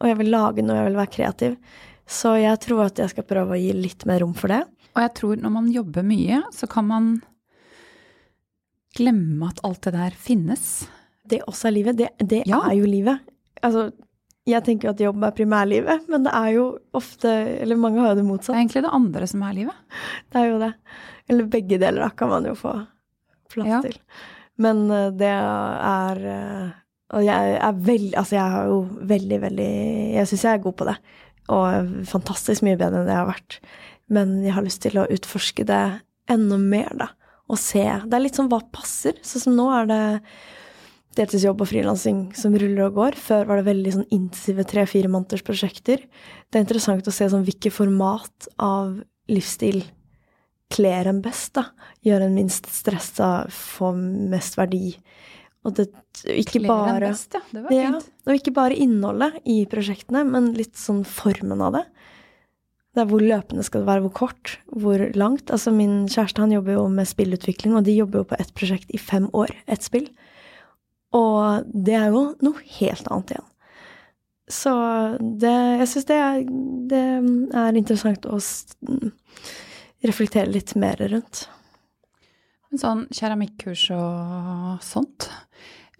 Og 0.00 0.10
jeg 0.10 0.18
vil 0.20 0.32
lage 0.32 0.64
noe, 0.64 0.76
jeg 0.76 0.90
vil 0.90 0.98
være 1.00 1.14
kreativ. 1.14 1.56
Så 2.10 2.34
jeg 2.40 2.60
tror 2.64 2.86
at 2.88 3.00
jeg 3.00 3.12
skal 3.12 3.26
prøve 3.28 3.56
å 3.56 3.60
gi 3.60 3.72
litt 3.76 4.04
mer 4.08 4.20
rom 4.24 4.34
for 4.36 4.52
det. 4.52 4.64
Og 4.94 5.02
jeg 5.04 5.12
tror 5.18 5.42
når 5.42 5.54
man 5.54 5.72
jobber 5.72 6.06
mye, 6.06 6.42
så 6.54 6.68
kan 6.70 6.88
man 6.88 7.10
glemme 8.96 9.50
at 9.50 9.60
alt 9.66 9.82
det 9.86 9.94
der 9.94 10.16
finnes. 10.18 10.70
Det 11.30 11.42
også 11.46 11.70
er 11.70 11.76
livet. 11.76 11.98
Det, 12.00 12.10
det 12.18 12.42
ja. 12.50 12.58
er 12.66 12.74
jo 12.78 12.88
livet. 12.90 13.22
Altså, 13.62 13.90
jeg 14.48 14.64
tenker 14.66 14.88
jo 14.88 14.94
at 14.94 15.02
jobb 15.04 15.24
er 15.26 15.36
primærlivet, 15.36 16.08
men 16.10 16.24
det 16.26 16.32
er 16.34 16.50
jo 16.56 16.64
ofte 16.96 17.30
Eller 17.60 17.78
mange 17.78 18.00
har 18.00 18.14
jo 18.14 18.20
det 18.20 18.26
motsatt. 18.26 18.54
Det 18.54 18.58
er 18.58 18.64
egentlig 18.64 18.84
det 18.86 18.96
andre 18.98 19.30
som 19.30 19.46
er 19.46 19.56
livet. 19.58 20.02
Det 20.32 20.40
er 20.40 20.48
jo 20.48 20.60
det. 20.62 20.72
Eller 21.30 21.50
begge 21.52 21.78
deler, 21.78 22.02
da, 22.06 22.10
kan 22.16 22.32
man 22.32 22.48
jo 22.48 22.56
få 22.58 22.74
plass 23.52 23.70
ja. 23.70 23.80
til. 23.84 23.98
Men 24.60 24.84
uh, 24.90 25.08
det 25.16 25.30
er 25.30 26.22
uh, 26.24 26.64
Og 27.16 27.24
jeg 27.24 27.54
er 27.56 27.78
veldig 27.86 28.16
Altså, 28.18 28.36
jeg 28.36 28.54
har 28.54 28.66
jo 28.68 28.80
veldig, 29.08 29.38
veldig 29.46 29.70
Jeg 30.18 30.28
syns 30.28 30.44
jeg 30.44 30.58
er 30.58 30.64
god 30.66 30.76
på 30.80 30.88
det. 30.90 30.96
Og 31.50 31.94
fantastisk 32.10 32.66
mye 32.66 32.78
bedre 32.78 33.00
enn 33.00 33.08
det 33.08 33.14
jeg 33.14 33.22
har 33.22 33.30
vært. 33.30 33.60
Men 34.10 34.40
jeg 34.44 34.56
har 34.56 34.66
lyst 34.66 34.82
til 34.84 34.98
å 35.00 35.08
utforske 35.10 35.66
det 35.68 35.82
enda 36.30 36.58
mer, 36.60 36.90
da. 36.98 37.10
Og 37.50 37.58
se. 37.58 37.82
Det 37.82 38.16
er 38.16 38.22
litt 38.22 38.38
sånn 38.38 38.50
hva 38.50 38.60
passer. 38.74 39.16
Sånn 39.26 39.46
som 39.46 39.56
nå 39.58 39.68
er 39.74 39.88
det 39.90 40.02
deltidsjobb 41.18 41.64
og 41.64 41.70
frilansing 41.70 42.18
som 42.38 42.54
ruller 42.54 42.86
og 42.86 42.98
går. 42.98 43.18
Før 43.18 43.48
var 43.48 43.60
det 43.60 43.68
veldig 43.70 43.94
sånn 43.96 44.10
intensive 44.10 44.66
tre-fire 44.70 45.10
måneders 45.10 45.42
prosjekter. 45.46 46.04
Det 46.50 46.58
er 46.58 46.66
interessant 46.66 47.08
å 47.10 47.14
se 47.14 47.26
sånn 47.32 47.46
hvilke 47.46 47.72
format 47.74 48.50
av 48.62 49.00
livsstil 49.30 49.82
kler 50.70 51.10
en 51.10 51.18
best, 51.24 51.56
da. 51.58 51.66
Gjør 52.06 52.28
en 52.28 52.36
minst 52.38 52.70
stressa, 52.70 53.48
få 53.50 53.90
mest 53.96 54.54
verdi. 54.58 54.94
Og 55.66 55.74
det 55.76 55.90
ikke 56.30 56.62
bare 56.64 57.10
best, 57.10 57.34
ja. 57.36 57.42
Det 57.50 57.64
var 57.66 57.74
ja. 57.74 57.90
Og 58.28 58.36
ikke 58.36 58.54
bare 58.56 58.78
innholdet 58.78 59.42
i 59.50 59.64
prosjektene, 59.70 60.22
men 60.28 60.52
litt 60.56 60.78
sånn 60.78 61.02
formen 61.08 61.60
av 61.66 61.74
det. 61.80 61.84
Det 62.90 63.04
er 63.04 63.06
hvor 63.06 63.22
løpende 63.22 63.62
skal 63.62 63.84
det 63.84 63.86
være, 63.86 64.02
hvor 64.02 64.14
kort, 64.26 64.56
hvor 64.66 65.02
langt. 65.14 65.50
Altså 65.54 65.70
min 65.70 66.08
kjæreste 66.10 66.42
han 66.42 66.54
jobber 66.56 66.74
jo 66.74 66.88
med 66.90 67.06
spillutvikling, 67.06 67.76
og 67.78 67.84
de 67.86 67.94
jobber 67.94 68.24
jo 68.24 68.30
på 68.32 68.38
ett 68.42 68.50
prosjekt 68.56 68.90
i 68.90 68.98
fem 68.98 69.28
år. 69.30 69.52
Ett 69.70 69.86
spill. 69.86 70.08
Og 71.14 71.70
det 71.70 71.94
er 71.98 72.10
jo 72.10 72.24
noe 72.42 72.66
helt 72.80 73.06
annet 73.10 73.34
igjen. 73.34 73.46
Så 74.50 74.72
det 75.20 75.54
Jeg 75.80 75.88
syns 75.88 76.08
det, 76.08 76.18
det, 76.90 77.04
er 77.54 77.78
interessant 77.78 78.26
å 78.26 78.40
reflektere 80.02 80.50
litt 80.50 80.74
mer 80.74 80.98
rundt. 81.12 81.44
Sånn 82.74 83.06
keramikkurs 83.14 83.88
og 83.94 84.82
sånt. 84.82 85.30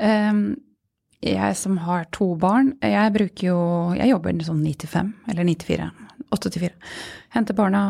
Um, 0.03 0.59
jeg 1.23 1.57
som 1.59 1.79
har 1.85 2.07
to 2.15 2.33
barn, 2.41 2.73
jeg 2.81 3.13
bruker 3.13 3.47
jo 3.51 3.59
Jeg 3.99 4.09
jobber 4.09 4.39
sånn 4.47 4.63
9 4.65 4.79
til 4.81 4.89
5, 4.89 5.11
eller 5.31 5.47
9 5.47 5.59
til 5.61 5.77
4. 5.77 5.91
8 6.35 6.53
til 6.55 6.67
4. 6.67 6.91
Henter 7.35 7.57
barna, 7.59 7.83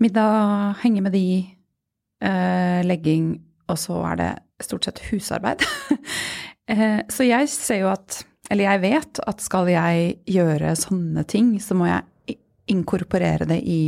middag, 0.00 0.76
henger 0.82 1.06
med 1.06 1.14
de, 1.16 1.26
eh, 2.22 2.80
legging, 2.84 3.40
og 3.68 3.78
så 3.78 4.00
er 4.12 4.20
det 4.20 4.30
stort 4.64 4.88
sett 4.88 5.02
husarbeid. 5.10 5.66
Eh, 6.70 7.00
så 7.10 7.24
jeg 7.26 7.48
ser 7.50 7.80
jo 7.80 7.88
at 7.90 8.20
Eller 8.46 8.68
jeg 8.68 8.80
vet 8.84 9.18
at 9.26 9.40
skal 9.42 9.66
jeg 9.66 10.20
gjøre 10.30 10.68
sånne 10.78 11.24
ting, 11.26 11.48
så 11.58 11.74
må 11.74 11.88
jeg 11.88 12.36
inkorporere 12.70 13.48
det 13.50 13.58
i 13.66 13.80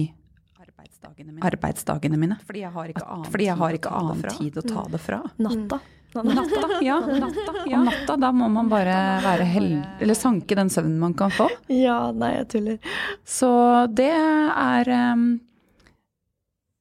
arbeidsdagene 1.03 1.33
mine. 1.33 1.47
Arbeidsdagene 1.47 2.17
mine. 2.17 2.37
Fordi 2.47 2.63
jeg 2.63 2.71
har 2.71 2.93
ikke 2.93 3.07
annen, 3.07 3.31
fordi 3.33 3.49
jeg 3.49 3.57
har 3.59 3.79
ikke 3.79 3.91
annen 3.99 4.23
tid 4.37 4.59
å 4.59 4.63
ta 4.67 4.85
det 4.93 5.01
fra. 5.03 5.21
Natta. 5.43 5.81
Natta, 6.13 6.69
ja. 6.85 6.99
Natta, 7.01 7.55
ja. 7.67 7.83
Natta, 7.83 8.17
da 8.21 8.33
må 8.37 8.49
man 8.53 8.69
bare 8.69 8.95
være 9.25 9.47
heldig 9.49 9.79
Eller 10.05 10.13
sanke 10.19 10.59
den 10.59 10.69
søvnen 10.69 10.99
man 11.01 11.15
kan 11.17 11.33
få. 11.33 11.47
Ja, 11.73 12.13
nei, 12.13 12.35
jeg 12.37 12.49
tuller. 12.53 12.91
Så 13.25 13.49
det 13.89 14.13
er 14.13 14.93
um, 15.15 15.41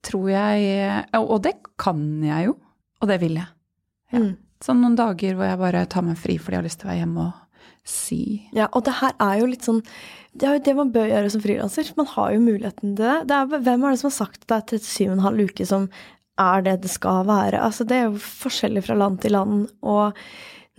Tror 0.03 0.27
jeg 0.33 1.05
Og 1.21 1.37
det 1.45 1.53
kan 1.79 2.03
jeg 2.25 2.49
jo. 2.49 2.57
Og 2.99 3.07
det 3.07 3.21
vil 3.23 3.39
jeg. 3.39 3.47
Ja. 4.11 4.19
Mm. 4.19 4.33
Sånn 4.61 4.83
noen 4.83 4.97
dager 4.99 5.37
hvor 5.37 5.47
jeg 5.47 5.57
bare 5.57 5.87
tar 5.89 6.03
meg 6.05 6.19
fri 6.21 6.35
fordi 6.37 6.57
jeg 6.57 6.61
har 6.61 6.67
lyst 6.67 6.81
til 6.81 6.89
å 6.89 6.91
være 6.91 7.01
hjemme 7.01 7.23
og 7.23 7.61
sy. 7.87 8.21
Ja, 8.53 8.67
og 8.77 8.83
det 8.85 8.93
her 8.99 9.15
er 9.15 9.39
jo 9.39 9.47
litt 9.49 9.65
sånn 9.65 9.79
Det 10.31 10.47
er 10.47 10.57
jo 10.57 10.63
det 10.63 10.77
man 10.77 10.93
bør 10.93 11.09
gjøre 11.11 11.33
som 11.33 11.43
frilanser. 11.43 11.91
Man 11.97 12.09
har 12.13 12.31
jo 12.31 12.45
muligheten 12.45 12.95
til 12.95 13.03
det. 13.03 13.17
det 13.27 13.37
er, 13.37 13.51
hvem 13.67 13.83
er 13.83 13.93
det 13.93 14.01
som 14.01 14.09
har 14.11 14.17
sagt 14.21 14.45
at 14.47 14.71
det 14.71 14.79
er 14.79 14.87
37,5 14.87 15.43
uker 15.49 15.67
som 15.67 15.89
er 16.39 16.63
det 16.65 16.77
det 16.85 16.93
skal 16.93 17.27
være? 17.27 17.59
Altså, 17.59 17.85
det 17.87 17.97
er 17.97 18.09
jo 18.09 18.23
forskjellig 18.23 18.85
fra 18.87 18.97
land 18.97 19.19
til 19.21 19.35
land. 19.35 19.67
og 19.81 20.17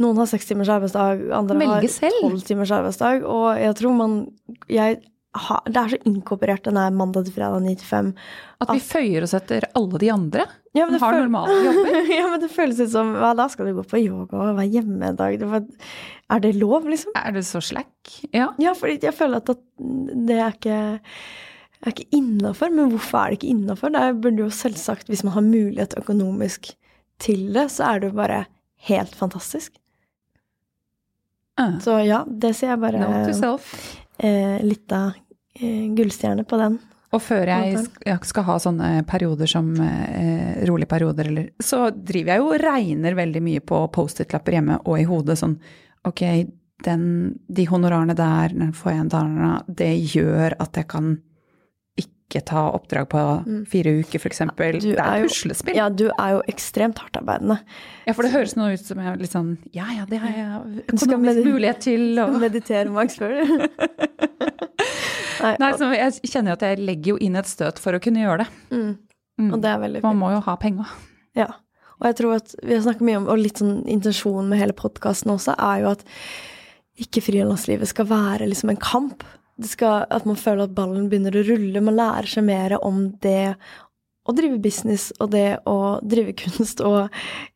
noen 0.00 0.18
har 0.22 0.28
seks 0.30 0.48
timers 0.48 0.70
arbeidsdag, 0.72 1.26
andre 1.36 1.56
Melge 1.60 1.90
har 1.92 2.14
tolv 2.22 2.44
timers 2.46 2.72
arbeidsdag. 2.74 3.26
Og 3.28 3.48
jeg 3.60 3.76
tror 3.78 3.96
man 3.96 4.20
jeg 4.72 5.02
har, 5.32 5.62
Det 5.64 5.80
er 5.80 5.92
så 5.94 5.98
inkorporert 6.04 6.64
den 6.66 6.76
er 6.76 6.92
mandag 6.92 7.24
til 7.24 7.32
fredag 7.32 7.62
9 7.64 7.74
til 7.80 7.88
5. 7.88 8.08
At 8.60 8.72
vi 8.74 8.82
føyer 8.84 9.24
oss 9.24 9.32
etter 9.36 9.64
alle 9.78 10.00
de 10.02 10.10
andre 10.12 10.44
Ja, 10.76 10.86
som 10.88 11.00
har 11.00 11.16
normale 11.18 11.56
jobber. 11.66 11.96
ja, 12.18 12.26
men 12.28 12.42
det 12.42 12.50
føles 12.52 12.80
ut 12.80 12.92
som 12.92 13.14
ja, 13.16 13.32
da 13.36 13.46
skal 13.52 13.68
du 13.68 13.74
gå 13.78 13.84
på 13.88 14.00
yoga 14.00 14.36
og 14.36 14.58
være 14.58 14.68
hjemme 14.72 15.08
en 15.08 15.16
dag. 15.16 15.38
Det 15.40 15.48
var, 15.48 15.64
er 16.32 16.42
det 16.44 16.54
lov, 16.56 16.88
liksom? 16.88 17.12
Er 17.18 17.34
det 17.36 17.44
så 17.48 17.60
slack? 17.64 17.92
Ja. 18.32 18.50
Ja, 18.62 18.72
fordi 18.78 18.98
jeg 19.04 19.14
føler 19.16 19.42
at, 19.42 19.52
det 20.28 20.38
er 20.38 20.56
ikke 20.56 20.78
er 21.82 21.92
ikke 21.94 22.08
innafor. 22.14 22.72
Men 22.72 22.92
hvorfor 22.94 23.18
er 23.18 23.32
det 23.32 23.40
ikke 23.40 23.52
innafor? 23.52 23.92
Det 23.94 24.06
burde 24.22 24.44
jo 24.44 24.50
selvsagt, 24.54 25.10
hvis 25.10 25.24
man 25.26 25.36
har 25.36 25.46
mulighet 25.46 25.96
økonomisk 25.98 26.72
til 27.22 27.48
det, 27.54 27.68
så 27.74 27.90
er 27.92 28.02
det 28.02 28.12
jo 28.12 28.18
bare 28.18 28.44
helt 28.88 29.14
fantastisk. 29.14 29.74
Uh, 31.60 31.78
Så 31.84 31.98
ja, 32.06 32.22
det 32.26 32.54
sier 32.56 32.72
jeg 32.72 32.80
bare 32.82 33.02
eh, 34.18 34.62
litt 34.64 34.94
av 34.96 35.12
eh, 35.60 35.90
gullstjerne 35.92 36.46
på 36.48 36.58
den. 36.60 36.78
Og 37.12 37.20
før 37.20 37.44
jeg 37.44 38.16
skal 38.24 38.46
ha 38.46 38.54
sånne 38.62 39.02
perioder 39.04 39.50
som 39.50 39.68
eh, 39.84 40.62
rolige 40.68 40.88
perioder, 40.88 41.28
eller 41.28 41.50
Så 41.60 41.90
driver 41.92 42.32
jeg 42.32 42.40
jo 42.40 42.46
og 42.54 42.62
regner 42.62 43.18
veldig 43.18 43.42
mye 43.44 43.60
på 43.60 43.82
Post-It-lapper 43.92 44.56
hjemme 44.56 44.78
og 44.80 44.96
i 44.96 45.04
hodet 45.04 45.36
sånn 45.42 45.58
Ok, 46.08 46.22
den, 46.82 47.02
de 47.46 47.66
honorarene 47.70 48.14
der, 48.18 48.48
den 48.58 48.72
får 48.74 48.90
jeg 48.90 49.00
en 49.04 49.12
der, 49.12 49.60
det 49.68 49.92
gjør 50.16 50.56
at 50.60 50.74
jeg 50.80 50.88
kan 50.90 51.12
ikke 52.02 52.40
ta 52.48 52.62
oppdrag 52.72 53.06
på 53.12 53.20
fire 53.68 53.92
uker, 54.00 54.18
f.eks. 54.18 54.38
Det 54.56 54.96
er 54.96 54.98
er 54.98 55.26
puslespill. 55.26 55.76
Ja, 55.76 55.90
du 55.92 56.06
er 56.16 56.38
jo 56.38 56.40
ekstremt 56.48 56.98
hardtarbeidende. 57.02 57.58
Ja, 58.08 58.14
for 58.16 58.24
det 58.26 58.32
høres 58.32 58.56
nå 58.56 58.70
ut 58.72 58.80
som 58.82 58.98
jeg 59.02 59.10
er 59.12 59.20
litt 59.20 59.34
sånn 59.34 59.50
Ja 59.76 59.84
ja, 59.92 60.06
det 60.08 60.18
har 60.22 60.32
jeg 60.32 60.84
økonomisk 60.88 61.44
mulighet 61.44 61.82
til, 61.84 62.06
og 62.24 62.38
Meditere 62.40 62.88
maks 62.90 63.20
før 63.20 63.36
du. 63.36 63.66
Nei, 65.42 65.54
Nei, 65.58 65.70
så 65.78 65.88
jeg 65.94 66.30
kjenner 66.30 66.52
jo 66.52 66.56
at 66.58 66.64
jeg 66.66 66.80
legger 66.86 67.14
jo 67.14 67.20
inn 67.26 67.36
et 67.40 67.48
støt 67.50 67.80
for 67.82 67.96
å 67.96 68.00
kunne 68.02 68.22
gjøre 68.24 68.44
det. 68.44 68.50
mm, 68.74 68.92
Mm. 69.40 69.48
og 69.56 69.62
det 69.64 69.70
er 69.70 69.78
veldig 69.80 70.00
fint. 70.02 70.04
Man 70.04 70.18
må 70.20 70.28
jo 70.34 70.40
ha 70.44 70.52
penger. 70.60 70.90
Ja. 71.34 71.46
Og 72.02 72.08
jeg 72.10 72.18
tror 72.18 72.40
at 72.40 72.56
vi 72.60 72.74
har 72.74 72.82
snakket 72.82 73.06
mye 73.06 73.20
om, 73.20 73.28
og 73.30 73.38
litt 73.38 73.62
sånn 73.62 73.84
intensjonen 73.90 74.50
med 74.50 74.58
hele 74.58 74.74
podkasten 74.76 75.30
også, 75.30 75.54
er 75.54 75.84
jo 75.84 75.92
at 75.94 76.02
ikke 77.02 77.22
frilanslivet 77.24 77.88
skal 77.88 78.10
være 78.10 78.48
liksom 78.50 78.74
en 78.74 78.82
kamp. 78.82 79.22
Det 79.62 79.70
skal, 79.70 80.04
at 80.10 80.26
man 80.26 80.38
føler 80.40 80.66
at 80.66 80.74
ballen 80.74 81.06
begynner 81.12 81.38
å 81.38 81.46
rulle. 81.46 81.84
Man 81.84 81.96
lærer 81.98 82.28
seg 82.28 82.46
mer 82.48 82.74
om 82.82 83.06
det 83.22 83.54
å 84.22 84.34
drive 84.38 84.60
business 84.62 85.08
og 85.18 85.32
det 85.34 85.62
å 85.66 85.76
drive 86.06 86.34
kunst 86.42 86.82
og 86.86 87.06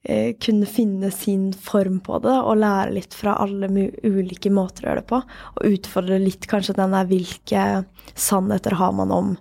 eh, 0.06 0.32
kunne 0.42 0.68
finne 0.70 1.10
sin 1.14 1.50
form 1.52 2.00
på 2.06 2.20
det, 2.24 2.34
og 2.36 2.62
lære 2.62 2.94
litt 2.96 3.16
fra 3.16 3.36
alle 3.42 3.70
ulike 4.06 4.52
måter 4.54 4.86
å 4.86 4.90
gjøre 4.90 5.02
det 5.02 5.10
på. 5.10 5.20
Og 5.56 5.76
utfordre 5.78 6.22
litt 6.22 6.48
kanskje 6.50 6.78
den 6.78 6.94
der 6.94 7.10
hvilke 7.10 7.66
sannheter 8.14 8.78
har 8.78 8.94
man 8.96 9.14
om 9.14 9.36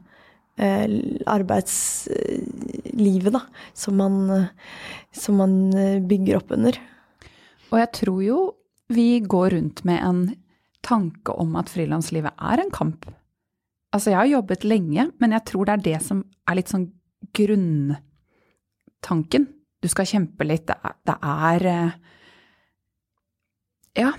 arbeidslivet, 0.57 3.33
da, 3.33 3.41
som 3.73 3.97
man, 3.99 4.29
eh, 4.31 4.45
som 5.11 5.35
man 5.41 5.73
eh, 5.75 6.01
bygger 6.01 6.37
opp 6.39 6.51
under. 6.55 6.77
Og 7.71 7.79
jeg 7.81 7.91
tror 7.99 8.23
jo 8.23 8.55
vi 8.93 9.19
går 9.19 9.49
rundt 9.55 9.83
med 9.83 9.99
en 10.05 10.35
tanke 10.85 11.31
om 11.33 11.55
at 11.59 11.69
frilanslivet 11.73 12.31
er 12.37 12.59
en 12.61 12.71
kamp. 12.71 13.05
Altså, 13.95 14.09
jeg 14.11 14.19
har 14.19 14.25
jobbet 14.29 14.63
lenge, 14.67 15.11
men 15.19 15.31
jeg 15.33 15.45
tror 15.49 15.65
det 15.65 15.73
er 15.73 15.87
det 15.89 16.01
som 16.05 16.23
er 16.45 16.55
litt 16.59 16.71
sånn 16.71 16.91
grunntanken. 17.35 19.43
Du 19.81 19.87
skal 19.91 20.09
kjempe 20.09 20.43
litt. 20.47 20.67
Det 20.69 20.77
er, 20.77 20.93
det 21.09 21.17
er 21.21 21.59
eh, 21.71 21.91
Ja, 23.95 24.11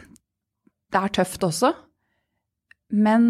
det 0.93 0.99
er 1.01 1.09
tøft 1.21 1.43
også. 1.45 1.71
Men 2.97 3.23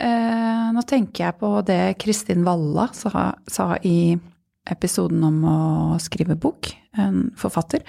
eh, 0.00 0.64
nå 0.74 0.82
tenker 0.88 1.24
jeg 1.26 1.38
på 1.40 1.50
det 1.66 1.98
Kristin 2.02 2.44
Valla 2.46 2.88
sa, 2.96 3.32
sa 3.50 3.68
i 3.82 4.16
episoden 4.68 5.22
om 5.24 5.38
å 5.48 5.58
skrive 6.02 6.36
bok, 6.36 6.70
en 6.98 7.30
forfatter. 7.38 7.84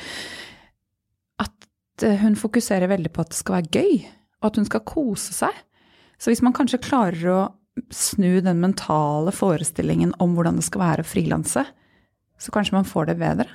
At 1.40 2.06
eh, 2.06 2.20
hun 2.22 2.38
fokuserer 2.40 2.92
veldig 2.92 3.12
på 3.16 3.24
at 3.26 3.34
det 3.34 3.40
skal 3.40 3.60
være 3.60 3.74
gøy, 3.82 4.04
og 4.42 4.52
at 4.52 4.60
hun 4.62 4.68
skal 4.70 4.86
kose 4.88 5.36
seg. 5.36 5.56
Så 6.20 6.32
hvis 6.32 6.44
man 6.44 6.56
kanskje 6.56 6.82
klarer 6.84 7.32
å 7.32 7.40
snu 7.96 8.42
den 8.44 8.60
mentale 8.60 9.32
forestillingen 9.36 10.12
om 10.20 10.34
hvordan 10.36 10.60
det 10.60 10.66
skal 10.68 10.84
være 10.84 11.06
å 11.06 11.08
frilanse, 11.08 11.64
så 12.40 12.54
kanskje 12.56 12.76
man 12.76 12.88
får 12.88 13.12
det 13.12 13.18
bedre. 13.20 13.48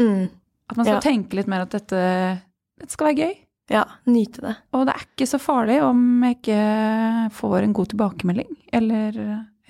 Mm. 0.00 0.30
At 0.70 0.78
man 0.78 0.86
skal 0.86 0.98
Ja. 0.98 1.04
tenke 1.04 1.36
litt 1.38 1.50
mer 1.50 1.66
at 1.66 1.74
dette, 1.74 2.42
dette 2.78 2.94
skal 2.94 3.10
være 3.10 3.26
gøy. 3.26 3.34
Ja, 3.70 3.84
nyte 4.10 4.42
det. 4.42 4.56
Og 4.74 4.86
det 4.88 4.96
er 4.96 5.04
ikke 5.06 5.28
så 5.30 5.38
farlig 5.40 5.78
om 5.86 6.00
jeg 6.26 6.38
ikke 6.40 6.62
får 7.36 7.58
en 7.62 7.74
god 7.76 7.92
tilbakemelding, 7.92 8.50
eller 8.74 9.18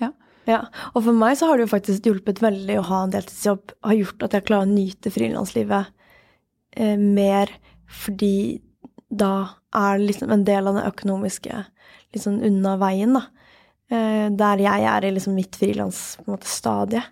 ja. 0.01 0.09
Ja, 0.49 0.63
og 0.91 1.05
for 1.05 1.15
meg 1.15 1.37
så 1.39 1.47
har 1.47 1.59
det 1.59 1.67
jo 1.67 1.73
faktisk 1.75 2.09
hjulpet 2.09 2.41
veldig 2.43 2.79
å 2.81 2.87
ha 2.89 3.03
en 3.05 3.13
deltidsjobb. 3.13 3.75
Har 3.85 3.99
gjort 3.99 4.25
at 4.25 4.35
jeg 4.35 4.47
klarer 4.49 4.67
å 4.67 4.73
nyte 4.73 5.13
frilanslivet 5.13 5.93
eh, 6.75 6.97
mer, 6.99 7.53
fordi 7.87 8.59
da 9.13 9.33
er 9.77 10.01
det 10.01 10.09
liksom 10.09 10.33
en 10.33 10.43
del 10.47 10.67
av 10.67 10.79
det 10.79 10.89
økonomiske 10.89 11.61
sånn 12.21 12.41
unna 12.45 12.75
veien, 12.81 13.15
da. 13.17 13.23
Eh, 13.93 14.27
der 14.33 14.61
jeg 14.63 14.85
er 14.89 15.05
i 15.05 15.13
liksom 15.13 15.37
mitt 15.37 15.57
frilansstadie. 15.59 17.03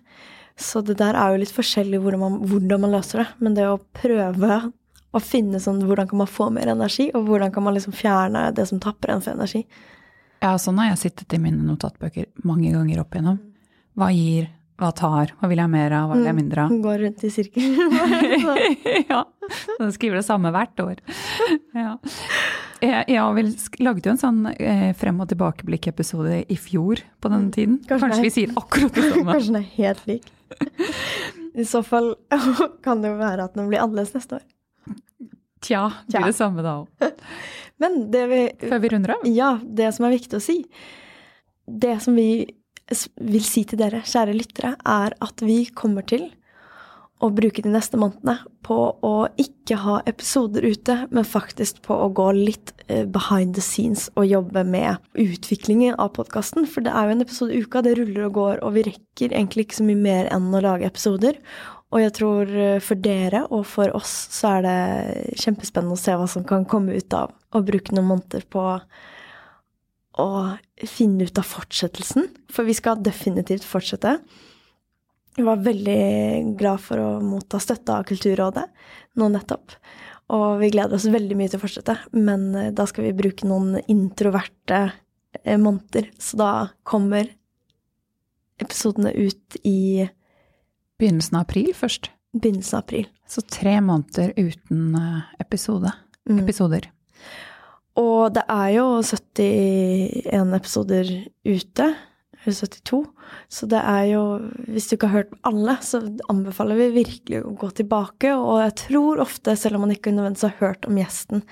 Så 0.58 0.82
det 0.84 0.98
der 1.00 1.16
er 1.18 1.32
jo 1.32 1.40
litt 1.42 1.54
forskjellig 1.54 2.00
hvordan 2.02 2.22
man, 2.22 2.38
hvordan 2.50 2.84
man 2.84 2.94
løser 2.94 3.22
det. 3.22 3.28
Men 3.42 3.56
det 3.56 3.66
å 3.70 3.80
prøve 3.96 4.58
å 5.12 5.20
finne 5.20 5.60
sånn 5.60 5.82
hvordan 5.84 6.08
kan 6.08 6.22
man 6.22 6.30
få 6.30 6.48
mer 6.54 6.72
energi, 6.72 7.10
og 7.16 7.26
hvordan 7.28 7.52
kan 7.52 7.66
man 7.66 7.76
liksom 7.76 7.94
fjerne 7.96 8.46
det 8.56 8.66
som 8.70 8.80
tapper 8.80 9.12
en 9.12 9.24
for 9.24 9.36
energi. 9.36 9.66
Ja, 10.42 10.56
sånn 10.58 10.80
har 10.80 10.90
jeg 10.92 11.02
sittet 11.04 11.36
i 11.36 11.40
mine 11.42 11.62
notatbøker 11.66 12.30
mange 12.48 12.72
ganger 12.74 13.04
opp 13.04 13.14
igjennom. 13.14 13.38
Hva 13.98 14.08
gir, 14.10 14.48
hva 14.80 14.88
tar, 14.96 15.34
hva 15.38 15.50
vil 15.50 15.60
jeg 15.60 15.70
mer 15.70 15.94
av, 15.94 16.08
hva 16.10 16.16
vil 16.18 16.30
jeg 16.30 16.38
mindre 16.38 16.64
av? 16.64 16.72
Går 16.86 17.04
rundt 17.04 17.22
i 17.22 17.30
sirkel. 17.30 17.76
ja, 19.12 19.20
så 19.76 19.90
skriver 19.94 20.18
det 20.18 20.26
samme 20.26 20.54
hvert 20.54 20.86
år. 20.86 21.02
Ja. 21.72 21.96
Jeg, 22.82 23.14
jeg 23.14 23.82
lagde 23.86 24.08
jo 24.08 24.12
en 24.12 24.18
sånn 24.20 24.40
eh, 24.50 24.90
frem- 24.98 25.20
og 25.22 25.28
tilbakeblikk-episode 25.30 26.40
i 26.50 26.56
fjor 26.58 27.00
på 27.22 27.30
denne 27.30 27.52
tiden. 27.54 27.76
Mm. 27.78 27.84
Kanskje 27.86 28.08
Kanskje, 28.08 28.24
vi 28.26 28.32
sier 28.34 28.56
akkurat 28.58 28.98
det 28.98 29.04
samme. 29.06 29.28
Kanskje 29.36 29.52
den 29.52 29.60
er 29.60 29.68
helt 29.76 30.02
lik. 30.10 30.26
I 31.62 31.66
så 31.68 31.84
fall 31.86 32.10
kan 32.84 33.04
det 33.04 33.12
jo 33.12 33.20
være 33.20 33.46
at 33.46 33.54
den 33.54 33.70
blir 33.70 33.80
annerledes 33.84 34.16
neste 34.18 34.40
år. 34.40 34.44
Tja, 35.62 35.84
det 36.08 36.18
blir 36.18 36.32
det 36.32 36.38
samme 36.38 36.64
da 36.64 36.80
òg. 36.82 37.12
Men 37.82 38.10
det 38.14 38.26
vi 38.30 38.42
Før 38.66 38.82
vi 38.82 38.90
runder 38.92 39.14
av. 39.16 39.24
Ja, 39.30 39.54
det 39.62 39.92
som 39.96 40.06
er 40.06 40.14
viktig 40.14 40.38
å 40.38 40.42
si 40.42 40.58
Det 41.66 41.96
som 42.02 42.18
vi 42.18 42.44
vil 43.22 43.44
si 43.46 43.62
til 43.64 43.78
dere, 43.80 44.02
kjære 44.04 44.34
lyttere, 44.36 44.74
er 44.84 45.14
at 45.24 45.40
vi 45.40 45.62
kommer 45.72 46.04
til 46.04 46.26
å 47.22 47.30
bruke 47.30 47.62
de 47.62 47.70
neste 47.70 47.98
månedene 48.00 48.34
på 48.66 48.76
å 49.06 49.12
ikke 49.40 49.78
ha 49.84 50.00
episoder 50.10 50.64
ute, 50.66 50.96
men 51.14 51.26
faktisk 51.26 51.78
på 51.86 51.94
å 52.04 52.08
gå 52.14 52.26
litt 52.34 52.72
eh, 52.88 53.04
behind 53.06 53.54
the 53.56 53.64
scenes 53.64 54.08
og 54.16 54.26
jobbe 54.26 54.64
med 54.66 54.98
utviklingen 55.14 55.96
av 56.02 56.12
podkasten. 56.18 56.66
For 56.68 56.84
det 56.84 56.94
er 56.94 57.06
jo 57.06 57.16
en 57.16 57.24
episode 57.24 57.54
i 57.54 57.62
uka, 57.62 57.84
det 57.86 57.94
ruller 57.98 58.26
og 58.26 58.34
går, 58.40 58.62
og 58.66 58.74
vi 58.76 58.86
rekker 58.90 59.30
egentlig 59.30 59.68
ikke 59.68 59.80
så 59.80 59.86
mye 59.86 60.02
mer 60.02 60.32
enn 60.34 60.50
å 60.50 60.64
lage 60.66 60.90
episoder. 60.90 61.38
Og 61.92 62.00
jeg 62.00 62.14
tror 62.16 62.52
eh, 62.56 62.78
for 62.84 63.00
dere 63.04 63.44
og 63.52 63.66
for 63.68 63.92
oss 63.96 64.12
så 64.32 64.56
er 64.56 64.66
det 64.66 65.40
kjempespennende 65.42 65.96
å 65.96 66.00
se 66.00 66.14
hva 66.16 66.28
som 66.30 66.46
kan 66.48 66.64
komme 66.68 66.96
ut 66.96 67.16
av 67.16 67.34
å 67.52 67.64
bruke 67.64 67.92
noen 67.92 68.14
måneder 68.14 68.46
på 68.48 68.64
å 70.22 70.30
finne 70.88 71.28
ut 71.28 71.40
av 71.40 71.48
fortsettelsen. 71.48 72.28
For 72.52 72.68
vi 72.68 72.76
skal 72.76 73.00
definitivt 73.04 73.64
fortsette. 73.64 74.18
Jeg 75.36 75.46
var 75.46 75.62
veldig 75.64 76.56
glad 76.60 76.80
for 76.84 77.00
å 77.00 77.10
motta 77.24 77.60
støtte 77.62 77.94
av 77.96 78.08
Kulturrådet 78.08 78.66
nå 79.20 79.28
nettopp. 79.32 79.76
Og 80.32 80.60
vi 80.60 80.72
gleder 80.72 80.96
oss 80.96 81.08
veldig 81.12 81.36
mye 81.36 81.52
til 81.52 81.60
å 81.60 81.64
fortsette, 81.64 81.96
men 82.16 82.50
eh, 82.56 82.72
da 82.72 82.88
skal 82.88 83.08
vi 83.08 83.16
bruke 83.16 83.48
noen 83.48 83.80
introverte 83.84 84.80
eh, 85.42 85.60
måneder. 85.60 86.08
Så 86.20 86.40
da 86.40 86.52
kommer 86.88 87.28
episodene 88.62 89.12
ut 89.12 89.60
i 89.64 90.08
Begynnelsen 91.02 91.34
av 91.40 91.48
april 91.48 91.72
først. 91.74 92.12
begynnelsen 92.32 92.76
av 92.78 92.84
april. 92.84 93.06
Så 93.26 93.42
tre 93.42 93.80
måneder 93.82 94.32
uten 94.36 94.94
eh, 94.94 95.22
episode. 95.42 95.90
Mm. 96.30 96.44
Episoder. 96.44 96.86
Og 97.98 98.30
det 98.36 98.44
er 98.48 98.68
jo 98.76 98.84
71 99.02 100.54
episoder 100.56 101.10
ute. 101.44 101.88
Eller 102.42 102.54
72. 102.54 103.00
Så 103.50 103.66
det 103.70 103.80
er 103.82 104.04
jo 104.12 104.22
Hvis 104.70 104.88
du 104.88 104.94
ikke 104.96 105.10
har 105.10 105.24
hørt 105.24 105.34
alle, 105.42 105.76
så 105.82 106.04
anbefaler 106.30 106.78
vi 106.78 107.02
virkelig 107.02 107.42
å 107.42 107.56
gå 107.58 107.72
tilbake. 107.82 108.36
Og 108.38 108.62
jeg 108.62 108.76
tror 108.86 109.24
ofte, 109.26 109.56
selv 109.58 109.80
om 109.80 109.86
man 109.86 109.96
ikke 109.96 110.14
nødvendigvis 110.14 110.52
har 110.52 110.60
hørt 110.62 110.86
om 110.86 111.02
gjesten, 111.02 111.42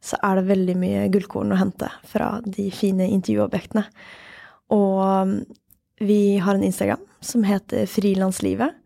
så 0.00 0.16
er 0.24 0.40
det 0.40 0.48
veldig 0.48 0.78
mye 0.80 1.04
gullkorn 1.12 1.52
å 1.52 1.60
hente 1.60 1.92
fra 2.08 2.38
de 2.44 2.70
fine 2.72 3.08
intervjuobjektene. 3.12 3.84
Og 4.72 4.98
um, 5.04 5.38
vi 6.00 6.38
har 6.42 6.56
en 6.56 6.66
Instagram 6.66 7.04
som 7.20 7.44
heter 7.46 7.86
Frilanslivet. 7.90 8.76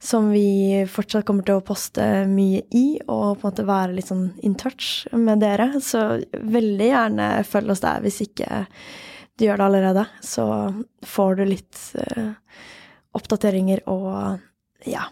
Som 0.00 0.28
vi 0.30 0.84
fortsatt 0.86 1.24
kommer 1.26 1.42
til 1.42 1.58
å 1.58 1.64
poste 1.66 2.04
mye 2.30 2.60
i, 2.70 3.00
og 3.10 3.40
på 3.40 3.48
en 3.48 3.50
måte 3.50 3.64
være 3.66 3.96
litt 3.96 4.06
sånn 4.12 4.28
in 4.46 4.54
touch 4.54 5.08
med 5.12 5.40
dere. 5.42 5.72
Så 5.82 6.20
veldig 6.38 6.86
gjerne 6.92 7.26
følg 7.48 7.74
oss 7.74 7.82
der 7.82 8.04
hvis 8.04 8.20
ikke 8.28 8.62
du 9.38 9.44
gjør 9.48 9.58
det 9.58 9.66
allerede. 9.66 10.04
Så 10.22 10.46
får 11.02 11.36
du 11.40 11.44
litt 11.50 11.80
uh, 11.98 12.30
oppdateringer 13.18 13.82
og 13.90 14.38
ja, 14.86 15.08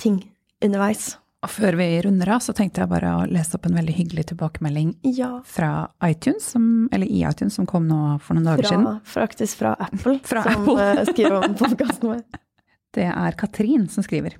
ting 0.00 0.18
underveis. 0.64 1.12
Og 1.40 1.48
før 1.54 1.78
vi 1.78 1.86
runder 2.04 2.34
av, 2.34 2.42
så 2.44 2.52
tenkte 2.52 2.82
jeg 2.82 2.90
bare 2.90 3.14
å 3.16 3.24
lese 3.30 3.56
opp 3.56 3.64
en 3.70 3.78
veldig 3.78 3.94
hyggelig 3.96 4.26
tilbakemelding 4.34 4.90
Ja. 5.16 5.38
fra 5.48 5.70
iTunes, 6.04 6.50
som, 6.52 6.88
eller 6.92 7.06
i 7.08 7.22
iTunes, 7.24 7.54
som 7.56 7.64
kom 7.70 7.86
nå 7.88 8.18
for 8.20 8.36
noen 8.36 8.50
dager 8.50 8.68
siden. 8.74 8.84
Fra, 9.06 9.22
faktisk 9.22 9.62
fra 9.62 9.72
Apple, 9.86 10.18
Fra 10.28 10.42
som 10.44 10.66
Apple. 10.68 10.90
eh, 10.98 11.04
skriver 11.14 11.38
om 11.46 11.54
podkasten 11.62 12.10
vår. 12.16 12.22
Det 12.94 13.06
er 13.06 13.36
Katrin 13.38 13.88
som 13.88 14.04
skriver. 14.06 14.36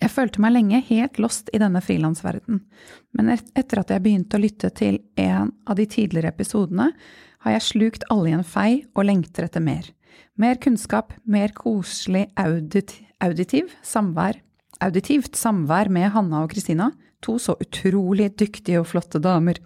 Jeg 0.00 0.10
følte 0.10 0.42
meg 0.42 0.56
lenge 0.56 0.80
helt 0.88 1.20
lost 1.22 1.50
i 1.54 1.60
denne 1.62 1.78
frilansverdenen, 1.84 2.64
men 3.14 3.30
etter 3.34 3.80
at 3.80 3.92
jeg 3.94 4.02
begynte 4.02 4.38
å 4.38 4.42
lytte 4.42 4.72
til 4.74 4.98
en 5.20 5.52
av 5.70 5.78
de 5.78 5.86
tidligere 5.86 6.32
episodene, 6.34 6.88
har 7.44 7.54
jeg 7.54 7.66
slukt 7.68 8.06
alle 8.10 8.32
i 8.32 8.34
en 8.34 8.46
fei 8.46 8.70
og 8.96 9.04
lengter 9.06 9.46
etter 9.46 9.62
mer. 9.62 9.86
Mer 10.40 10.58
kunnskap, 10.58 11.12
mer 11.22 11.52
koselig 11.54 12.26
audit 12.40 12.96
auditiv 13.22 13.70
samvær, 13.86 14.40
auditivt 14.84 15.38
samvær 15.38 15.88
med 15.92 16.10
Hanna 16.14 16.42
og 16.44 16.52
Kristina, 16.52 16.90
to 17.24 17.38
så 17.40 17.54
utrolig 17.60 18.32
dyktige 18.36 18.80
og 18.82 18.88
flotte 18.90 19.20
damer. 19.22 19.60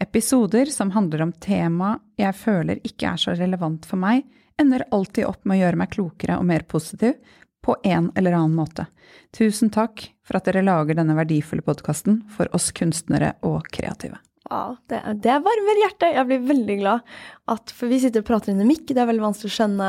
Episoder 0.00 0.70
som 0.70 0.92
handler 0.94 1.24
om 1.24 1.32
tema 1.42 1.96
jeg 2.20 2.36
føler 2.38 2.82
ikke 2.86 3.14
er 3.14 3.22
så 3.22 3.34
relevant 3.38 3.88
for 3.88 4.00
meg, 4.00 4.22
ender 4.60 4.84
alltid 4.94 5.26
opp 5.28 5.44
med 5.44 5.58
å 5.58 5.62
gjøre 5.64 5.80
meg 5.80 5.94
klokere 5.94 6.38
og 6.40 6.46
mer 6.48 6.66
positiv 6.68 7.16
på 7.64 7.76
en 7.82 8.10
eller 8.18 8.36
annen 8.36 8.56
måte. 8.56 8.86
Tusen 9.34 9.70
takk 9.72 10.06
for 10.24 10.38
at 10.38 10.48
dere 10.48 10.64
lager 10.64 10.98
denne 10.98 11.16
verdifulle 11.16 11.64
podkasten 11.64 12.20
for 12.32 12.50
oss 12.56 12.70
kunstnere 12.76 13.34
og 13.46 13.64
kreative. 13.72 14.20
Ja, 14.50 14.76
det, 14.92 15.00
det 15.24 15.38
varmer 15.46 15.80
hjertet. 15.80 16.12
Jeg 16.12 16.28
blir 16.28 16.44
veldig 16.50 16.76
glad. 16.82 17.14
At, 17.48 17.72
for 17.72 17.88
vi 17.88 18.02
sitter 18.02 18.20
og 18.20 18.28
prater 18.28 18.52
inn 18.52 18.60
i 18.60 18.68
mikk. 18.68 18.90
Det 18.90 19.00
er 19.00 19.08
veldig 19.08 19.24
vanskelig 19.24 19.52
å 19.52 19.56
skjønne 19.56 19.88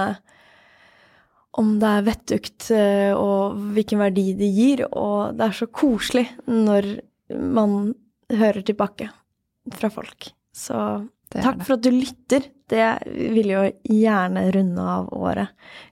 om 1.59 1.75
det 1.79 1.91
er 1.91 2.07
vettugt 2.07 2.69
eh, 2.75 3.11
og 3.15 3.59
hvilken 3.75 4.01
verdi 4.03 4.29
det 4.39 4.49
gir. 4.55 4.85
Og 4.87 5.35
det 5.35 5.49
er 5.49 5.59
så 5.59 5.67
koselig 5.67 6.25
når 6.47 6.89
man 7.35 7.93
hører 8.31 8.63
tilbake 8.65 9.09
fra 9.75 9.91
folk. 9.91 10.31
Så 10.55 10.79
takk 11.31 11.63
for 11.65 11.73
at 11.77 11.81
du 11.85 11.91
lytter. 11.91 12.45
Det 12.69 12.85
vil 13.35 13.49
jo 13.51 13.63
gjerne 13.89 14.45
runde 14.55 14.81
av 14.81 15.09
året 15.13 15.49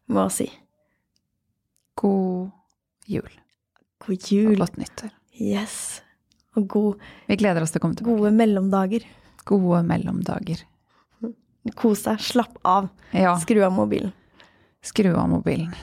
med 0.08 0.24
å 0.26 0.30
si. 0.32 0.48
God 1.96 2.52
jul 3.08 3.30
God 4.06 4.32
jul. 4.32 4.52
og 4.56 4.58
godt 4.66 4.78
nyttår. 4.82 5.12
Yes. 5.40 6.02
Og 6.58 6.68
god, 6.70 7.00
Vi 7.28 7.36
gleder 7.40 7.62
oss 7.64 7.72
til 7.72 7.80
å 7.80 7.84
komme 7.86 7.96
tilbake. 7.96 8.18
gode 8.20 8.32
mellomdager. 8.36 9.06
Gode 9.46 9.84
mellomdager. 9.88 10.64
Kos 11.80 12.04
deg. 12.04 12.20
Slapp 12.20 12.58
av. 12.68 12.90
Ja, 13.12 13.38
Skru 13.40 13.64
av 13.64 13.72
mobilen. 13.72 14.12
skru 14.84 15.14
av 15.16 15.30
mobilen. 15.30 15.74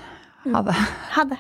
Ha 0.44 0.62
det. 0.62 0.74
Ha 1.16 1.24
det. 1.24 1.38